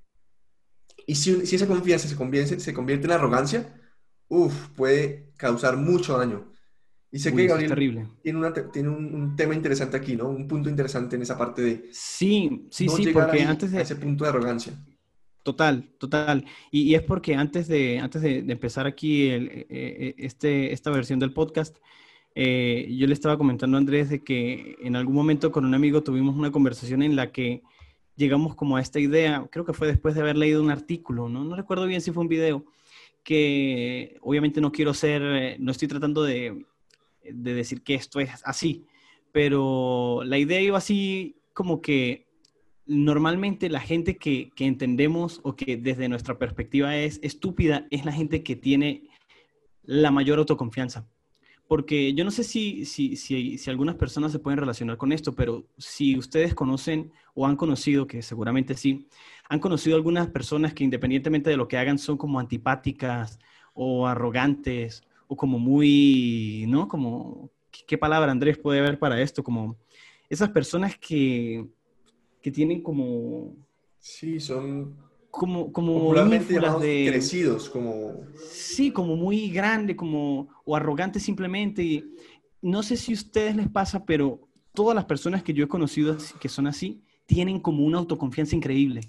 Y 1.07 1.15
si, 1.15 1.47
si 1.47 1.57
esa 1.57 1.67
confianza 1.67 2.09
se 2.09 2.17
convierte, 2.17 2.61
se 2.61 2.75
convierte 2.75 3.07
en 3.07 3.13
arrogancia, 3.13 3.81
uff, 4.29 4.69
puede 4.71 5.33
causar 5.37 5.77
mucho 5.77 6.19
daño. 6.19 6.53
Y 7.11 7.21
sé 7.21 7.33
que 7.33 7.47
Gabriel 7.47 8.09
tiene, 8.23 8.51
tiene 8.73 8.89
un, 8.89 9.37
tema 9.37 9.55
interesante 9.55 9.97
aquí, 9.97 10.17
¿no? 10.17 10.29
Un 10.29 10.49
punto 10.49 10.69
interesante 10.69 11.15
en 11.15 11.23
esa 11.23 11.39
parte 11.39 11.63
de... 11.63 11.89
Sí, 11.93 12.67
sí, 12.71 12.89
sí, 12.89 13.13
porque 13.13 13.43
antes 13.43 13.71
de... 13.71 13.83
ese 13.83 13.95
punto 13.95 14.25
de 14.25 14.31
arrogancia. 14.31 14.73
Total, 15.45 15.89
total. 15.99 16.45
Y, 16.73 16.95
es 16.95 17.03
porque 17.03 17.37
antes 17.37 17.69
de, 17.69 18.01
antes 18.01 18.21
de, 18.23 18.39
empezar 18.39 18.87
aquí 18.89 19.29
eh, 19.29 19.67
eh, 19.69 20.15
este, 20.19 20.73
esta 20.73 20.91
versión 20.91 21.21
del 21.21 21.33
podcast, 21.33 21.77
eh, 22.35 22.93
yo 22.99 23.07
le 23.07 23.13
estaba 23.13 23.39
comentando 23.39 23.77
a 23.77 23.81
Andrés 23.81 24.11
de 24.11 24.25
que 24.25 24.77
en 24.83 24.97
algún 24.97 25.15
momento 25.15 25.53
con 25.53 25.65
un 25.65 25.75
amigo 25.75 26.03
tuvimos 26.03 26.35
una 26.35 26.51
conversación 26.51 27.03
en 27.03 27.15
la 27.15 27.31
que 27.31 27.63
llegamos 28.17 28.55
como 28.55 28.77
a 28.77 28.81
esta 28.81 29.01
idea, 29.01 29.47
creo 29.51 29.65
que 29.65 29.73
fue 29.73 29.87
después 29.89 30.15
de 30.15 30.21
haber 30.21 30.37
leído 30.37 30.63
un 30.63 30.71
artículo, 30.71 31.29
no, 31.29 31.45
no 31.45 31.57
recuerdo 31.57 31.87
bien 31.87 32.01
si 32.01 32.13
fue 32.13 32.23
un 32.23 32.29
video, 32.29 32.65
que 33.23 34.19
obviamente 34.21 34.61
no 34.61 34.73
quiero 34.73 34.95
ser, 34.95 35.59
no 35.61 35.71
estoy 35.71 35.89
tratando 35.89 36.23
de, 36.23 36.65
de 37.23 37.55
decir 37.55 37.83
que 37.83 37.95
esto 37.95 38.21
es 38.21 38.31
así, 38.45 38.85
pero 39.33 40.23
la 40.25 40.39
idea 40.39 40.61
iba 40.61 40.79
así 40.79 41.37
como 41.53 41.81
que 41.81 42.27
normalmente 42.87 43.69
la 43.69 43.81
gente 43.81 44.17
que, 44.17 44.53
entendemos 44.59 45.41
o 45.43 45.57
que 45.57 45.77
desde 45.77 46.09
nuestra 46.09 46.39
perspectiva 46.39 46.97
es 46.97 47.19
estúpida 47.23 47.87
es 47.91 48.05
la 48.05 48.13
gente 48.13 48.43
que 48.43 48.57
tiene 48.57 49.05
la 49.83 50.11
mayor 50.11 50.39
autoconfianza. 50.39 51.07
Porque 51.67 52.13
yo 52.15 52.25
no 52.25 52.31
sé 52.31 52.45
si, 52.45 52.85
si, 52.85 53.17
si, 53.17 53.71
algunas 53.71 53.95
personas 53.97 54.33
se 54.33 54.39
pueden 54.39 54.59
relacionar 54.59 54.97
con 54.97 55.13
esto, 55.13 55.35
pero 55.35 55.65
si 55.79 56.19
ustedes 56.19 56.55
conocen 56.55 57.11
o 57.35 57.47
han 57.47 57.57
conocido, 57.57 58.07
que 58.07 58.21
seguramente 58.23 58.75
sí, 58.75 59.09
han 59.49 59.61
conocido 59.61 59.97
algunas 59.97 60.29
personas 60.29 60.75
que 60.75 60.85
independientemente 60.85 61.51
de 61.51 61.57
lo 61.57 61.67
que 61.67 61.79
hagan 61.79 61.99
son 61.99 62.19
como 62.19 62.39
antipáticas 62.39 63.39
o 63.73 64.07
arrogantes 64.07 65.03
o 65.27 65.37
como 65.37 65.59
muy, 65.59 66.67
¿no? 66.69 66.87
Como, 66.87 67.51
¿qué 67.87 67.97
palabra 67.97 68.31
Andrés 68.31 68.59
puede 68.59 68.81
haber 68.81 68.99
para 68.99 69.21
esto? 69.21 69.43
Como 69.43 69.77
esas 70.29 70.51
personas 70.51 70.99
que 70.99 71.67
que 72.45 72.51
tienen 72.51 72.83
como... 72.83 73.57
Sí, 73.99 74.39
son 74.39 74.95
como, 75.35 75.73
como 75.73 75.95
popularmente 75.95 76.55
de, 76.55 77.07
crecidos, 77.09 77.69
como... 77.69 78.21
Sí, 78.49 78.93
como 78.93 79.17
muy 79.17 79.51
grande, 79.51 79.97
como, 79.97 80.49
o 80.65 80.77
arrogante 80.77 81.19
simplemente. 81.19 81.83
Y 81.83 82.05
no 82.63 82.83
sé 82.83 82.97
si 82.97 83.13
a 83.13 83.17
ustedes 83.17 83.57
les 83.57 83.69
pasa, 83.69 84.05
pero 84.05 84.49
todas 84.73 84.95
las 84.95 85.07
personas 85.07 85.43
que 85.43 85.53
yo 85.53 85.65
he 85.65 85.69
conocido 85.69 86.17
que 86.41 86.49
son 86.49 86.67
así, 86.67 87.03
tienen 87.27 87.59
como 87.59 87.85
una 87.85 87.99
autoconfianza 87.99 88.55
increíble. 88.55 89.01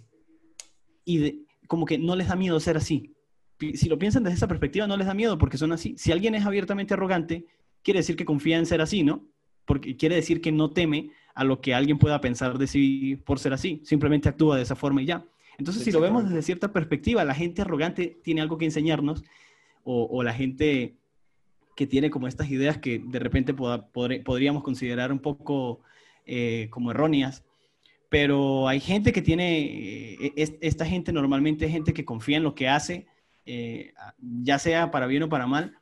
Y 1.05 1.45
como 1.67 1.86
que 1.86 1.97
no 1.97 2.15
les 2.15 2.28
da 2.28 2.36
miedo 2.36 2.59
ser 2.59 2.78
así. 2.78 3.13
Si 3.59 3.88
lo 3.88 3.99
piensan 3.99 4.23
desde 4.23 4.38
esa 4.38 4.47
perspectiva, 4.47 4.88
no 4.88 4.97
les 4.97 5.07
da 5.07 5.13
miedo 5.13 5.38
porque 5.38 5.57
son 5.57 5.71
así. 5.73 5.95
Si 5.97 6.11
alguien 6.11 6.34
es 6.34 6.45
abiertamente 6.45 6.95
arrogante, 6.95 7.45
quiere 7.84 7.99
decir 7.99 8.15
que 8.15 8.26
confía 8.26 8.57
en 8.57 8.65
ser 8.65 8.82
así, 8.82 9.03
¿no? 9.03 9.28
Porque 9.65 9.95
quiere 9.95 10.15
decir 10.15 10.41
que 10.41 10.51
no 10.51 10.71
teme 10.71 11.11
a 11.36 11.43
lo 11.43 11.61
que 11.61 11.73
alguien 11.73 11.99
pueda 11.99 12.19
pensar 12.19 12.57
de 12.57 12.67
sí 12.67 13.17
por 13.26 13.39
ser 13.39 13.53
así. 13.53 13.82
Simplemente 13.84 14.28
actúa 14.28 14.57
de 14.57 14.63
esa 14.63 14.76
forma 14.76 15.03
y 15.03 15.05
ya. 15.05 15.26
Entonces, 15.57 15.83
si 15.83 15.91
lo 15.91 16.01
vemos 16.01 16.25
desde 16.25 16.41
cierta 16.41 16.71
perspectiva, 16.71 17.23
la 17.23 17.33
gente 17.33 17.61
arrogante 17.61 18.17
tiene 18.23 18.41
algo 18.41 18.57
que 18.57 18.65
enseñarnos 18.65 19.23
o, 19.83 20.23
la 20.23 20.33
gente 20.33 20.95
que 21.75 21.85
tiene 21.85 22.09
como 22.09 22.27
estas 22.27 22.49
ideas 22.49 22.79
que 22.79 22.99
de 22.99 23.19
repente 23.19 23.53
podríamos 23.53 24.63
considerar 24.63 25.11
un 25.11 25.19
poco 25.19 25.81
eh, 26.25 26.67
como 26.71 26.91
erróneas. 26.91 27.43
Pero 28.09 28.67
hay 28.67 28.79
gente 28.79 29.11
que 29.11 29.21
tiene, 29.21 30.15
eh, 30.25 30.57
esta 30.61 30.85
gente 30.85 31.11
normalmente 31.11 31.65
es 31.65 31.71
gente 31.71 31.93
que 31.93 32.05
confía 32.05 32.37
en 32.37 32.43
lo 32.43 32.55
que 32.55 32.67
hace, 32.67 33.05
eh, 33.45 33.93
ya 34.19 34.57
sea 34.57 34.89
para 34.89 35.05
bien 35.05 35.23
o 35.23 35.29
para 35.29 35.47
mal, 35.47 35.77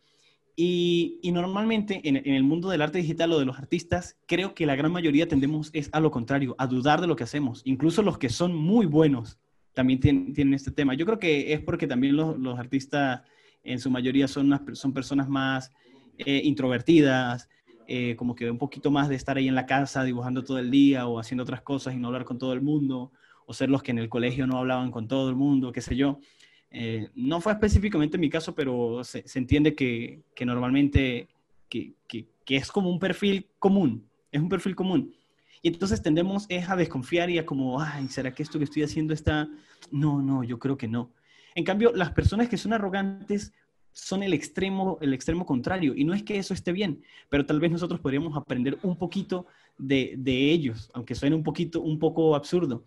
y, 0.55 1.19
normalmente 1.33 2.01
en, 2.03 2.17
el 2.17 2.43
mundo 2.43 2.69
del 2.69 2.81
arte 2.81 2.99
digital 2.99 3.31
o 3.31 3.39
de 3.39 3.45
los 3.45 3.57
artistas, 3.57 4.17
creo 4.27 4.53
que 4.53 4.65
la 4.65 4.75
gran 4.75 4.91
mayoría 4.91 5.27
tendemos 5.27 5.69
es 5.73 5.89
a 5.93 5.99
lo 5.99 6.11
contrario, 6.11 6.55
a 6.59 6.67
dudar 6.67 7.01
de 7.01 7.07
lo 7.07 7.15
que 7.15 7.23
hacemos. 7.23 7.61
Incluso 7.65 8.03
los 8.03 8.17
que 8.17 8.29
son 8.29 8.55
muy 8.55 8.85
buenos 8.85 9.39
también 9.73 9.99
tienen, 9.99 10.53
este 10.53 10.71
tema. 10.71 10.93
Yo 10.93 11.05
creo 11.05 11.19
que 11.19 11.53
es 11.53 11.61
porque 11.61 11.87
también 11.87 12.15
los, 12.15 12.59
artistas 12.59 13.21
en 13.63 13.79
su 13.79 13.89
mayoría 13.89 14.27
son, 14.27 14.59
son 14.73 14.93
personas 14.93 15.27
más 15.29 15.71
eh, 16.17 16.41
introvertidas, 16.43 17.49
eh, 17.87 18.15
como 18.15 18.35
que 18.35 18.49
un 18.49 18.57
poquito 18.57 18.91
más 18.91 19.09
de 19.09 19.15
estar 19.15 19.37
ahí 19.37 19.47
en 19.47 19.55
la 19.55 19.65
casa 19.65 20.03
dibujando 20.03 20.43
todo 20.43 20.59
el 20.59 20.71
día 20.71 21.07
o 21.07 21.19
haciendo 21.19 21.43
otras 21.43 21.61
cosas 21.61 21.93
y 21.93 21.97
no 21.97 22.07
hablar 22.07 22.23
con 22.23 22.37
todo 22.37 22.53
el 22.53 22.61
mundo, 22.61 23.11
o 23.45 23.53
ser 23.53 23.69
los 23.69 23.83
que 23.83 23.91
en 23.91 23.99
el 23.99 24.09
colegio 24.09 24.47
no 24.47 24.57
hablaban 24.57 24.91
con 24.91 25.07
todo 25.07 25.29
el 25.29 25.35
mundo, 25.35 25.71
qué 25.71 25.81
sé 25.81 25.95
yo. 25.95 26.19
Eh, 26.71 27.09
no 27.13 27.41
fue 27.41 27.51
específicamente 27.51 28.17
mi 28.17 28.29
caso, 28.29 28.55
pero 28.55 29.03
se, 29.03 29.23
entiende 29.35 29.75
que, 29.75 30.21
que 30.33 30.45
normalmente 30.45 31.27
que, 31.69 31.93
que, 32.07 32.55
es 32.55 32.71
como 32.71 32.89
un 32.89 32.99
perfil 32.99 33.47
común, 33.59 34.07
es 34.31 34.41
un 34.41 34.49
perfil 34.49 34.75
común. 34.75 35.13
Y 35.63 35.69
entonces 35.69 36.01
tendemos 36.01 36.45
es 36.49 36.69
a 36.69 36.75
desconfiar 36.75 37.29
y 37.29 37.39
a 37.39 37.45
como, 37.45 37.79
ay, 37.79 38.09
¿será 38.09 38.35
que 38.35 38.43
esto 38.43 38.59
que 38.59 38.65
estoy 38.65 38.83
haciendo 38.83 39.13
está? 39.13 39.49
No, 39.91 40.21
no, 40.21 40.43
yo 40.43 40.59
creo 40.59 40.77
que 40.77 40.89
no. 40.89 41.13
En 41.55 41.63
cambio, 41.63 41.93
las 41.95 42.11
personas 42.11 42.49
que 42.49 42.57
son 42.57 42.73
arrogantes 42.73 43.53
son 43.93 44.23
el 44.23 44.33
extremo, 44.33 44.97
el 44.99 45.13
extremo 45.13 45.45
contrario. 45.45 45.93
Y 45.95 46.03
no 46.03 46.13
es 46.13 46.21
que 46.21 46.37
eso 46.37 46.53
esté 46.53 46.73
bien, 46.73 47.01
pero 47.29 47.45
tal 47.45 47.61
vez 47.61 47.71
nosotros 47.71 48.01
podríamos 48.01 48.35
aprender 48.35 48.77
un 48.83 48.97
poquito 48.97 49.45
de, 49.77 50.15
de 50.17 50.51
ellos, 50.51 50.91
aunque 50.93 51.15
suene 51.15 51.35
un 51.35 51.43
poquito, 51.43 51.79
un 51.81 51.97
poco 51.97 52.35
absurdo. 52.35 52.83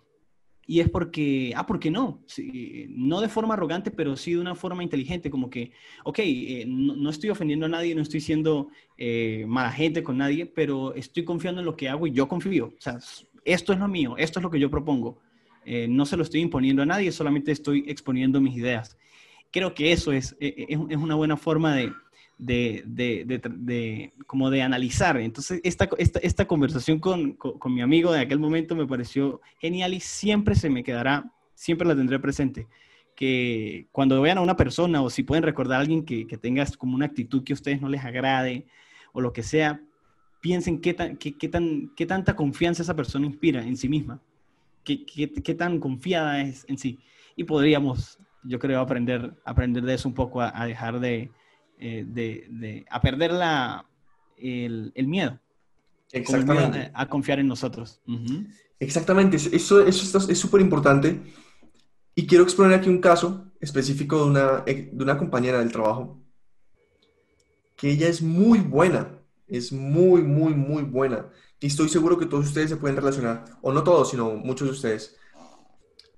Y 0.66 0.80
es 0.80 0.90
porque, 0.90 1.52
ah, 1.54 1.64
¿por 1.66 1.78
qué 1.78 1.90
no? 1.90 2.20
no 2.88 3.20
de 3.20 3.28
forma 3.28 3.54
arrogante, 3.54 3.90
pero 3.90 4.16
sí 4.16 4.32
de 4.32 4.40
una 4.40 4.56
forma 4.56 4.82
inteligente, 4.82 5.30
como 5.30 5.48
que, 5.48 5.70
ok, 6.04 6.18
eh, 6.18 6.64
no, 6.66 7.08
estoy 7.08 7.30
ofendiendo 7.30 7.66
a 7.66 7.68
nadie, 7.68 7.94
no 7.94 8.02
estoy 8.02 8.20
siendo 8.20 8.68
eh, 8.98 9.44
mala 9.46 9.70
gente 9.70 10.02
con 10.02 10.18
nadie, 10.18 10.46
pero 10.46 10.92
estoy 10.94 11.24
confiando 11.24 11.60
en 11.60 11.66
lo 11.66 11.76
que 11.76 11.88
hago 11.88 12.06
y 12.06 12.12
yo 12.12 12.26
confío. 12.26 12.66
O 12.66 12.80
sea, 12.80 12.98
esto 13.44 13.72
es 13.72 13.78
lo 13.78 13.86
mío, 13.86 14.16
esto 14.18 14.40
es 14.40 14.42
lo 14.42 14.50
que 14.50 14.58
yo 14.58 14.70
propongo. 14.70 15.20
Eh, 15.64 15.86
no 15.88 16.04
se 16.04 16.16
lo 16.16 16.24
estoy 16.24 16.40
imponiendo 16.40 16.82
a 16.82 16.86
nadie, 16.86 17.12
solamente 17.12 17.52
estoy 17.52 17.84
exponiendo 17.86 18.40
mis 18.40 18.56
ideas. 18.56 18.96
Creo 19.52 19.72
que 19.72 19.92
eso 19.92 20.10
es, 20.10 20.36
es, 20.40 20.54
es 20.68 20.96
una 20.98 21.14
buena 21.14 21.36
forma 21.36 21.76
de, 21.76 21.92
de, 22.38 22.82
de, 22.86 23.24
de, 23.24 24.12
como 24.26 24.50
de 24.50 24.62
analizar. 24.62 25.16
Entonces, 25.18 25.60
esta, 25.64 25.88
esta, 25.98 26.18
esta 26.20 26.46
conversación 26.46 26.98
con, 26.98 27.32
con, 27.32 27.74
mi 27.74 27.80
amigo 27.80 28.12
de 28.12 28.20
aquel 28.20 28.38
momento 28.38 28.76
me 28.76 28.86
pareció 28.86 29.40
genial 29.58 29.94
y 29.94 30.00
siempre 30.00 30.54
se 30.54 30.68
me 30.68 30.84
quedará, 30.84 31.32
siempre 31.54 31.88
la 31.88 31.96
tendré 31.96 32.18
presente. 32.18 32.66
Que 33.14 33.88
cuando 33.92 34.20
vean 34.20 34.38
a 34.38 34.42
una 34.42 34.56
persona 34.56 35.00
o 35.00 35.08
si 35.08 35.22
pueden 35.22 35.44
recordar 35.44 35.78
a 35.78 35.80
alguien 35.80 36.04
que, 36.04 36.26
que 36.26 36.36
tenga 36.36 36.66
como 36.76 36.94
una 36.94 37.06
actitud 37.06 37.44
que 37.44 37.54
a 37.54 37.54
ustedes 37.54 37.80
no 37.80 37.88
les 37.88 38.04
agrade 38.04 38.66
o 39.12 39.22
lo 39.22 39.32
que 39.32 39.42
sea, 39.42 39.80
piensen 40.40 40.80
qué, 40.82 40.92
tan, 40.92 41.16
qué, 41.16 41.32
qué, 41.36 41.48
tan, 41.48 41.92
qué 41.96 42.04
tanta 42.04 42.36
confianza 42.36 42.82
esa 42.82 42.94
persona 42.94 43.24
inspira 43.24 43.62
en 43.62 43.78
sí 43.78 43.88
misma, 43.88 44.20
qué, 44.84 45.06
qué, 45.06 45.32
qué 45.32 45.54
tan 45.54 45.80
confiada 45.80 46.42
es 46.42 46.66
en 46.68 46.76
sí. 46.76 46.98
Y 47.34 47.44
podríamos, 47.44 48.18
yo 48.44 48.58
creo, 48.58 48.80
aprender, 48.80 49.34
aprender 49.46 49.82
de 49.84 49.94
eso 49.94 50.10
un 50.10 50.14
poco, 50.14 50.42
a 50.42 50.66
dejar 50.66 51.00
de, 51.00 51.30
eh, 51.78 52.04
de, 52.06 52.84
a 52.90 53.00
perder 53.00 53.32
la, 53.32 53.86
el, 54.36 54.92
miedo. 55.06 55.38
Exactamente. 56.12 56.90
a, 56.94 57.08
confiar 57.08 57.38
en 57.38 57.48
nosotros. 57.48 58.00
Exactamente, 58.78 59.36
eso, 59.36 59.84
eso 59.84 60.30
es 60.30 60.38
súper 60.38 60.60
importante. 60.60 61.20
Y 62.14 62.26
quiero 62.26 62.44
exponer 62.44 62.78
aquí 62.78 62.88
un 62.88 63.00
caso 63.00 63.52
específico 63.60 64.18
de 64.18 64.30
una, 64.30 64.60
de 64.60 64.90
una 64.98 65.18
compañera 65.18 65.58
del 65.58 65.72
trabajo, 65.72 66.20
que 67.76 67.90
ella 67.90 68.08
es 68.08 68.22
muy 68.22 68.60
buena, 68.60 69.18
es 69.46 69.72
muy, 69.72 70.22
muy, 70.22 70.54
muy 70.54 70.82
buena. 70.82 71.28
Y 71.60 71.66
estoy 71.66 71.88
seguro 71.88 72.18
que 72.18 72.26
todos 72.26 72.46
ustedes 72.46 72.70
se 72.70 72.76
pueden 72.76 72.96
relacionar, 72.96 73.44
o 73.62 73.72
no 73.72 73.82
todos, 73.84 74.10
sino 74.10 74.34
muchos 74.34 74.68
de 74.68 74.72
ustedes. 74.72 75.16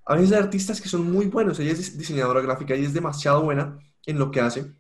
A 0.05 0.15
veces 0.15 0.33
hay 0.33 0.39
artistas 0.39 0.81
que 0.81 0.89
son 0.89 1.11
muy 1.11 1.27
buenos, 1.27 1.59
ella 1.59 1.73
es 1.73 1.99
diseñadora 1.99 2.41
gráfica 2.41 2.75
y 2.75 2.85
es 2.85 2.95
demasiado 2.95 3.43
buena 3.43 3.79
en 4.07 4.19
lo 4.19 4.31
que 4.31 4.41
hace, 4.41 4.73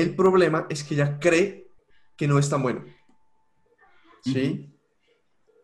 el 0.00 0.14
problema 0.14 0.66
es 0.68 0.84
que 0.84 0.94
ella 0.94 1.18
cree 1.18 1.70
que 2.16 2.28
no 2.28 2.38
es 2.38 2.48
tan 2.48 2.62
bueno. 2.62 2.84
¿Sí? 4.22 4.72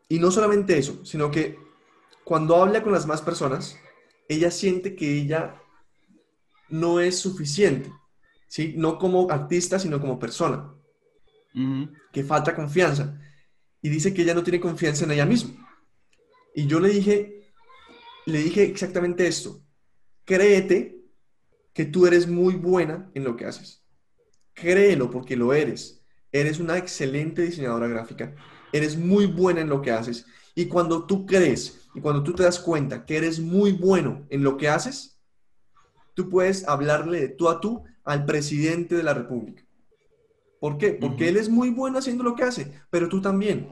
Y 0.09 0.18
no 0.18 0.30
solamente 0.30 0.78
eso, 0.78 1.05
sino 1.05 1.30
que 1.30 1.59
cuando 2.24 2.57
habla 2.57 2.82
con 2.82 2.93
las 2.93 3.07
más 3.07 3.20
personas, 3.20 3.78
ella 4.28 4.51
siente 4.51 4.95
que 4.95 5.18
ella 5.18 5.61
no 6.68 7.01
es 7.01 7.18
suficiente, 7.18 7.93
¿sí? 8.49 8.74
No 8.76 8.99
como 8.99 9.30
artista, 9.30 9.78
sino 9.78 10.01
como 10.01 10.18
persona. 10.18 10.72
Que 12.12 12.24
falta 12.24 12.55
confianza. 12.55 13.20
Y 13.80 13.89
dice 13.89 14.12
que 14.12 14.22
ella 14.22 14.35
no 14.35 14.43
tiene 14.43 14.61
confianza 14.61 15.05
en 15.05 15.12
ella 15.12 15.26
misma. 15.26 15.55
Y 16.55 16.66
yo 16.66 16.80
le 16.80 16.89
dije, 16.89 17.53
le 18.26 18.39
dije 18.39 18.64
exactamente 18.64 19.26
esto. 19.26 19.61
Créete 20.24 20.97
que 21.72 21.85
tú 21.85 22.07
eres 22.07 22.26
muy 22.26 22.55
buena 22.55 23.11
en 23.14 23.24
lo 23.24 23.37
que 23.37 23.45
haces. 23.45 23.84
Créelo 24.55 25.11
porque 25.11 25.36
lo 25.36 25.52
eres. 25.52 26.00
Eres 26.32 26.61
una 26.61 26.78
excelente 26.78 27.42
diseñadora 27.42 27.88
gráfica. 27.88 28.34
Eres 28.72 28.96
muy 28.96 29.26
buena 29.26 29.61
en 29.61 29.68
lo 29.68 29.82
que 29.82 29.90
haces. 29.90 30.26
Y 30.55 30.66
cuando 30.66 31.05
tú 31.05 31.26
crees 31.26 31.88
y 31.94 32.00
cuando 32.00 32.22
tú 32.22 32.32
te 32.32 32.44
das 32.44 32.59
cuenta 32.59 33.05
que 33.05 33.16
eres 33.16 33.40
muy 33.40 33.72
bueno 33.72 34.24
en 34.30 34.42
lo 34.42 34.57
que 34.57 34.68
haces, 34.68 35.20
tú 36.14 36.28
puedes 36.28 36.66
hablarle 36.66 37.20
de 37.20 37.28
tú 37.28 37.48
a 37.48 37.61
tú 37.61 37.84
al 38.05 38.24
presidente 38.24 38.94
de 38.94 39.02
la 39.02 39.14
República. 39.14 39.64
¿Por 40.61 40.78
qué? 40.78 40.92
Porque 40.92 41.28
él 41.28 41.36
es 41.36 41.48
muy 41.48 41.70
bueno 41.70 41.98
haciendo 41.98 42.24
lo 42.24 42.34
que 42.34 42.44
hace, 42.44 42.72
pero 42.90 43.09
tú 43.09 43.20
también. 43.20 43.68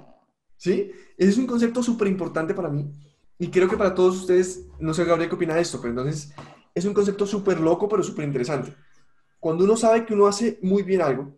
¿Sí? 0.56 0.92
Ese 1.16 1.30
es 1.30 1.38
un 1.38 1.46
concepto 1.46 1.82
súper 1.82 2.08
importante 2.08 2.54
para 2.54 2.68
mí. 2.68 2.92
Y 3.38 3.48
creo 3.48 3.68
que 3.68 3.76
para 3.76 3.94
todos 3.94 4.20
ustedes, 4.20 4.66
no 4.78 4.94
sé, 4.94 5.04
Gabriel, 5.04 5.28
qué 5.28 5.36
opina 5.36 5.54
de 5.54 5.62
esto, 5.62 5.80
pero 5.80 5.90
entonces 5.90 6.32
es 6.74 6.84
un 6.84 6.94
concepto 6.94 7.26
súper 7.26 7.60
loco, 7.60 7.88
pero 7.88 8.02
súper 8.02 8.24
interesante 8.24 8.74
cuando 9.42 9.64
uno 9.64 9.76
sabe 9.76 10.06
que 10.06 10.14
uno 10.14 10.28
hace 10.28 10.60
muy 10.62 10.84
bien 10.84 11.02
algo, 11.02 11.36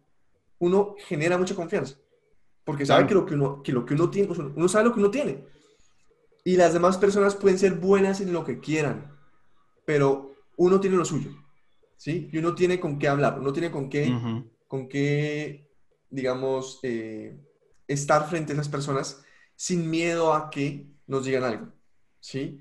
uno 0.59 0.95
genera 1.09 1.39
mucha 1.39 1.55
confianza. 1.55 1.97
Porque 2.63 2.85
sabe 2.85 3.07
que, 3.07 3.15
lo 3.15 3.25
que, 3.25 3.33
uno, 3.33 3.63
que 3.63 3.73
lo 3.73 3.87
que 3.87 3.95
uno 3.95 4.11
tiene, 4.11 4.29
uno 4.31 4.69
sabe 4.69 4.85
lo 4.85 4.93
que 4.93 5.01
uno 5.01 5.11
tiene. 5.11 5.43
Y 6.45 6.57
las 6.57 6.75
demás 6.75 6.99
personas 6.99 7.35
pueden 7.35 7.59
ser 7.59 7.77
buenas 7.77 8.21
en 8.21 8.35
lo 8.35 8.45
que 8.45 8.61
quieran, 8.61 9.11
pero 9.87 10.35
uno 10.59 10.81
tiene 10.81 10.99
lo 10.99 11.07
suyo. 11.07 11.31
¿Sí? 11.97 12.29
Y 12.31 12.37
uno 12.37 12.55
tiene 12.55 12.79
con 12.79 12.99
qué 12.99 13.09
hablar, 13.09 13.41
uno 13.41 13.55
tiene 13.55 13.71
con 13.71 13.89
qué, 13.89 14.15
con 14.69 14.87
qué 14.87 15.71
digamos, 16.11 16.81
eh, 16.83 17.41
estar 17.89 18.29
frente 18.29 18.53
a 18.53 18.57
esas 18.57 18.69
personas 18.69 19.25
sin 19.57 19.89
miedo 19.89 20.35
a 20.35 20.51
que 20.51 20.91
nos 21.07 21.25
digan 21.25 21.45
algo. 21.45 21.73
¿Sí? 22.21 22.61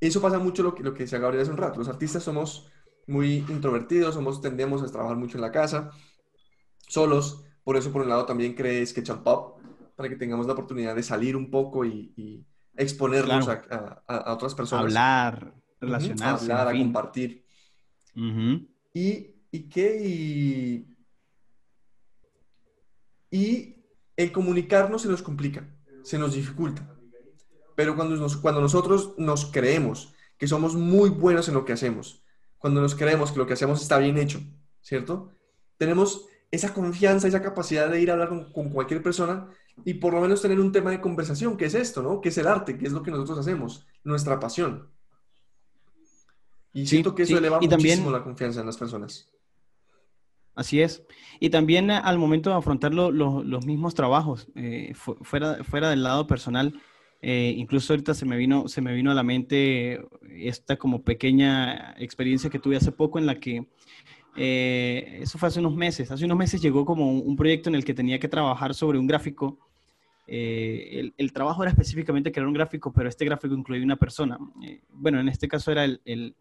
Eso 0.00 0.20
pasa 0.20 0.40
mucho 0.40 0.64
lo 0.64 0.74
que, 0.74 0.82
lo 0.82 0.92
que 0.92 1.04
decía 1.04 1.20
Gabriel 1.20 1.42
hace 1.42 1.52
un 1.52 1.56
rato. 1.58 1.78
Los 1.78 1.88
artistas 1.88 2.24
somos 2.24 2.71
muy 3.06 3.44
introvertidos, 3.48 4.14
somos, 4.14 4.40
tendemos 4.40 4.82
a 4.82 4.90
trabajar 4.90 5.16
mucho 5.16 5.36
en 5.38 5.42
la 5.42 5.52
casa, 5.52 5.90
solos. 6.88 7.44
Por 7.64 7.76
eso, 7.76 7.92
por 7.92 8.02
un 8.02 8.08
lado, 8.08 8.26
también 8.26 8.54
crees 8.54 8.90
Sketch 8.90 9.12
Pop, 9.22 9.60
para 9.96 10.08
que 10.08 10.16
tengamos 10.16 10.46
la 10.46 10.52
oportunidad 10.52 10.96
de 10.96 11.02
salir 11.02 11.36
un 11.36 11.50
poco 11.50 11.84
y, 11.84 12.44
exponernos 12.74 13.48
a, 13.48 14.02
a, 14.06 14.32
otras 14.32 14.54
personas. 14.54 14.84
Hablar, 14.84 15.54
relacionarse. 15.80 16.50
hablar, 16.50 16.68
a 16.68 16.78
compartir. 16.78 17.44
y, 18.94 19.32
y 19.50 19.68
qué? 19.68 20.86
Y, 23.30 23.76
el 24.14 24.30
comunicarnos 24.30 25.02
se 25.02 25.08
nos 25.08 25.22
complica, 25.22 25.66
se 26.02 26.18
nos 26.18 26.34
dificulta. 26.34 26.88
Pero 27.74 27.96
cuando, 27.96 28.16
nos, 28.16 28.36
cuando 28.36 28.60
nosotros 28.60 29.14
nos 29.16 29.46
creemos 29.46 30.12
que 30.36 30.46
somos 30.46 30.74
muy 30.74 31.08
buenos 31.08 31.48
en 31.48 31.54
lo 31.54 31.64
que 31.64 31.72
hacemos, 31.72 32.21
cuando 32.62 32.80
nos 32.80 32.94
creemos 32.94 33.32
que 33.32 33.38
lo 33.38 33.46
que 33.46 33.54
hacemos 33.54 33.82
está 33.82 33.98
bien 33.98 34.16
hecho, 34.16 34.40
¿cierto? 34.80 35.32
Tenemos 35.78 36.26
esa 36.48 36.72
confianza, 36.72 37.26
esa 37.26 37.42
capacidad 37.42 37.90
de 37.90 38.00
ir 38.00 38.08
a 38.08 38.12
hablar 38.12 38.28
con, 38.28 38.70
cualquier 38.70 39.02
persona 39.02 39.48
y 39.84 39.94
por 39.94 40.14
lo 40.14 40.20
menos 40.20 40.40
tener 40.40 40.60
un 40.60 40.70
tema 40.70 40.92
de 40.92 41.00
conversación, 41.00 41.56
que 41.56 41.64
es 41.64 41.74
esto, 41.74 42.04
¿no? 42.04 42.20
Que 42.20 42.28
es 42.28 42.38
el 42.38 42.46
arte, 42.46 42.78
que 42.78 42.86
es 42.86 42.92
lo 42.92 43.02
que 43.02 43.10
nosotros 43.10 43.36
hacemos, 43.40 43.84
nuestra 44.04 44.38
pasión. 44.38 44.88
Y 46.72 46.86
siento 46.86 47.16
que 47.16 47.24
eso 47.24 47.36
eleva 47.36 47.60
muchísimo 47.60 48.12
la 48.12 48.22
confianza 48.22 48.60
en 48.60 48.66
las 48.66 48.76
personas. 48.76 49.28
Así 50.54 50.80
es. 50.80 51.02
Y 51.40 51.50
también 51.50 51.90
al 51.90 52.16
momento 52.16 52.50
de 52.50 52.56
afrontar 52.56 52.94
los 52.94 53.66
mismos 53.66 53.94
trabajos, 53.94 54.46
eh, 54.54 54.92
fuera, 54.94 55.64
fuera 55.64 55.90
del 55.90 56.04
lado 56.04 56.28
personal, 56.28 56.80
eh, 57.24 57.54
incluso 57.56 57.92
ahorita 57.92 58.14
se 58.14 58.26
me, 58.26 58.36
vino, 58.36 58.66
se 58.66 58.80
me 58.80 58.92
vino 58.92 59.12
a 59.12 59.14
la 59.14 59.22
mente 59.22 60.04
esta 60.28 60.76
como 60.76 61.02
pequeña 61.02 61.94
experiencia 61.98 62.50
que 62.50 62.58
tuve 62.58 62.76
hace 62.76 62.90
poco 62.90 63.20
en 63.20 63.26
la 63.26 63.36
que, 63.36 63.64
eh, 64.36 65.18
eso 65.22 65.38
fue 65.38 65.48
hace 65.48 65.60
unos 65.60 65.76
meses, 65.76 66.10
hace 66.10 66.24
unos 66.24 66.36
meses 66.36 66.60
llegó 66.60 66.84
como 66.84 67.12
un, 67.12 67.36
proyecto 67.36 67.68
en 67.68 67.76
el 67.76 67.84
que 67.84 67.94
tenía 67.94 68.18
que 68.18 68.28
trabajar 68.28 68.74
sobre 68.74 68.98
un 68.98 69.06
gráfico. 69.06 69.58
Eh, 70.26 71.12
el, 71.16 71.32
trabajo 71.32 71.62
era 71.62 71.70
específicamente 71.70 72.32
crear 72.32 72.48
un 72.48 72.54
gráfico, 72.54 72.92
pero 72.92 73.08
este 73.08 73.24
gráfico 73.24 73.54
incluía 73.54 73.84
una 73.84 73.96
persona. 73.96 74.38
bueno, 74.90 75.20
en 75.20 75.28
este 75.28 75.46
caso 75.46 75.70
era, 75.70 75.84
el, 75.84 76.34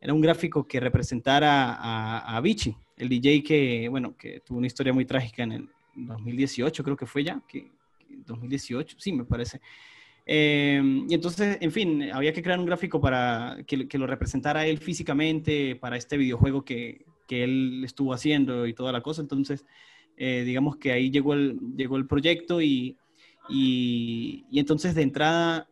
era 0.00 0.12
un 0.12 0.20
gráfico 0.20 0.66
que 0.66 0.80
representara 0.80 1.72
a, 1.74 2.36
a 2.36 2.40
Vichy, 2.40 2.76
el 2.96 3.08
DJ 3.08 3.44
que, 3.44 3.88
bueno, 3.88 4.16
que 4.16 4.40
tuvo 4.40 4.58
una 4.58 4.66
historia 4.66 4.92
muy 4.92 5.04
trágica 5.04 5.44
en 5.44 5.52
el 5.52 5.68
2018, 5.94 6.82
creo 6.82 6.96
que 6.96 7.06
fue 7.06 7.22
ya, 7.22 7.40
que 7.46 7.70
2018, 8.08 8.96
sí, 8.98 9.12
me 9.12 9.24
parece. 9.24 9.60
Em, 10.28 11.06
y 11.08 11.14
entonces, 11.14 11.56
en 11.60 11.70
fin, 11.70 12.10
había 12.12 12.32
que 12.32 12.42
crear 12.42 12.58
un 12.58 12.66
gráfico 12.66 13.00
para 13.00 13.58
que, 13.64 13.86
que, 13.86 13.96
lo 13.96 14.08
representara 14.08 14.66
él 14.66 14.78
físicamente 14.78 15.76
para 15.76 15.96
este 15.96 16.16
videojuego 16.16 16.64
que, 16.64 17.06
que, 17.28 17.44
él 17.44 17.82
estuvo 17.84 18.12
haciendo 18.12 18.66
y 18.66 18.74
toda 18.74 18.90
la 18.90 19.02
cosa. 19.02 19.22
Entonces, 19.22 19.64
eh, 20.16 20.42
digamos 20.44 20.78
que 20.78 20.90
ahí 20.90 21.10
llegó 21.10 21.34
el, 21.34 21.58
llegó 21.76 21.96
el 21.96 22.06
proyecto 22.08 22.60
y, 22.60 22.96
y, 23.48 24.44
entonces 24.52 24.96
de 24.96 25.02
entrada, 25.02 25.68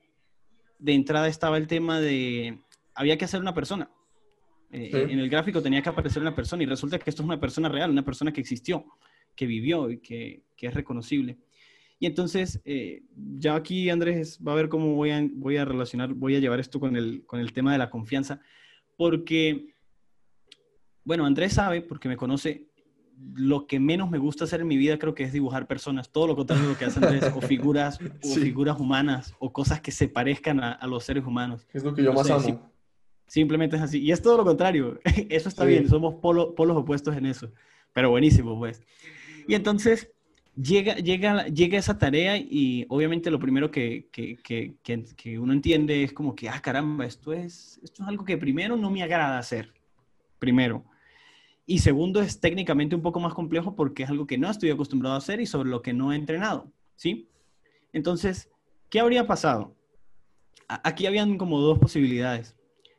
de 0.78 0.92
entrada 0.94 1.26
estaba 1.26 1.56
el 1.56 1.66
tema 1.66 2.00
de, 2.00 2.58
había 2.94 3.18
que 3.18 3.24
hacer 3.24 3.40
una 3.40 3.54
persona. 3.54 3.90
Eh, 4.70 4.90
en 4.92 5.18
el 5.18 5.28
gráfico 5.30 5.62
tenía 5.62 5.82
que 5.82 5.88
aparecer 5.88 6.22
una 6.22 6.34
persona 6.34 6.62
y 6.62 6.66
resulta 6.66 6.98
que 6.98 7.10
esto 7.10 7.22
es 7.22 7.26
una 7.26 7.40
persona 7.40 7.68
real, 7.68 7.90
una 7.90 8.04
persona 8.04 8.32
que 8.32 8.40
existió, 8.40 8.84
que 9.34 9.46
vivió 9.46 9.90
y 9.90 9.98
que, 9.98 10.42
que 10.56 10.68
es 10.68 10.74
reconocible. 10.74 11.38
Y 11.98 12.06
entonces, 12.06 12.60
eh, 12.64 13.02
ya 13.36 13.54
aquí 13.54 13.88
Andrés 13.88 14.38
va 14.46 14.52
a 14.52 14.56
ver 14.56 14.68
cómo 14.68 14.94
voy 14.94 15.10
a, 15.10 15.26
voy 15.32 15.56
a 15.56 15.64
relacionar, 15.64 16.12
voy 16.14 16.36
a 16.36 16.40
llevar 16.40 16.60
esto 16.60 16.80
con 16.80 16.96
el, 16.96 17.24
con 17.26 17.40
el 17.40 17.52
tema 17.52 17.72
de 17.72 17.78
la 17.78 17.90
confianza, 17.90 18.40
porque, 18.96 19.74
bueno, 21.04 21.24
Andrés 21.24 21.54
sabe, 21.54 21.82
porque 21.82 22.08
me 22.08 22.16
conoce, 22.16 22.68
lo 23.34 23.66
que 23.66 23.78
menos 23.78 24.10
me 24.10 24.18
gusta 24.18 24.44
hacer 24.44 24.60
en 24.60 24.66
mi 24.66 24.76
vida 24.76 24.98
creo 24.98 25.14
que 25.14 25.24
es 25.24 25.32
dibujar 25.32 25.66
personas, 25.66 26.10
todo 26.10 26.26
lo 26.26 26.36
contrario 26.36 26.64
de 26.64 26.72
lo 26.72 26.78
que 26.78 26.84
hace 26.84 27.04
Andrés, 27.04 27.32
o 27.34 27.40
figuras, 27.40 27.98
o 28.22 28.34
figuras 28.34 28.78
humanas, 28.78 29.34
o 29.38 29.52
cosas 29.52 29.80
que 29.80 29.92
se 29.92 30.08
parezcan 30.08 30.60
a, 30.60 30.86
los 30.86 31.04
seres 31.04 31.24
humanos. 31.24 31.66
Es 31.72 31.84
lo 31.84 31.94
que 31.94 32.02
yo 32.02 32.12
más 32.12 32.28
amo. 32.30 32.70
simplemente 33.26 33.76
es 33.76 33.82
así. 33.82 34.00
Y 34.00 34.12
es 34.12 34.20
todo 34.20 34.36
lo 34.36 34.44
contrario. 34.44 35.00
Eso 35.28 35.48
está 35.48 35.64
bien, 35.64 35.88
somos 35.88 36.16
polos 36.16 36.76
opuestos 36.76 37.16
en 37.16 37.26
eso. 37.26 37.52
Pero 37.92 38.10
buenísimo, 38.10 38.58
pues. 38.58 38.82
Y 39.46 39.54
entonces, 39.54 40.10
llega, 40.60 40.94
llega, 40.96 41.46
llega 41.46 41.78
esa 41.78 41.98
tarea 41.98 42.36
y 42.36 42.86
obviamente 42.88 43.30
lo 43.30 43.38
primero 43.38 43.70
que, 43.70 44.08
que, 44.12 44.38
que, 44.42 45.38
uno 45.38 45.52
entiende 45.52 46.04
es 46.04 46.12
como 46.12 46.34
que, 46.34 46.48
ah, 46.48 46.60
caramba, 46.60 47.04
esto 47.04 47.32
es, 47.32 47.80
esto 47.82 48.02
es 48.02 48.08
algo 48.08 48.24
que 48.24 48.36
primero 48.36 48.76
no 48.76 48.90
me 48.90 49.02
agrada 49.02 49.38
hacer, 49.38 49.72
primero. 50.38 50.84
Y 51.66 51.78
segundo, 51.78 52.20
es 52.20 52.40
técnicamente 52.40 52.94
un 52.94 53.02
poco 53.02 53.20
más 53.20 53.34
complejo 53.34 53.74
porque 53.74 54.02
es 54.02 54.10
algo 54.10 54.26
que 54.26 54.38
no 54.38 54.50
estoy 54.50 54.70
acostumbrado 54.70 55.14
a 55.14 55.18
hacer 55.18 55.40
y 55.40 55.46
sobre 55.46 55.70
lo 55.70 55.82
que 55.82 55.92
no 55.92 56.12
he 56.12 56.16
entrenado, 56.16 56.70
¿sí? 56.94 57.28
Entonces, 57.92 58.50
¿qué 58.90 59.00
habría 59.00 59.26
pasado? 59.26 59.74
Aquí 60.68 61.06
habían 61.06 61.38
como 61.38 61.60
dos 61.60 61.78
posibilidades. 61.78 62.54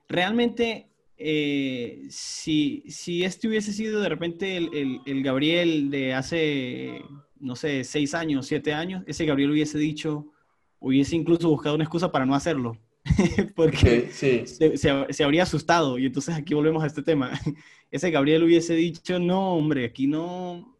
Realmente, 0.07 0.89
eh, 1.17 2.05
si, 2.09 2.83
si 2.87 3.23
este 3.23 3.47
hubiese 3.47 3.71
sido 3.71 4.01
de 4.01 4.09
repente 4.09 4.57
el, 4.57 5.01
el 5.05 5.23
Gabriel 5.23 5.89
de 5.89 6.13
hace 6.13 7.01
no 7.39 7.55
sé, 7.55 7.83
seis 7.83 8.13
años, 8.13 8.47
siete 8.47 8.73
años, 8.73 9.03
ese 9.07 9.25
Gabriel 9.25 9.51
hubiese 9.51 9.77
dicho, 9.77 10.31
hubiese 10.79 11.15
incluso 11.15 11.49
buscado 11.49 11.75
una 11.75 11.83
excusa 11.83 12.11
para 12.11 12.25
no 12.25 12.35
hacerlo. 12.35 12.77
porque 13.55 14.09
se, 14.11 15.23
habría 15.23 15.43
asustado. 15.43 15.97
Y 15.97 16.05
entonces 16.05 16.35
aquí 16.35 16.53
volvemos 16.53 16.83
a 16.83 16.87
este 16.87 17.03
tema. 17.03 17.31
Ese 17.91 18.11
Gabriel 18.11 18.43
hubiese 18.43 18.73
dicho, 18.73 19.19
no, 19.19 19.53
hombre, 19.53 19.85
aquí 19.85 20.07
no, 20.07 20.75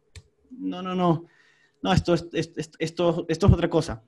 no, 0.50 0.82
no, 0.82 0.94
no. 0.94 1.26
No, 1.82 1.92
esto, 1.92 2.14
esto, 2.14 2.60
esto, 2.78 3.26
esto 3.28 3.46
es 3.46 3.52
otra 3.52 3.70
cosa. 3.70 4.02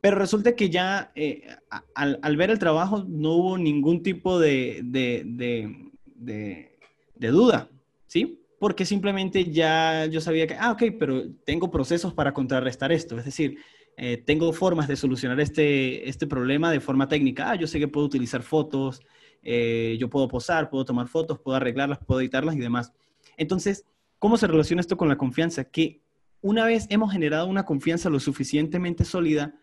Pero 0.00 0.16
resulta 0.16 0.54
que 0.54 0.70
ya 0.70 1.12
eh, 1.14 1.48
al, 1.94 2.18
al, 2.22 2.36
ver 2.36 2.50
el 2.50 2.58
trabajo 2.58 3.04
no 3.08 3.32
hubo 3.32 3.58
ningún 3.58 4.02
tipo 4.02 4.38
de, 4.38 4.80
de, 4.84 5.22
de, 5.24 6.78
de 7.14 7.28
duda, 7.28 7.68
¿sí? 8.06 8.37
Porque 8.58 8.84
simplemente 8.84 9.50
ya 9.50 10.06
yo 10.06 10.20
sabía 10.20 10.46
que, 10.46 10.54
ah, 10.58 10.72
ok, 10.72 10.82
pero 10.98 11.30
tengo 11.44 11.70
procesos 11.70 12.12
para 12.12 12.32
contrarrestar 12.32 12.92
esto, 12.92 13.18
es 13.18 13.24
decir, 13.24 13.58
eh, 14.00 14.16
tengo 14.16 14.52
formas 14.52 14.86
de 14.86 14.96
solucionar 14.96 15.40
este, 15.40 16.08
este 16.08 16.28
problema 16.28 16.70
de 16.70 16.78
forma 16.78 17.08
técnica. 17.08 17.50
Ah, 17.50 17.56
yo 17.56 17.66
sé 17.66 17.80
que 17.80 17.88
puedo 17.88 18.06
utilizar 18.06 18.42
fotos, 18.42 19.02
eh, 19.42 19.96
yo 19.98 20.08
puedo 20.08 20.28
posar, 20.28 20.70
puedo 20.70 20.84
tomar 20.84 21.08
fotos, 21.08 21.40
puedo 21.40 21.56
arreglarlas, 21.56 21.98
puedo 22.06 22.20
editarlas 22.20 22.54
y 22.54 22.60
demás. 22.60 22.92
Entonces, 23.36 23.84
¿cómo 24.20 24.36
se 24.36 24.46
relaciona 24.46 24.80
esto 24.80 24.96
con 24.96 25.08
la 25.08 25.18
confianza? 25.18 25.64
Que 25.64 26.00
una 26.40 26.64
vez 26.64 26.86
hemos 26.90 27.12
generado 27.12 27.48
una 27.48 27.64
confianza 27.64 28.08
lo 28.08 28.20
suficientemente 28.20 29.04
sólida, 29.04 29.56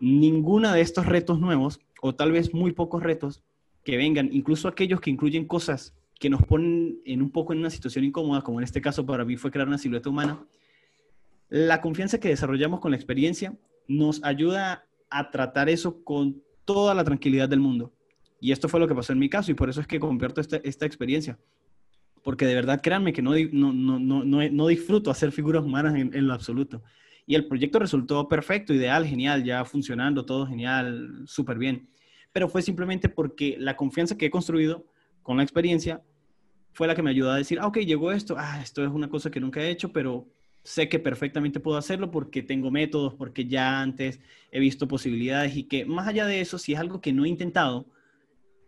ninguna 0.00 0.74
de 0.74 0.80
estos 0.80 1.06
retos 1.06 1.38
nuevos, 1.38 1.80
o 2.02 2.12
tal 2.14 2.32
vez 2.32 2.52
muy 2.52 2.72
pocos 2.72 3.04
retos 3.04 3.44
que 3.84 3.96
vengan, 3.96 4.30
incluso 4.32 4.66
aquellos 4.66 5.00
que 5.00 5.10
incluyen 5.10 5.46
cosas 5.46 5.94
que 6.18 6.30
nos 6.30 6.42
ponen 6.42 7.00
en 7.04 7.22
un 7.22 7.30
poco 7.30 7.52
en 7.52 7.60
una 7.60 7.70
situación 7.70 8.04
incómoda, 8.04 8.42
como 8.42 8.60
en 8.60 8.64
este 8.64 8.80
caso 8.80 9.04
para 9.04 9.24
mí 9.24 9.36
fue 9.36 9.50
crear 9.50 9.68
una 9.68 9.78
silueta 9.78 10.08
humana, 10.08 10.44
la 11.48 11.80
confianza 11.80 12.18
que 12.18 12.28
desarrollamos 12.28 12.80
con 12.80 12.90
la 12.90 12.96
experiencia 12.96 13.56
nos 13.86 14.22
ayuda 14.24 14.86
a 15.10 15.30
tratar 15.30 15.68
eso 15.68 16.02
con 16.02 16.42
toda 16.64 16.94
la 16.94 17.04
tranquilidad 17.04 17.48
del 17.48 17.60
mundo. 17.60 17.92
Y 18.40 18.52
esto 18.52 18.68
fue 18.68 18.80
lo 18.80 18.88
que 18.88 18.94
pasó 18.94 19.12
en 19.12 19.18
mi 19.18 19.28
caso 19.28 19.50
y 19.50 19.54
por 19.54 19.70
eso 19.70 19.80
es 19.80 19.86
que 19.86 20.00
comparto 20.00 20.40
esta, 20.40 20.56
esta 20.58 20.86
experiencia. 20.86 21.38
Porque 22.22 22.46
de 22.46 22.54
verdad, 22.54 22.80
créanme 22.82 23.12
que 23.12 23.22
no, 23.22 23.32
no, 23.52 23.98
no, 23.98 24.24
no, 24.24 24.66
disfruto 24.66 25.10
hacer 25.10 25.30
figuras 25.30 25.62
humanas 25.62 25.94
en, 25.94 26.14
en, 26.14 26.26
lo 26.26 26.32
absoluto. 26.32 26.82
Y 27.26 27.34
el 27.34 27.46
proyecto 27.46 27.78
resultó 27.78 28.26
perfecto, 28.28 28.72
ideal, 28.72 29.06
genial, 29.06 29.44
ya 29.44 29.64
funcionando, 29.64 30.24
todo 30.24 30.46
genial, 30.46 31.22
súper 31.26 31.58
bien. 31.58 31.88
Pero 32.32 32.48
fue 32.48 32.62
simplemente 32.62 33.08
porque 33.08 33.56
la 33.58 33.76
confianza 33.76 34.16
que 34.16 34.26
he 34.26 34.30
construido 34.30 34.86
con 35.24 35.38
la 35.38 35.42
experiencia, 35.42 36.04
fue 36.74 36.86
la 36.86 36.94
que 36.94 37.02
me 37.02 37.10
ayudó 37.10 37.32
a 37.32 37.36
decir, 37.36 37.58
ah, 37.60 37.66
ok, 37.66 37.78
llegó 37.78 38.12
esto, 38.12 38.36
ah, 38.38 38.60
esto 38.62 38.84
es 38.84 38.90
una 38.90 39.08
cosa 39.08 39.30
que 39.30 39.40
nunca 39.40 39.60
he 39.60 39.70
hecho, 39.70 39.92
pero 39.92 40.28
sé 40.62 40.88
que 40.88 40.98
perfectamente 40.98 41.60
puedo 41.60 41.78
hacerlo 41.78 42.10
porque 42.10 42.42
tengo 42.42 42.70
métodos, 42.70 43.14
porque 43.14 43.46
ya 43.46 43.80
antes 43.80 44.20
he 44.50 44.60
visto 44.60 44.86
posibilidades 44.86 45.56
y 45.56 45.64
que 45.64 45.84
más 45.84 46.06
allá 46.08 46.26
de 46.26 46.40
eso, 46.40 46.58
si 46.58 46.72
es 46.72 46.78
algo 46.78 47.00
que 47.00 47.12
no 47.12 47.24
he 47.24 47.28
intentado, 47.28 47.86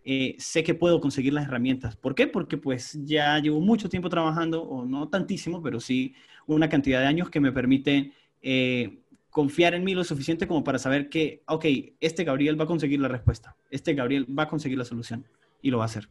eh, 0.04 0.36
sé 0.38 0.62
que 0.62 0.74
puedo 0.74 1.00
conseguir 1.00 1.32
las 1.32 1.46
herramientas. 1.46 1.96
¿Por 1.96 2.14
qué? 2.14 2.28
Porque 2.28 2.56
pues 2.56 2.96
ya 3.04 3.38
llevo 3.40 3.60
mucho 3.60 3.88
tiempo 3.88 4.08
trabajando, 4.08 4.62
o 4.62 4.84
no 4.84 5.08
tantísimo, 5.08 5.62
pero 5.62 5.80
sí 5.80 6.14
una 6.46 6.68
cantidad 6.68 7.00
de 7.00 7.06
años 7.06 7.28
que 7.28 7.40
me 7.40 7.50
permite 7.50 8.12
eh, 8.40 9.00
confiar 9.30 9.74
en 9.74 9.82
mí 9.82 9.94
lo 9.94 10.04
suficiente 10.04 10.46
como 10.46 10.62
para 10.62 10.78
saber 10.78 11.08
que, 11.08 11.42
ok, 11.48 11.64
este 12.00 12.22
Gabriel 12.22 12.58
va 12.58 12.64
a 12.64 12.68
conseguir 12.68 13.00
la 13.00 13.08
respuesta, 13.08 13.56
este 13.70 13.94
Gabriel 13.94 14.26
va 14.38 14.44
a 14.44 14.48
conseguir 14.48 14.78
la 14.78 14.84
solución 14.84 15.26
y 15.60 15.70
lo 15.70 15.78
va 15.78 15.84
a 15.84 15.86
hacer 15.86 16.08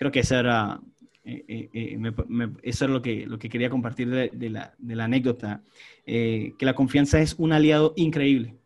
creo 0.00 0.10
que 0.10 0.20
eso 0.20 0.34
era, 0.34 0.80
eh, 1.24 1.44
eh, 1.46 1.68
eh, 1.74 2.48
eso 2.62 2.84
es 2.86 2.90
lo 2.90 3.02
que, 3.02 3.26
lo 3.26 3.38
que 3.38 3.50
quería 3.50 3.68
compartir 3.68 4.08
de, 4.08 4.48
la, 4.48 4.72
de 4.78 4.96
la, 4.96 5.04
anécdota, 5.04 5.62
que 6.06 6.56
la 6.58 6.74
confianza 6.74 7.20
es 7.20 7.34
un 7.36 7.52
aliado 7.52 7.92
increíble 7.96 8.56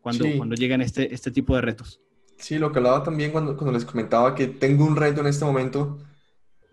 cuando, 0.00 0.24
cuando 0.38 0.54
llegan 0.54 0.80
este, 0.80 1.14
este 1.14 1.30
tipo 1.32 1.54
de 1.54 1.60
retos. 1.60 2.00
Sí, 2.38 2.58
lo 2.58 2.72
que 2.72 2.78
hablaba 2.78 3.02
también 3.02 3.30
cuando, 3.30 3.58
cuando 3.58 3.72
les 3.72 3.84
comentaba 3.84 4.34
que 4.34 4.46
tengo 4.46 4.86
un 4.86 4.96
reto 4.96 5.20
en 5.20 5.26
este 5.26 5.44
momento 5.44 5.98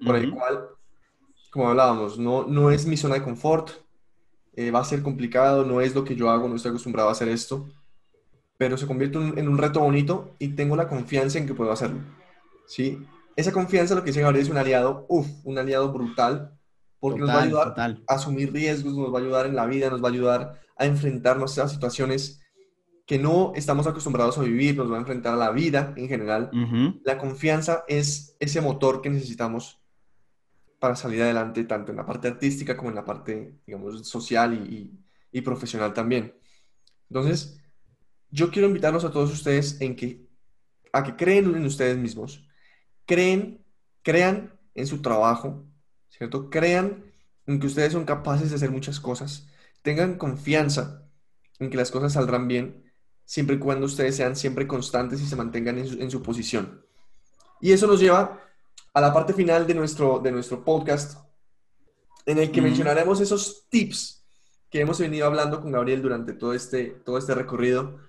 por 0.05 0.15
el 0.15 0.31
cual, 0.31 0.69
como 1.49 1.67
hablábamos, 1.67 2.17
no, 2.17 2.45
no 2.47 2.71
es 2.71 2.85
mi 2.85 2.95
zona 2.95 3.15
de 3.15 3.23
confort, 3.23 3.71
va 4.73 4.79
a 4.79 4.85
ser 4.85 5.01
complicado, 5.01 5.65
no 5.65 5.81
es 5.81 5.93
lo 5.93 6.05
que 6.05 6.15
yo 6.15 6.29
hago, 6.29 6.47
no 6.47 6.55
estoy 6.55 6.69
acostumbrado 6.69 7.09
a 7.09 7.11
hacer 7.11 7.27
esto, 7.27 7.67
pero 8.55 8.77
se 8.77 8.87
convierte 8.87 9.17
en 9.17 9.49
un 9.49 9.57
reto 9.57 9.81
bonito 9.81 10.33
y 10.39 10.47
tengo 10.47 10.77
la 10.77 10.87
confianza 10.87 11.39
en 11.39 11.45
que 11.45 11.53
puedo 11.53 11.73
hacerlo. 11.73 11.99
¿sí? 12.67 13.05
Esa 13.37 13.51
confianza, 13.51 13.93
lo 13.93 14.01
que 14.01 14.07
dice 14.07 14.21
Gabriel, 14.21 14.43
es 14.43 14.49
un 14.49 14.57
aliado, 14.57 15.05
uff, 15.09 15.27
un 15.43 15.59
aliado 15.59 15.93
brutal, 15.93 16.57
porque 16.99 17.19
nos 17.19 17.29
va 17.29 17.41
a 17.41 17.43
ayudar 17.43 17.75
a 17.77 18.13
asumir 18.13 18.51
riesgos, 18.51 18.95
nos 18.95 19.13
va 19.13 19.19
a 19.19 19.21
ayudar 19.21 19.45
en 19.45 19.55
la 19.55 19.67
vida, 19.67 19.91
nos 19.91 20.03
va 20.03 20.09
a 20.09 20.11
ayudar 20.11 20.59
a 20.75 20.85
enfrentarnos 20.85 21.57
a 21.59 21.69
situaciones 21.69 22.41
que 23.05 23.19
no 23.19 23.53
estamos 23.55 23.85
acostumbrados 23.85 24.39
a 24.39 24.41
vivir, 24.41 24.75
nos 24.75 24.91
va 24.91 24.95
a 24.95 24.99
enfrentar 24.99 25.35
a 25.35 25.37
la 25.37 25.51
vida 25.51 25.93
en 25.95 26.09
general. 26.09 26.49
La 27.03 27.19
confianza 27.19 27.83
es 27.87 28.35
ese 28.39 28.59
motor 28.59 29.01
que 29.01 29.11
necesitamos 29.11 29.79
para 30.79 30.95
salir 30.95 31.21
adelante, 31.21 31.63
tanto 31.63 31.91
en 31.91 31.97
la 31.97 32.05
parte 32.07 32.27
artística 32.27 32.75
como 32.75 32.89
en 32.89 32.95
la 32.95 33.05
parte, 33.05 33.59
digamos, 33.67 34.07
social 34.07 34.55
y, 34.55 34.99
y 35.31 35.41
profesional 35.41 35.93
también. 35.93 36.33
Entonces, 37.07 37.61
yo 38.31 38.49
quiero 38.49 38.67
invitarlos 38.67 39.05
a 39.05 39.11
todos 39.11 39.31
ustedes 39.31 39.79
en 39.79 39.95
que, 39.95 40.27
a 40.91 41.03
que 41.03 41.15
creen 41.15 41.55
en 41.55 41.65
ustedes 41.65 41.97
mismos, 41.97 42.46
creen, 43.07 43.65
crean 44.03 44.53
en 44.75 44.85
su 44.85 45.01
trabajo, 45.01 45.65
¿cierto? 46.09 46.51
Crean 46.51 47.11
en 47.47 47.59
que 47.59 47.67
ustedes 47.67 47.93
son 47.93 48.05
capaces 48.05 48.51
de 48.51 48.57
hacer 48.57 48.69
muchas 48.69 48.99
cosas. 48.99 49.47
Tengan 49.81 50.17
confianza 50.17 51.03
en 51.57 51.71
que 51.71 51.77
las 51.77 51.89
cosas 51.89 52.13
saldrán 52.13 52.47
bien, 52.47 52.91
siempre 53.25 53.55
y 53.55 53.59
cuando 53.59 53.87
ustedes 53.87 54.15
sean 54.15 54.35
siempre 54.35 54.67
constantes 54.67 55.21
y 55.21 55.25
se 55.25 55.35
mantengan 55.35 55.79
en 55.79 56.11
su, 56.11 56.21
posición. 56.21 56.85
Y 57.59 57.71
eso 57.71 57.87
nos 57.87 57.99
lleva 57.99 58.39
a 58.93 59.01
la 59.01 59.13
parte 59.13 59.33
final 59.33 59.65
de 59.65 59.73
nuestro, 59.73 60.19
de 60.19 60.31
nuestro 60.31 60.63
podcast, 60.63 61.17
en 62.25 62.37
el 62.37 62.51
que 62.51 62.61
mencionaremos 62.61 63.21
esos 63.21 63.67
tips 63.69 64.25
que 64.69 64.81
hemos 64.81 64.99
venido 64.99 65.25
hablando 65.25 65.61
con 65.61 65.71
Gabriel 65.71 66.01
durante 66.01 66.33
todo 66.33 66.53
este, 66.53 66.87
todo 67.05 67.17
este 67.17 67.33
recorrido. 67.33 67.99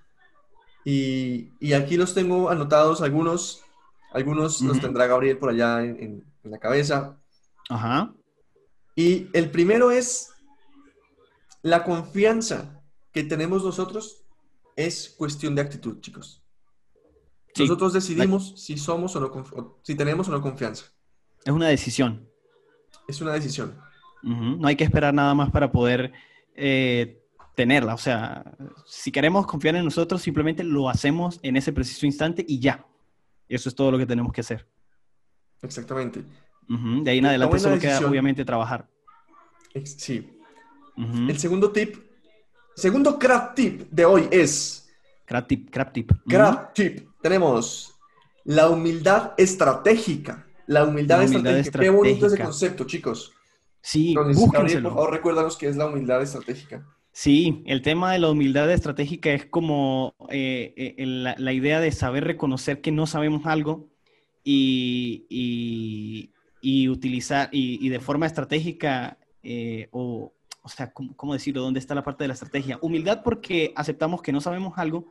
Y, 0.84 1.53
y 1.61 1.72
aquí 1.74 1.96
los 1.96 2.14
tengo 2.14 2.51
anotados 2.51 3.01
algunos 3.01 3.62
algunos 4.13 4.61
los 4.61 4.81
tendrá 4.81 5.07
Gabriel 5.07 5.39
por 5.39 5.51
allá 5.51 5.85
en, 5.85 6.25
la 6.43 6.59
cabeza. 6.59 7.21
Ajá. 7.69 8.15
Y 8.95 9.29
el 9.35 9.51
primero 9.51 9.91
es 9.91 10.31
la 11.63 11.85
confianza 11.85 12.83
que 13.13 13.23
tenemos 13.23 13.65
nosotros 13.65 14.25
es 14.77 15.15
cuestión 15.19 15.55
de 15.55 15.63
actitud, 15.63 16.01
chicos. 16.01 16.43
Nosotros 17.59 17.93
decidimos 17.93 18.55
si 18.57 18.79
somos 18.79 19.15
o 19.17 19.21
no, 19.21 19.79
si 19.83 19.95
tenemos 19.95 20.29
o 20.29 20.33
no 20.33 20.41
confianza. 20.41 20.87
Es 21.45 21.53
una 21.53 21.69
decisión. 21.69 22.29
Es 23.07 23.21
una 23.21 23.33
decisión. 23.33 23.79
No 24.23 24.67
hay 24.67 24.77
que 24.77 24.85
esperar 24.85 25.15
nada 25.15 25.35
más 25.35 25.51
para 25.51 25.71
poder 25.71 26.13
eh, 26.55 27.21
tenerla. 27.55 27.95
O 27.95 27.99
sea, 27.99 28.45
si 28.87 29.11
queremos 29.11 29.47
confiar 29.47 29.77
en 29.77 29.85
nosotros, 29.85 30.23
simplemente 30.23 30.63
lo 30.65 30.89
hacemos 30.89 31.41
en 31.43 31.57
ese 31.57 31.73
preciso 31.73 32.07
instante 32.07 32.45
y 32.47 32.61
ya. 32.61 32.87
Eso 33.49 33.68
es 33.68 33.74
todo 33.74 33.90
lo 33.90 33.99
que 33.99 34.07
tenemos 34.07 34.32
que 34.32 34.40
hacer. 34.40 34.66
Exactamente. 35.62 36.22
De 36.68 37.11
ahí 37.11 37.18
en 37.18 37.26
adelante 37.26 37.59
solo 37.59 37.78
queda, 37.78 37.99
obviamente, 38.07 38.44
trabajar. 38.44 38.88
Sí. 39.84 40.38
El 40.96 41.38
segundo 41.38 41.70
tip, 41.70 41.96
segundo 42.74 43.18
crap 43.18 43.55
tip 43.55 43.88
de 43.90 44.05
hoy 44.05 44.28
es... 44.30 44.88
Crap 45.24 45.46
tip, 45.46 45.70
crap 45.70 45.92
tip. 45.92 46.12
Crap 46.26 46.74
tip. 46.74 47.09
Tenemos 47.22 47.94
la 48.44 48.68
humildad 48.68 49.34
estratégica. 49.36 50.46
La 50.66 50.84
humildad, 50.84 51.22
estratégica. 51.22 51.78
Qué 51.78 51.90
bonito 51.90 52.26
ese 52.26 52.38
concepto, 52.38 52.84
chicos. 52.84 53.32
Sí, 53.80 54.09
Entonces, 54.09 54.51
por 54.51 54.82
favor, 54.82 55.11
recuérdanos 55.12 55.57
qué 55.57 55.68
es 55.68 55.76
la 55.76 55.86
humildad 55.86 56.20
estratégica. 56.22 56.86
Sí, 57.21 57.64
el 57.66 57.83
tema 57.83 58.12
de 58.12 58.21
la 58.21 58.31
humildad 58.31 58.71
estratégica 58.71 59.31
es 59.33 59.45
como 59.45 60.14
eh, 60.31 60.73
eh, 60.77 61.05
la, 61.05 61.53
idea 61.53 61.81
de 61.81 61.91
saber 61.91 62.23
reconocer 62.23 62.81
que 62.81 62.93
no 62.93 63.09
sabemos 63.09 63.45
algo 63.47 63.89
y, 64.45 65.27
utilizar, 66.89 67.49
y, 67.51 67.89
de 67.89 67.99
forma 67.99 68.27
estratégica, 68.27 69.19
eh, 69.43 69.89
o, 69.91 70.33
o 70.62 70.69
sea, 70.69 70.93
¿cómo, 70.93 71.33
decirlo? 71.33 71.62
¿Dónde 71.62 71.81
está 71.81 71.97
la 71.97 72.05
parte 72.05 72.23
de 72.23 72.29
la 72.29 72.35
estrategia? 72.35 72.79
Humildad 72.83 73.25
porque 73.25 73.73
aceptamos 73.75 74.23
que 74.23 74.31
no 74.31 74.41
sabemos 74.41 74.79
algo, 74.79 75.09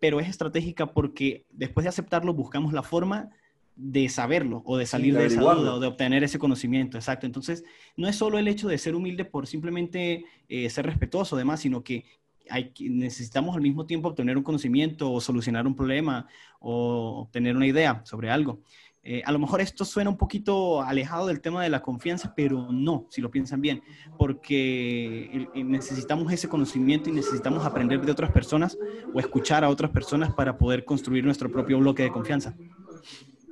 pero 0.00 0.18
es 0.18 0.28
estratégica 0.28 0.92
porque 0.92 1.46
después 1.52 1.84
de 1.84 1.90
aceptarlo 1.90 2.34
buscamos 2.34 2.72
la 2.72 2.82
forma 2.82 3.30
de 3.76 4.08
saberlo 4.08 4.62
o 4.64 4.76
de 4.76 4.86
salir 4.86 5.14
de, 5.14 5.26
esa 5.26 5.40
duda 5.40 5.74
o 5.74 5.80
de 5.80 5.86
obtener 5.86 6.22
ese 6.22 6.38
conocimiento, 6.38 6.96
exacto. 6.96 7.26
Entonces, 7.26 7.64
no 7.96 8.08
es 8.08 8.16
solo 8.16 8.38
el 8.38 8.48
hecho 8.48 8.68
de 8.68 8.78
ser 8.78 8.94
humilde 8.94 9.24
por 9.24 9.46
simplemente 9.46 10.24
eh, 10.48 10.70
ser 10.70 10.86
respetuoso, 10.86 11.36
demás, 11.36 11.60
sino 11.60 11.82
que 11.82 12.04
hay, 12.48 12.72
necesitamos 12.78 13.56
al 13.56 13.62
mismo 13.62 13.86
tiempo 13.86 14.08
obtener 14.08 14.36
un 14.36 14.44
conocimiento 14.44 15.10
o 15.10 15.20
solucionar 15.20 15.66
un 15.66 15.74
problema 15.74 16.28
o 16.60 17.22
obtener 17.22 17.56
una 17.56 17.66
idea 17.66 18.02
sobre 18.04 18.30
algo. 18.30 18.60
Eh, 19.06 19.22
a 19.26 19.32
lo 19.32 19.38
mejor 19.38 19.60
esto 19.60 19.84
suena 19.84 20.08
un 20.08 20.16
poquito 20.16 20.80
alejado 20.80 21.26
del 21.26 21.42
tema 21.42 21.62
de 21.62 21.68
la 21.68 21.82
confianza, 21.82 22.32
pero 22.34 22.72
no, 22.72 23.06
si 23.10 23.20
lo 23.20 23.30
piensan 23.30 23.60
bien, 23.60 23.82
porque 24.16 25.46
necesitamos 25.54 26.32
ese 26.32 26.48
conocimiento 26.48 27.10
y 27.10 27.12
necesitamos 27.12 27.66
aprender 27.66 28.00
de 28.00 28.12
otras 28.12 28.32
personas 28.32 28.78
o 29.12 29.20
escuchar 29.20 29.62
a 29.62 29.68
otras 29.68 29.90
personas 29.90 30.32
para 30.32 30.56
poder 30.56 30.86
construir 30.86 31.22
nuestro 31.22 31.52
propio 31.52 31.78
bloque 31.78 32.02
de 32.02 32.10
confianza. 32.10 32.56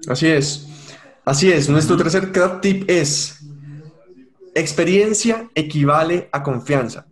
Así 0.09 0.27
es. 0.27 0.69
Así 1.25 1.51
es. 1.51 1.69
Nuestro 1.69 1.97
tercer 1.97 2.33
tip 2.61 2.89
es, 2.89 3.41
experiencia 4.55 5.49
equivale 5.55 6.29
a 6.33 6.43
confianza. 6.43 7.07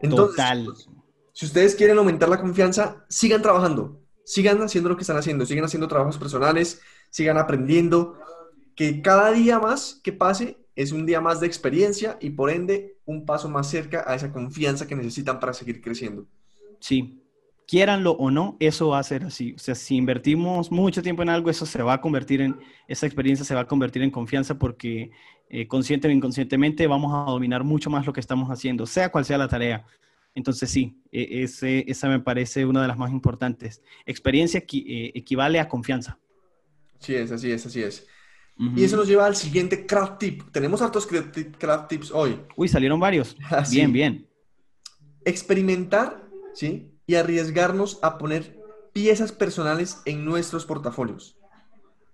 Entonces, 0.00 0.36
Total. 0.36 0.68
Si 1.32 1.46
ustedes 1.46 1.74
quieren 1.74 1.98
aumentar 1.98 2.28
la 2.28 2.40
confianza, 2.40 3.04
sigan 3.08 3.40
trabajando, 3.40 4.00
sigan 4.24 4.60
haciendo 4.62 4.90
lo 4.90 4.96
que 4.96 5.02
están 5.02 5.16
haciendo, 5.16 5.46
sigan 5.46 5.64
haciendo 5.64 5.88
trabajos 5.88 6.18
personales, 6.18 6.80
sigan 7.10 7.38
aprendiendo, 7.38 8.18
que 8.76 9.02
cada 9.02 9.32
día 9.32 9.58
más 9.58 10.00
que 10.02 10.12
pase 10.12 10.58
es 10.76 10.92
un 10.92 11.06
día 11.06 11.20
más 11.20 11.40
de 11.40 11.46
experiencia 11.46 12.18
y 12.20 12.30
por 12.30 12.50
ende 12.50 12.98
un 13.04 13.26
paso 13.26 13.48
más 13.48 13.68
cerca 13.68 14.04
a 14.06 14.14
esa 14.14 14.32
confianza 14.32 14.86
que 14.86 14.96
necesitan 14.96 15.40
para 15.40 15.52
seguir 15.52 15.80
creciendo. 15.80 16.26
Sí, 16.80 17.21
quieranlo 17.66 18.12
o 18.12 18.30
no, 18.30 18.56
eso 18.60 18.88
va 18.88 18.98
a 18.98 19.02
ser 19.02 19.24
así. 19.24 19.54
O 19.54 19.58
sea, 19.58 19.74
si 19.74 19.96
invertimos 19.96 20.70
mucho 20.70 21.02
tiempo 21.02 21.22
en 21.22 21.28
algo, 21.28 21.50
eso 21.50 21.66
se 21.66 21.82
va 21.82 21.94
a 21.94 22.00
convertir 22.00 22.40
en, 22.40 22.58
esa 22.88 23.06
experiencia 23.06 23.44
se 23.44 23.54
va 23.54 23.62
a 23.62 23.66
convertir 23.66 24.02
en 24.02 24.10
confianza 24.10 24.58
porque 24.58 25.10
eh, 25.48 25.66
consciente 25.66 26.08
o 26.08 26.10
inconscientemente 26.10 26.86
vamos 26.86 27.12
a 27.14 27.30
dominar 27.30 27.64
mucho 27.64 27.90
más 27.90 28.06
lo 28.06 28.12
que 28.12 28.20
estamos 28.20 28.48
haciendo, 28.50 28.86
sea 28.86 29.10
cual 29.10 29.24
sea 29.24 29.38
la 29.38 29.48
tarea. 29.48 29.84
Entonces 30.34 30.70
sí, 30.70 30.96
e, 31.10 31.42
ese, 31.42 31.84
esa 31.88 32.08
me 32.08 32.20
parece 32.20 32.64
una 32.64 32.82
de 32.82 32.88
las 32.88 32.98
más 32.98 33.10
importantes. 33.10 33.82
Experiencia 34.06 34.60
eh, 34.60 35.12
equivale 35.14 35.60
a 35.60 35.68
confianza. 35.68 36.18
Así 36.98 37.14
es, 37.14 37.32
así 37.32 37.50
es, 37.50 37.66
así 37.66 37.82
es. 37.82 38.06
Y 38.76 38.84
eso 38.84 38.96
nos 38.96 39.08
lleva 39.08 39.26
al 39.26 39.34
siguiente 39.34 39.86
craft 39.86 40.18
tip. 40.18 40.42
Tenemos 40.52 40.82
hartos 40.82 41.06
craft 41.06 41.88
tips 41.88 42.12
hoy. 42.12 42.38
Uy, 42.54 42.68
salieron 42.68 43.00
varios. 43.00 43.36
Bien, 43.70 43.92
bien. 43.92 44.28
Experimentar, 45.24 46.22
¿sí? 46.52 46.91
Y 47.12 47.16
arriesgarnos 47.16 47.98
a 48.00 48.16
poner 48.16 48.58
piezas 48.94 49.32
personales 49.32 50.00
en 50.06 50.24
nuestros 50.24 50.64
portafolios. 50.64 51.36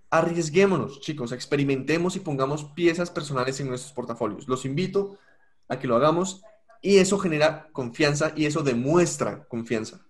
Arriesguémonos, 0.09 0.99
chicos, 0.99 1.31
experimentemos 1.31 2.17
y 2.17 2.19
pongamos 2.19 2.65
piezas 2.65 3.09
personales 3.09 3.61
en 3.61 3.69
nuestros 3.69 3.93
portafolios. 3.93 4.49
Los 4.49 4.65
invito 4.65 5.17
a 5.69 5.79
que 5.79 5.87
lo 5.87 5.95
hagamos 5.95 6.41
y 6.81 6.97
eso 6.97 7.17
genera 7.17 7.69
confianza 7.71 8.33
y 8.35 8.45
eso 8.45 8.61
demuestra 8.61 9.47
confianza. 9.47 10.05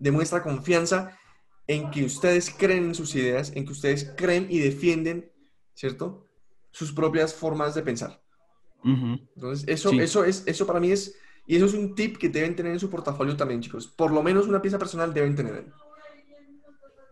Demuestra 0.00 0.42
confianza 0.42 1.16
en 1.68 1.92
que 1.92 2.04
ustedes 2.04 2.50
creen 2.50 2.86
en 2.86 2.94
sus 2.96 3.14
ideas, 3.14 3.52
en 3.54 3.64
que 3.64 3.72
ustedes 3.72 4.12
creen 4.16 4.48
y 4.50 4.58
defienden, 4.58 5.30
¿cierto? 5.74 6.26
Sus 6.72 6.92
propias 6.92 7.32
formas 7.32 7.76
de 7.76 7.82
pensar. 7.82 8.20
Entonces, 8.82 9.68
eso, 9.68 9.92
eso, 9.92 10.24
es, 10.24 10.42
eso 10.46 10.66
para 10.66 10.80
mí 10.80 10.90
es 10.90 11.14
y 11.46 11.56
eso 11.56 11.66
es 11.66 11.74
un 11.74 11.94
tip 11.94 12.18
que 12.18 12.28
deben 12.28 12.54
tener 12.54 12.72
en 12.72 12.80
su 12.80 12.88
portafolio 12.88 13.36
también, 13.36 13.60
chicos. 13.60 13.86
Por 13.86 14.12
lo 14.12 14.22
menos 14.22 14.46
una 14.46 14.62
pieza 14.62 14.78
personal 14.78 15.12
deben 15.12 15.34
tener. 15.34 15.66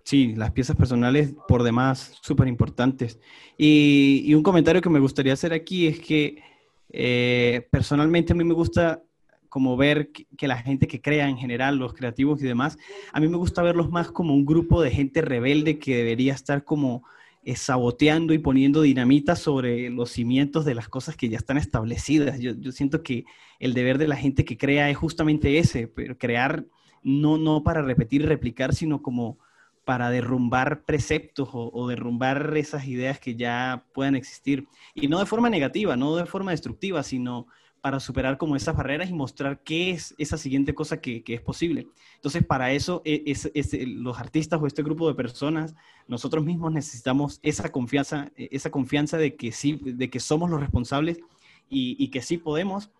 Sí, 0.04 0.34
las 0.34 0.52
piezas 0.52 0.76
personales 0.76 1.34
por 1.46 1.62
demás 1.62 2.18
súper 2.22 2.48
importantes. 2.48 3.18
Y, 3.58 4.32
un 4.34 4.42
comentario 4.42 4.80
que 4.80 4.88
me 4.88 4.98
gustaría 4.98 5.32
hacer 5.32 5.52
aquí 5.52 5.86
es 5.86 6.00
que 6.00 6.42
eh, 6.88 7.68
personalmente 7.70 8.32
a 8.32 8.36
mí 8.36 8.44
me 8.44 8.54
gusta 8.54 9.02
como 9.48 9.76
ver 9.76 10.10
que, 10.12 10.48
la 10.48 10.58
gente 10.58 10.86
que 10.86 11.00
crea 11.00 11.28
en 11.28 11.36
general, 11.36 11.76
los 11.76 11.92
creativos 11.92 12.40
y 12.40 12.46
demás, 12.46 12.78
a 13.12 13.20
mí 13.20 13.28
me 13.28 13.36
gusta 13.36 13.62
verlos 13.62 13.90
más 13.90 14.10
como 14.10 14.32
un 14.32 14.46
grupo 14.46 14.80
de 14.80 14.92
gente 14.92 15.20
rebelde 15.22 15.78
que 15.78 15.96
debería 15.96 16.32
estar 16.32 16.64
como 16.64 17.04
eh, 17.42 17.56
saboteando 17.56 18.34
y 18.34 18.38
poniendo 18.38 18.82
dinamita 18.82 19.34
sobre 19.34 19.88
los 19.88 20.10
cimientos 20.10 20.64
de 20.64 20.74
las 20.74 20.88
cosas 20.88 21.16
que 21.16 21.28
ya 21.28 21.38
están 21.38 21.56
establecidas. 21.56 22.38
Yo, 22.38 22.54
siento 22.72 23.02
que 23.02 23.24
el 23.58 23.72
deber 23.72 23.96
de 23.98 24.08
la 24.08 24.16
gente 24.16 24.44
que 24.44 24.58
crea 24.58 24.90
es 24.90 24.96
justamente 24.96 25.58
ese, 25.58 25.88
pero 25.88 26.18
crear 26.18 26.66
no, 27.02 27.38
no 27.38 27.62
para 27.62 27.80
repetir 27.80 28.26
replicar, 28.26 28.74
sino 28.74 29.00
como 29.00 29.38
para 29.86 30.10
derrumbar 30.10 30.84
preceptos 30.84 31.48
o, 31.52 31.70
o, 31.72 31.88
derrumbar 31.88 32.54
esas 32.56 32.86
ideas 32.86 33.18
que 33.18 33.34
ya 33.36 33.86
puedan 33.94 34.16
existir. 34.16 34.68
Y 34.94 35.08
no 35.08 35.18
de 35.18 35.26
forma 35.26 35.48
negativa, 35.48 35.96
no 35.96 36.16
de 36.16 36.26
forma 36.26 36.50
destructiva, 36.50 37.02
sino 37.02 37.46
para 37.80 38.00
superar 38.00 38.38
como 38.38 38.56
esas 38.56 38.76
barreras 38.76 39.10
y 39.10 39.12
mostrar 39.12 39.62
qué 39.62 39.90
es 39.90 40.14
esa 40.18 40.36
siguiente 40.36 40.74
cosa 40.74 41.00
que, 41.00 41.22
es 41.26 41.40
posible. 41.40 41.88
Entonces, 42.16 42.44
para 42.44 42.72
eso, 42.72 43.02
e, 43.04 43.22
es, 43.26 43.50
los 43.86 44.18
artistas 44.18 44.60
o 44.60 44.66
este 44.66 44.82
grupo 44.82 45.08
de 45.08 45.14
personas, 45.14 45.74
nosotros 46.06 46.44
mismos 46.44 46.72
necesitamos 46.72 47.40
esa 47.42 47.70
confianza, 47.70 48.30
e, 48.36 48.48
esa 48.52 48.70
confianza 48.70 49.16
de 49.16 49.36
que 49.36 49.52
sí, 49.52 49.80
de 49.82 50.10
que 50.10 50.20
somos 50.20 50.50
los 50.50 50.60
responsables 50.60 51.20
y, 51.68 52.08
que 52.08 52.20
sí 52.20 52.36
podemos 52.36 52.90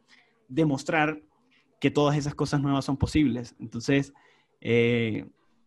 demostrar 0.49 1.21
que 1.81 1.91
todas 1.91 2.17
esas 2.17 2.35
cosas 2.35 2.61
nuevas 2.61 2.85
son 2.85 2.97
posibles. 2.97 3.57
Entonces, 3.59 4.13
eh, 4.61 5.27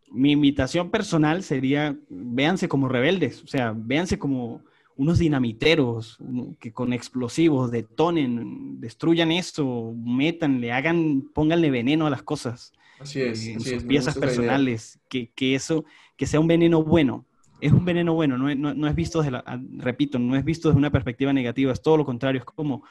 mi 0.10 0.32
invitación 0.32 0.90
personal 0.90 1.44
sería, 1.44 1.98
véanse 2.10 2.68
como 2.68 2.88
rebeldes, 2.88 3.44
o 3.44 3.48
sea, 3.48 3.74
véanse 3.76 4.18
como 4.18 4.62
unos 4.96 5.20
dinamiteros 5.20 6.20
que 6.60 6.72
con 6.72 6.94
explosivos 6.94 7.72
detonen, 7.72 8.80
destruyan 8.80 9.32
eso, 9.32 9.94
metan, 9.98 10.62
le 10.62 10.72
hagan, 10.72 11.30
pónganle 11.34 11.72
veneno 11.72 12.06
a 12.06 12.10
las 12.10 12.24
cosas. 12.24 12.74
Así 13.00 13.22
es. 13.22 13.46
Eh, 13.46 13.54
en 13.54 13.62
sus 13.62 13.84
piezas 13.84 14.18
personales, 14.18 15.00
que, 15.10 15.32
que, 15.32 15.56
eso, 15.56 15.86
que 16.16 16.26
sea 16.26 16.40
un 16.40 16.48
veneno 16.48 16.84
bueno. 16.84 17.26
Es 17.60 17.72
un 17.72 17.86
veneno 17.86 18.14
bueno, 18.14 18.38
no, 18.38 18.54
no, 18.56 18.74
no 18.74 18.88
es 18.88 18.96
visto 18.96 19.20
desde 19.20 19.32
la, 19.32 19.44
ah, 19.48 19.58
repito, 19.78 20.20
no 20.20 20.36
es 20.36 20.44
visto 20.44 20.68
desde 20.68 20.80
una 20.80 20.92
perspectiva 20.92 21.32
negativa, 21.32 21.72
es 21.72 21.82
todo 21.82 21.96
lo 21.96 22.06
contrario, 22.06 22.40
es 22.40 22.46
como 22.46 22.84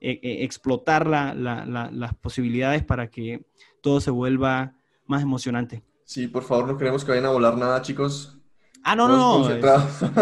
eh, 0.00 0.18
eh, 0.20 0.44
explotar 0.44 1.06
la, 1.06 1.32
la, 1.32 1.64
las 1.92 2.14
posibilidades 2.14 2.84
para 2.84 3.08
que 3.08 3.46
todo 3.80 4.00
se 4.00 4.10
vuelva 4.10 4.74
más 5.06 5.22
emocionante. 5.22 5.84
Sí, 6.04 6.26
por 6.26 6.42
favor, 6.42 6.66
no 6.66 6.76
queremos 6.76 7.04
que 7.04 7.12
vayan 7.12 7.26
a 7.26 7.30
volar 7.30 7.56
nada, 7.56 7.80
chicos. 7.82 8.35
Ah, 8.88 8.94
no, 8.94 9.08
no, 9.08 9.16
no. 9.16 9.44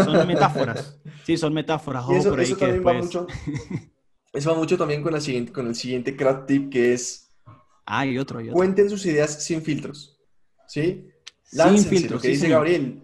son 0.05 0.27
metáforas. 0.27 0.99
Sí, 1.25 1.37
son 1.37 1.53
metáforas. 1.53 2.07
eso, 2.11 2.57
también 2.57 2.87
va 2.87 2.95
mucho. 2.95 3.27
Eso 4.33 4.51
va 4.51 4.57
mucho 4.57 4.77
también 4.77 5.01
con, 5.01 5.12
la 5.12 5.21
siguiente, 5.21 5.53
con 5.53 5.69
el 5.69 5.77
siguiente 5.77 6.17
crack 6.17 6.47
tip 6.47 6.73
que 6.73 6.93
es. 6.93 7.31
Ah, 7.87 8.05
y 8.05 8.19
otro, 8.19 8.41
Cuenten 8.51 8.91
sus 8.91 9.07
ideas 9.07 9.45
sin 9.45 9.62
filtros. 9.62 10.19
¿Sí? 10.67 11.07
sin 11.45 11.79
filtros. 11.85 12.12
Lo 12.12 12.21
que 12.21 12.29
dice 12.29 12.49
Gabriel. 12.49 13.03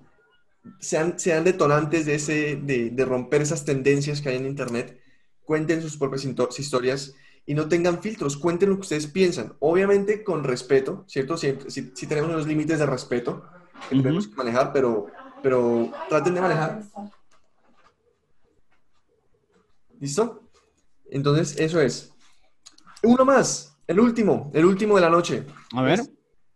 Sean, 0.81 1.21
sean 1.21 1.45
detonantes 1.45 2.07
de, 2.07 2.15
ese, 2.17 2.57
de, 2.57 2.91
de 2.91 3.05
romper 3.05 3.43
esas 3.43 3.65
tendencias 3.65 4.21
que 4.21 4.31
hay 4.31 4.39
en 4.39 4.47
Internet. 4.47 5.01
Cuenten 5.45 5.83
sus 5.83 5.97
propias 5.99 6.25
historias 6.59 7.15
y 7.47 7.55
no 7.55 7.69
tengan 7.69 8.03
filtros, 8.03 8.37
cuenten 8.37 8.71
lo 8.71 8.77
que 8.77 8.83
ustedes 8.83 9.07
piensan. 9.07 9.55
Obviamente 9.61 10.25
con 10.25 10.43
respeto, 10.43 11.05
¿cierto? 11.07 11.37
Si, 11.37 11.55
si, 11.69 12.07
tenemos 12.07 12.31
unos 12.31 12.47
límites 12.47 12.79
de 12.79 12.87
respeto 12.87 13.45
que 13.89 13.97
tenemos 13.97 14.27
que 14.27 14.37
manejar, 14.37 14.73
pero 14.73 15.07
pero 15.43 15.91
traten 16.09 16.34
de 16.34 16.41
manejar. 16.41 16.82
¿Listo? 19.99 20.43
Entonces, 21.11 21.59
eso 21.59 21.80
es. 21.80 22.12
Uno 23.03 23.24
más, 23.24 23.76
el 23.86 24.01
último, 24.01 24.51
el 24.55 24.64
último 24.64 24.97
de 24.97 25.01
la 25.01 25.11
noche. 25.11 25.45
A 25.74 25.82
ver. 25.82 26.01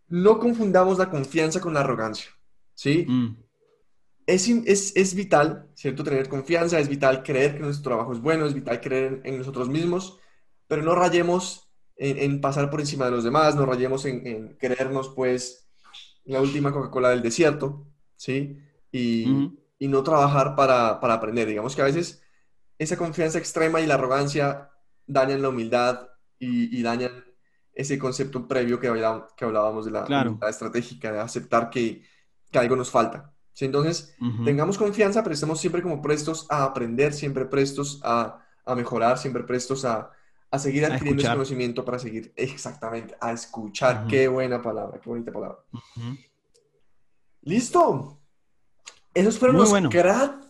no 0.08 0.38
confundamos 0.38 0.98
la 0.98 1.10
confianza 1.10 1.60
con 1.60 1.74
la 1.74 1.80
arrogancia, 1.80 2.30
¿sí? 2.74 3.06
Mm. 3.08 3.36
Es, 4.26 4.48
es, 4.48 4.96
es, 4.96 5.14
vital, 5.14 5.68
¿cierto? 5.74 6.02
Tener 6.02 6.28
confianza, 6.28 6.78
es 6.78 6.88
vital 6.88 7.22
creer 7.22 7.54
que 7.54 7.60
nuestro 7.60 7.90
trabajo 7.90 8.12
es 8.12 8.20
bueno, 8.20 8.46
es 8.46 8.54
vital 8.54 8.80
creer 8.80 9.20
en 9.24 9.38
nosotros 9.38 9.68
mismos, 9.68 10.18
pero 10.66 10.82
no 10.82 10.94
rayemos 10.94 11.68
en, 11.96 12.40
pasar 12.40 12.70
por 12.70 12.80
encima 12.80 13.04
de 13.04 13.10
los 13.10 13.24
demás, 13.24 13.54
no 13.54 13.66
rayemos 13.66 14.04
en, 14.06 14.26
en 14.26 14.56
creernos, 14.56 15.10
pues, 15.14 15.68
la 16.24 16.40
última 16.40 16.72
Coca-Cola 16.72 17.10
del 17.10 17.22
desierto, 17.22 17.86
¿sí? 18.16 18.58
Y, 18.96 19.50
y 19.78 19.88
no 19.88 20.02
trabajar 20.02 20.54
para, 20.54 21.00
para 21.00 21.14
aprender. 21.14 21.48
Digamos 21.48 21.74
que 21.74 21.82
a 21.82 21.86
veces 21.86 22.22
esa 22.78 22.96
confianza 22.96 23.38
extrema 23.38 23.80
y 23.80 23.86
la 23.86 23.94
arrogancia 23.94 24.70
dañan 25.06 25.42
la 25.42 25.48
humildad 25.48 26.08
y, 26.38 26.82
dañan 26.82 27.24
ese 27.72 27.98
concepto 27.98 28.46
previo 28.46 28.78
que, 28.78 28.88
que 29.36 29.44
hablábamos 29.44 29.86
de 29.86 29.90
la 29.90 30.04
humildad 30.04 30.48
estratégica, 30.48 31.10
de 31.10 31.20
aceptar 31.20 31.70
que, 31.70 32.02
que 32.50 32.58
algo 32.58 32.76
nos 32.76 32.90
falta. 32.90 33.34
Entonces, 33.60 34.14
tengamos 34.44 34.76
confianza, 34.76 35.22
pero 35.22 35.34
estemos 35.34 35.60
siempre 35.60 35.80
como 35.82 36.02
prestos 36.02 36.46
a 36.50 36.64
aprender, 36.64 37.12
siempre 37.12 37.44
prestos 37.44 38.00
a, 38.02 38.44
a 38.64 38.74
mejorar, 38.74 39.16
siempre 39.16 39.44
prestos 39.44 39.84
a, 39.84 40.10
a 40.50 40.58
seguir 40.58 40.84
adquiriendo 40.84 41.22
ese 41.22 41.32
conocimiento 41.32 41.84
para 41.84 41.98
seguir 41.98 42.32
exactamente, 42.36 43.16
a 43.20 43.32
escuchar. 43.32 44.06
Qué 44.06 44.28
buena 44.28 44.60
palabra, 44.60 45.00
qué 45.00 45.08
bonita 45.08 45.32
palabra. 45.32 45.58
Listo. 47.42 48.23
Esos 49.14 49.38
fueron 49.38 49.58
los 49.58 49.70
bueno. 49.70 49.90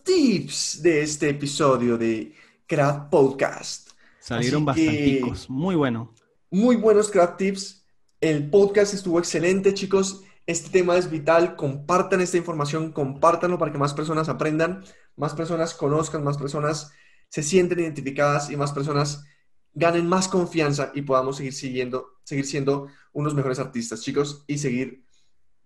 tips 0.05 0.81
de 0.83 1.03
este 1.03 1.29
episodio 1.29 1.99
de 1.99 2.35
Craft 2.67 3.11
Podcast. 3.11 3.91
Salieron 4.19 4.65
bastante 4.65 5.21
muy 5.49 5.75
bueno. 5.75 6.15
Muy 6.51 6.77
buenos 6.77 7.11
craft 7.11 7.37
tips. 7.37 7.87
El 8.23 8.49
podcast 8.49 8.95
estuvo 8.95 9.19
excelente, 9.19 9.75
chicos. 9.75 10.23
Este 10.47 10.71
tema 10.71 10.97
es 10.97 11.11
vital. 11.11 11.57
Compartan 11.57 12.23
esta 12.23 12.39
información, 12.39 12.91
compártanlo 12.91 13.59
para 13.59 13.71
que 13.71 13.77
más 13.77 13.93
personas 13.93 14.31
aprendan, 14.31 14.83
más 15.15 15.35
personas 15.35 15.75
conozcan, 15.75 16.25
más 16.25 16.39
personas 16.39 16.91
se 17.29 17.43
sienten 17.43 17.81
identificadas 17.81 18.49
y 18.49 18.57
más 18.57 18.73
personas 18.73 19.27
ganen 19.75 20.09
más 20.09 20.27
confianza 20.27 20.91
y 20.95 21.03
podamos 21.03 21.37
seguir 21.37 21.53
siguiendo, 21.53 22.15
seguir 22.25 22.47
siendo 22.47 22.87
unos 23.13 23.35
mejores 23.35 23.59
artistas, 23.59 24.01
chicos, 24.01 24.43
y 24.47 24.57
seguir 24.57 25.05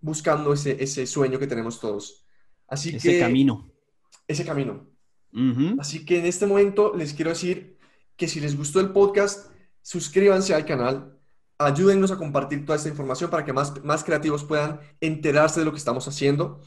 buscando 0.01 0.51
ese, 0.51 0.83
ese 0.83 1.07
sueño 1.07 1.39
que 1.39 1.47
tenemos 1.47 1.79
todos. 1.79 2.25
Así 2.69 2.95
ese 2.95 3.19
camino. 3.19 3.69
Ese 4.27 4.45
camino. 4.45 4.87
Así 5.79 6.05
que 6.05 6.19
en 6.19 6.25
este 6.25 6.45
momento 6.45 6.93
les 6.95 7.13
quiero 7.13 7.31
decir 7.31 7.77
que 8.15 8.27
si 8.27 8.39
les 8.39 8.57
gustó 8.57 8.79
el 8.79 8.91
podcast, 8.91 9.51
suscríbanse 9.81 10.53
al 10.53 10.65
canal, 10.65 11.17
ayúdennos 11.57 12.11
a 12.11 12.17
compartir 12.17 12.65
toda 12.65 12.77
esta 12.77 12.89
información 12.89 13.29
para 13.29 13.45
que 13.45 13.53
más, 13.53 13.83
más 13.83 14.03
creativos 14.03 14.43
puedan 14.43 14.79
enterarse 15.01 15.59
de 15.59 15.65
lo 15.65 15.71
que 15.71 15.77
estamos 15.77 16.07
haciendo. 16.07 16.61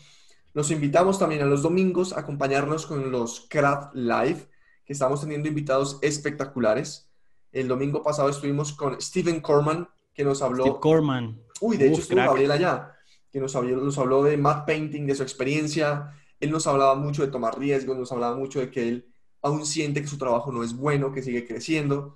Los 0.54 0.70
invitamos 0.70 1.18
también 1.18 1.42
a 1.42 1.46
los 1.46 1.62
domingos 1.62 2.12
a 2.12 2.20
acompañarnos 2.20 2.86
con 2.86 3.10
los 3.10 3.46
Craft 3.48 3.94
Live, 3.94 4.48
que 4.84 4.92
estamos 4.92 5.20
teniendo 5.20 5.48
invitados 5.48 5.98
espectaculares. 6.02 7.10
El 7.52 7.68
domingo 7.68 8.02
pasado 8.02 8.28
estuvimos 8.28 8.72
con 8.72 9.00
Steven 9.00 9.40
Corman, 9.40 9.88
que 10.14 10.24
nos 10.24 10.42
habló... 10.42 10.64
Steve 10.64 10.80
Corman. 10.80 11.40
Uy, 11.60 11.76
de 11.76 11.88
hecho 11.88 12.00
estuvo 12.00 12.18
Gabriel 12.18 12.50
allá 12.50 12.92
que 13.32 13.40
nos 13.40 13.56
habló, 13.56 13.78
nos 13.78 13.98
habló 13.98 14.22
de 14.22 14.36
matte 14.36 14.66
painting, 14.66 15.06
de 15.06 15.14
su 15.14 15.22
experiencia. 15.22 16.12
Él 16.38 16.50
nos 16.50 16.66
hablaba 16.66 16.94
mucho 16.94 17.24
de 17.24 17.32
tomar 17.32 17.58
riesgos, 17.58 17.96
nos 17.96 18.12
hablaba 18.12 18.36
mucho 18.36 18.60
de 18.60 18.70
que 18.70 18.88
él 18.88 19.12
aún 19.40 19.64
siente 19.64 20.02
que 20.02 20.08
su 20.08 20.18
trabajo 20.18 20.52
no 20.52 20.62
es 20.62 20.76
bueno, 20.76 21.12
que 21.12 21.22
sigue 21.22 21.46
creciendo. 21.46 22.14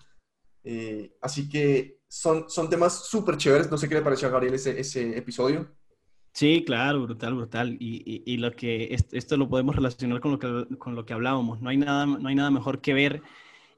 Eh, 0.63 1.17
así 1.23 1.49
que 1.49 2.01
son, 2.07 2.49
son 2.49 2.69
temas 2.69 3.07
súper 3.07 3.39
chéveres. 3.39 3.71
No 3.71 3.79
sé 3.79 3.89
qué 3.89 3.95
le 3.95 4.03
pareció 4.03 4.29
a 4.29 4.31
Gabriel 4.31 4.55
ese, 4.55 4.79
ese 4.79 5.17
episodio. 5.17 5.75
Sí, 6.33 6.63
claro, 6.67 7.03
brutal, 7.03 7.35
brutal. 7.35 7.77
Y, 7.81 8.23
y, 8.27 8.37
lo 8.37 8.53
que 8.53 8.95
esto 9.13 9.39
lo 9.39 9.49
podemos 9.49 9.75
relacionar 9.75 10.21
con 10.21 10.33
lo 10.33 10.39
que, 10.39 10.77
con 10.77 10.95
lo 10.95 11.07
que 11.07 11.15
hablábamos. 11.15 11.63
No 11.63 11.71
hay 11.71 11.79
nada, 11.79 12.05
no 12.05 12.29
hay 12.29 12.35
nada 12.35 12.51
mejor 12.51 12.83
que 12.83 12.93
ver 12.93 13.23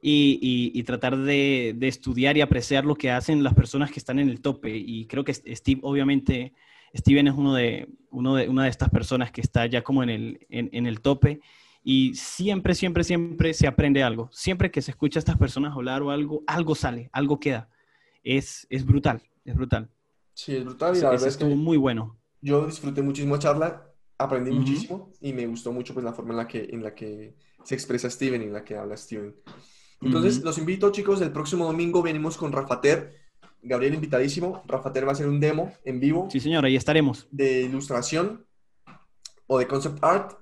y, 0.03 0.73
y 0.75 0.83
tratar 0.83 1.17
de, 1.17 1.75
de, 1.77 1.87
estudiar 1.87 2.37
y 2.37 2.41
apreciar 2.41 2.85
lo 2.85 2.97
que 2.97 3.13
hacen 3.13 3.45
las 3.45 3.55
personas 3.55 3.93
que 3.93 4.01
están 4.01 4.19
en 4.19 4.29
el 4.29 4.41
tope. 4.41 4.77
Y 4.77 5.07
creo 5.07 5.23
que 5.23 5.35
Steve 5.35 5.81
obviamente 5.85 6.53
Steven 6.95 7.29
es 7.29 7.35
uno 7.35 7.55
de, 7.55 7.89
uno 8.11 8.35
de, 8.35 8.49
una 8.49 8.65
de 8.65 8.71
estas 8.71 8.91
personas 8.91 9.31
que 9.31 9.41
está 9.41 9.67
ya 9.67 9.83
como 9.83 10.03
en 10.03 10.11
el, 10.11 10.47
en, 10.49 10.87
el 10.87 11.01
tope 11.01 11.41
y 11.83 12.15
siempre, 12.15 12.75
siempre, 12.75 13.05
siempre 13.05 13.55
se 13.55 13.67
aprende 13.67 14.03
algo. 14.03 14.29
Siempre 14.33 14.71
que 14.71 14.83
se 14.83 14.91
escucha 14.91 15.19
a 15.19 15.21
estas 15.21 15.37
personas 15.37 15.75
hablar 15.75 16.03
o 16.03 16.11
algo, 16.11 16.43
algo 16.47 16.75
sale, 16.75 17.11
algo 17.13 17.39
queda. 17.41 17.69
Es, 18.23 18.67
es 18.71 18.85
brutal, 18.85 19.23
es 19.45 19.55
brutal. 19.55 19.91
Sí, 20.35 20.57
es 20.57 20.65
brutal 20.65 20.97
y 20.97 21.01
la 21.01 21.11
verdad 21.11 21.29
es 21.29 21.37
que 21.37 21.45
muy 21.45 21.77
bueno. 21.77 22.19
Yo 22.41 22.67
disfruté 22.67 23.03
muchísimo 23.03 23.35
la 23.35 23.41
charla, 23.41 23.93
aprendí 24.19 24.51
muchísimo 24.51 25.13
y 25.21 25.33
me 25.33 25.47
gustó 25.47 25.73
mucho 25.73 25.95
pues 25.95 26.05
la 26.05 26.13
forma 26.13 26.33
en 26.33 26.37
la 26.37 26.49
que, 26.49 26.69
en 26.71 26.83
la 26.83 26.95
que 26.95 27.35
se 27.65 27.75
expresa 27.75 28.09
Steven 28.09 28.43
y 28.43 28.45
en 28.45 28.53
la 28.53 28.65
que 28.65 28.77
habla 28.77 28.97
Steven. 28.97 29.35
Entonces, 30.01 30.43
los 30.43 30.59
invito, 30.59 30.93
chicos, 30.93 31.21
el 31.23 31.33
próximo 31.33 31.67
domingo 31.67 32.03
venimos 32.03 32.37
con 32.37 32.53
Rafater 32.53 33.28
Gabriel 33.63 33.95
invitadísimo. 33.95 34.63
Rafater 34.67 35.05
va 35.05 35.11
a 35.11 35.13
hacer 35.13 35.29
un 35.29 35.41
demo 35.41 35.73
en 35.85 36.01
vivo. 36.01 36.29
Sí, 36.31 36.41
señor, 36.41 36.65
ahí 36.65 36.77
estaremos. 36.77 37.27
De 37.31 37.63
ilustración 37.63 38.47
o 39.47 39.59
de 39.59 39.67
concept 39.67 39.99
art. 40.03 40.39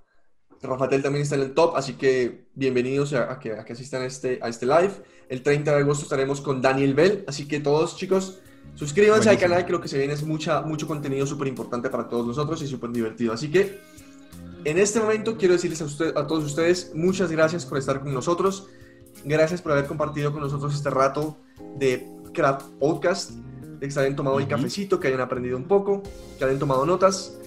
Rafael 0.63 1.03
también 1.03 1.23
está 1.23 1.37
en 1.37 1.43
el 1.43 1.55
top, 1.55 1.77
así 1.77 1.95
que 1.95 2.47
bienvenidos 2.55 3.13
a, 3.13 3.39
que, 3.39 3.53
asistan 3.53 4.03
a 4.03 4.07
este, 4.07 4.39
a 4.43 4.49
este 4.49 4.67
live. 4.67 4.91
El 5.29 5.43
30 5.43 5.71
de 5.73 5.79
agosto 5.79 6.05
estaremos 6.05 6.41
con 6.41 6.61
Daniel 6.61 6.95
Bell, 6.95 7.25
así 7.29 7.47
que 7.47 7.61
todos 7.61 7.97
chicos, 7.97 8.41
suscríbanse 8.75 9.29
al 9.29 9.39
canal, 9.39 9.65
creo 9.67 9.81
que 9.81 9.89
se 9.89 9.99
viene 9.99 10.15
es 10.15 10.25
mucha, 10.25 10.63
mucho 10.63 10.89
contenido 10.89 11.27
súper 11.27 11.49
importante 11.49 11.91
para 11.91 12.09
todos 12.09 12.27
nosotros 12.27 12.61
y 12.63 12.67
súper 12.67 12.91
divertido. 12.91 13.33
Así 13.33 13.51
que 13.51 13.79
en 14.65 14.79
este 14.79 14.99
momento 14.99 15.37
quiero 15.37 15.55
decirles 15.55 15.83
a, 15.83 16.21
a 16.21 16.27
todos 16.27 16.45
ustedes 16.45 16.93
muchas 16.95 17.31
gracias 17.31 17.65
por 17.65 17.79
estar 17.79 18.01
con 18.01 18.13
nosotros, 18.13 18.67
gracias 19.25 19.63
por 19.63 19.73
haber 19.73 19.87
compartido 19.87 20.33
con 20.33 20.41
nosotros 20.41 20.75
este 20.75 20.91
rato 20.91 21.37
de 21.77 22.16
Craft 22.37 22.67
Podcast, 22.79 23.31
de 23.31 23.87
que 23.87 23.91
se 23.91 23.99
hayan 23.99 24.15
tomado 24.15 24.39
el 24.39 24.47
cafecito, 24.47 25.01
que 25.01 25.09
hayan 25.09 25.21
aprendido 25.23 25.57
un 25.57 25.65
poco, 25.65 26.03
que 26.39 26.45
hayan 26.45 26.59
tomado 26.59 26.85
notas. 26.85 27.39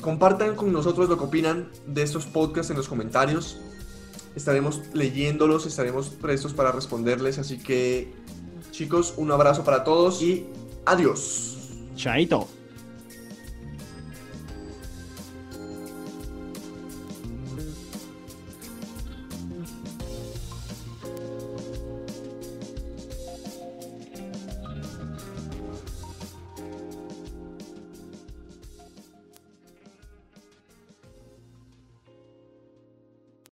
Compartan 0.00 0.56
con 0.56 0.72
nosotros 0.72 1.08
lo 1.08 1.18
que 1.18 1.24
opinan 1.24 1.68
de 1.86 2.02
estos 2.02 2.24
podcasts 2.24 2.70
en 2.70 2.78
los 2.78 2.88
comentarios. 2.88 3.60
Estaremos 4.34 4.80
leyéndolos, 4.94 5.66
estaremos 5.66 6.08
prestos 6.08 6.54
para 6.54 6.72
responderles. 6.72 7.38
Así 7.38 7.58
que, 7.58 8.12
chicos, 8.70 9.14
un 9.18 9.30
abrazo 9.30 9.62
para 9.62 9.84
todos 9.84 10.22
y 10.22 10.46
adiós. 10.86 11.68
Chaito. 11.94 12.48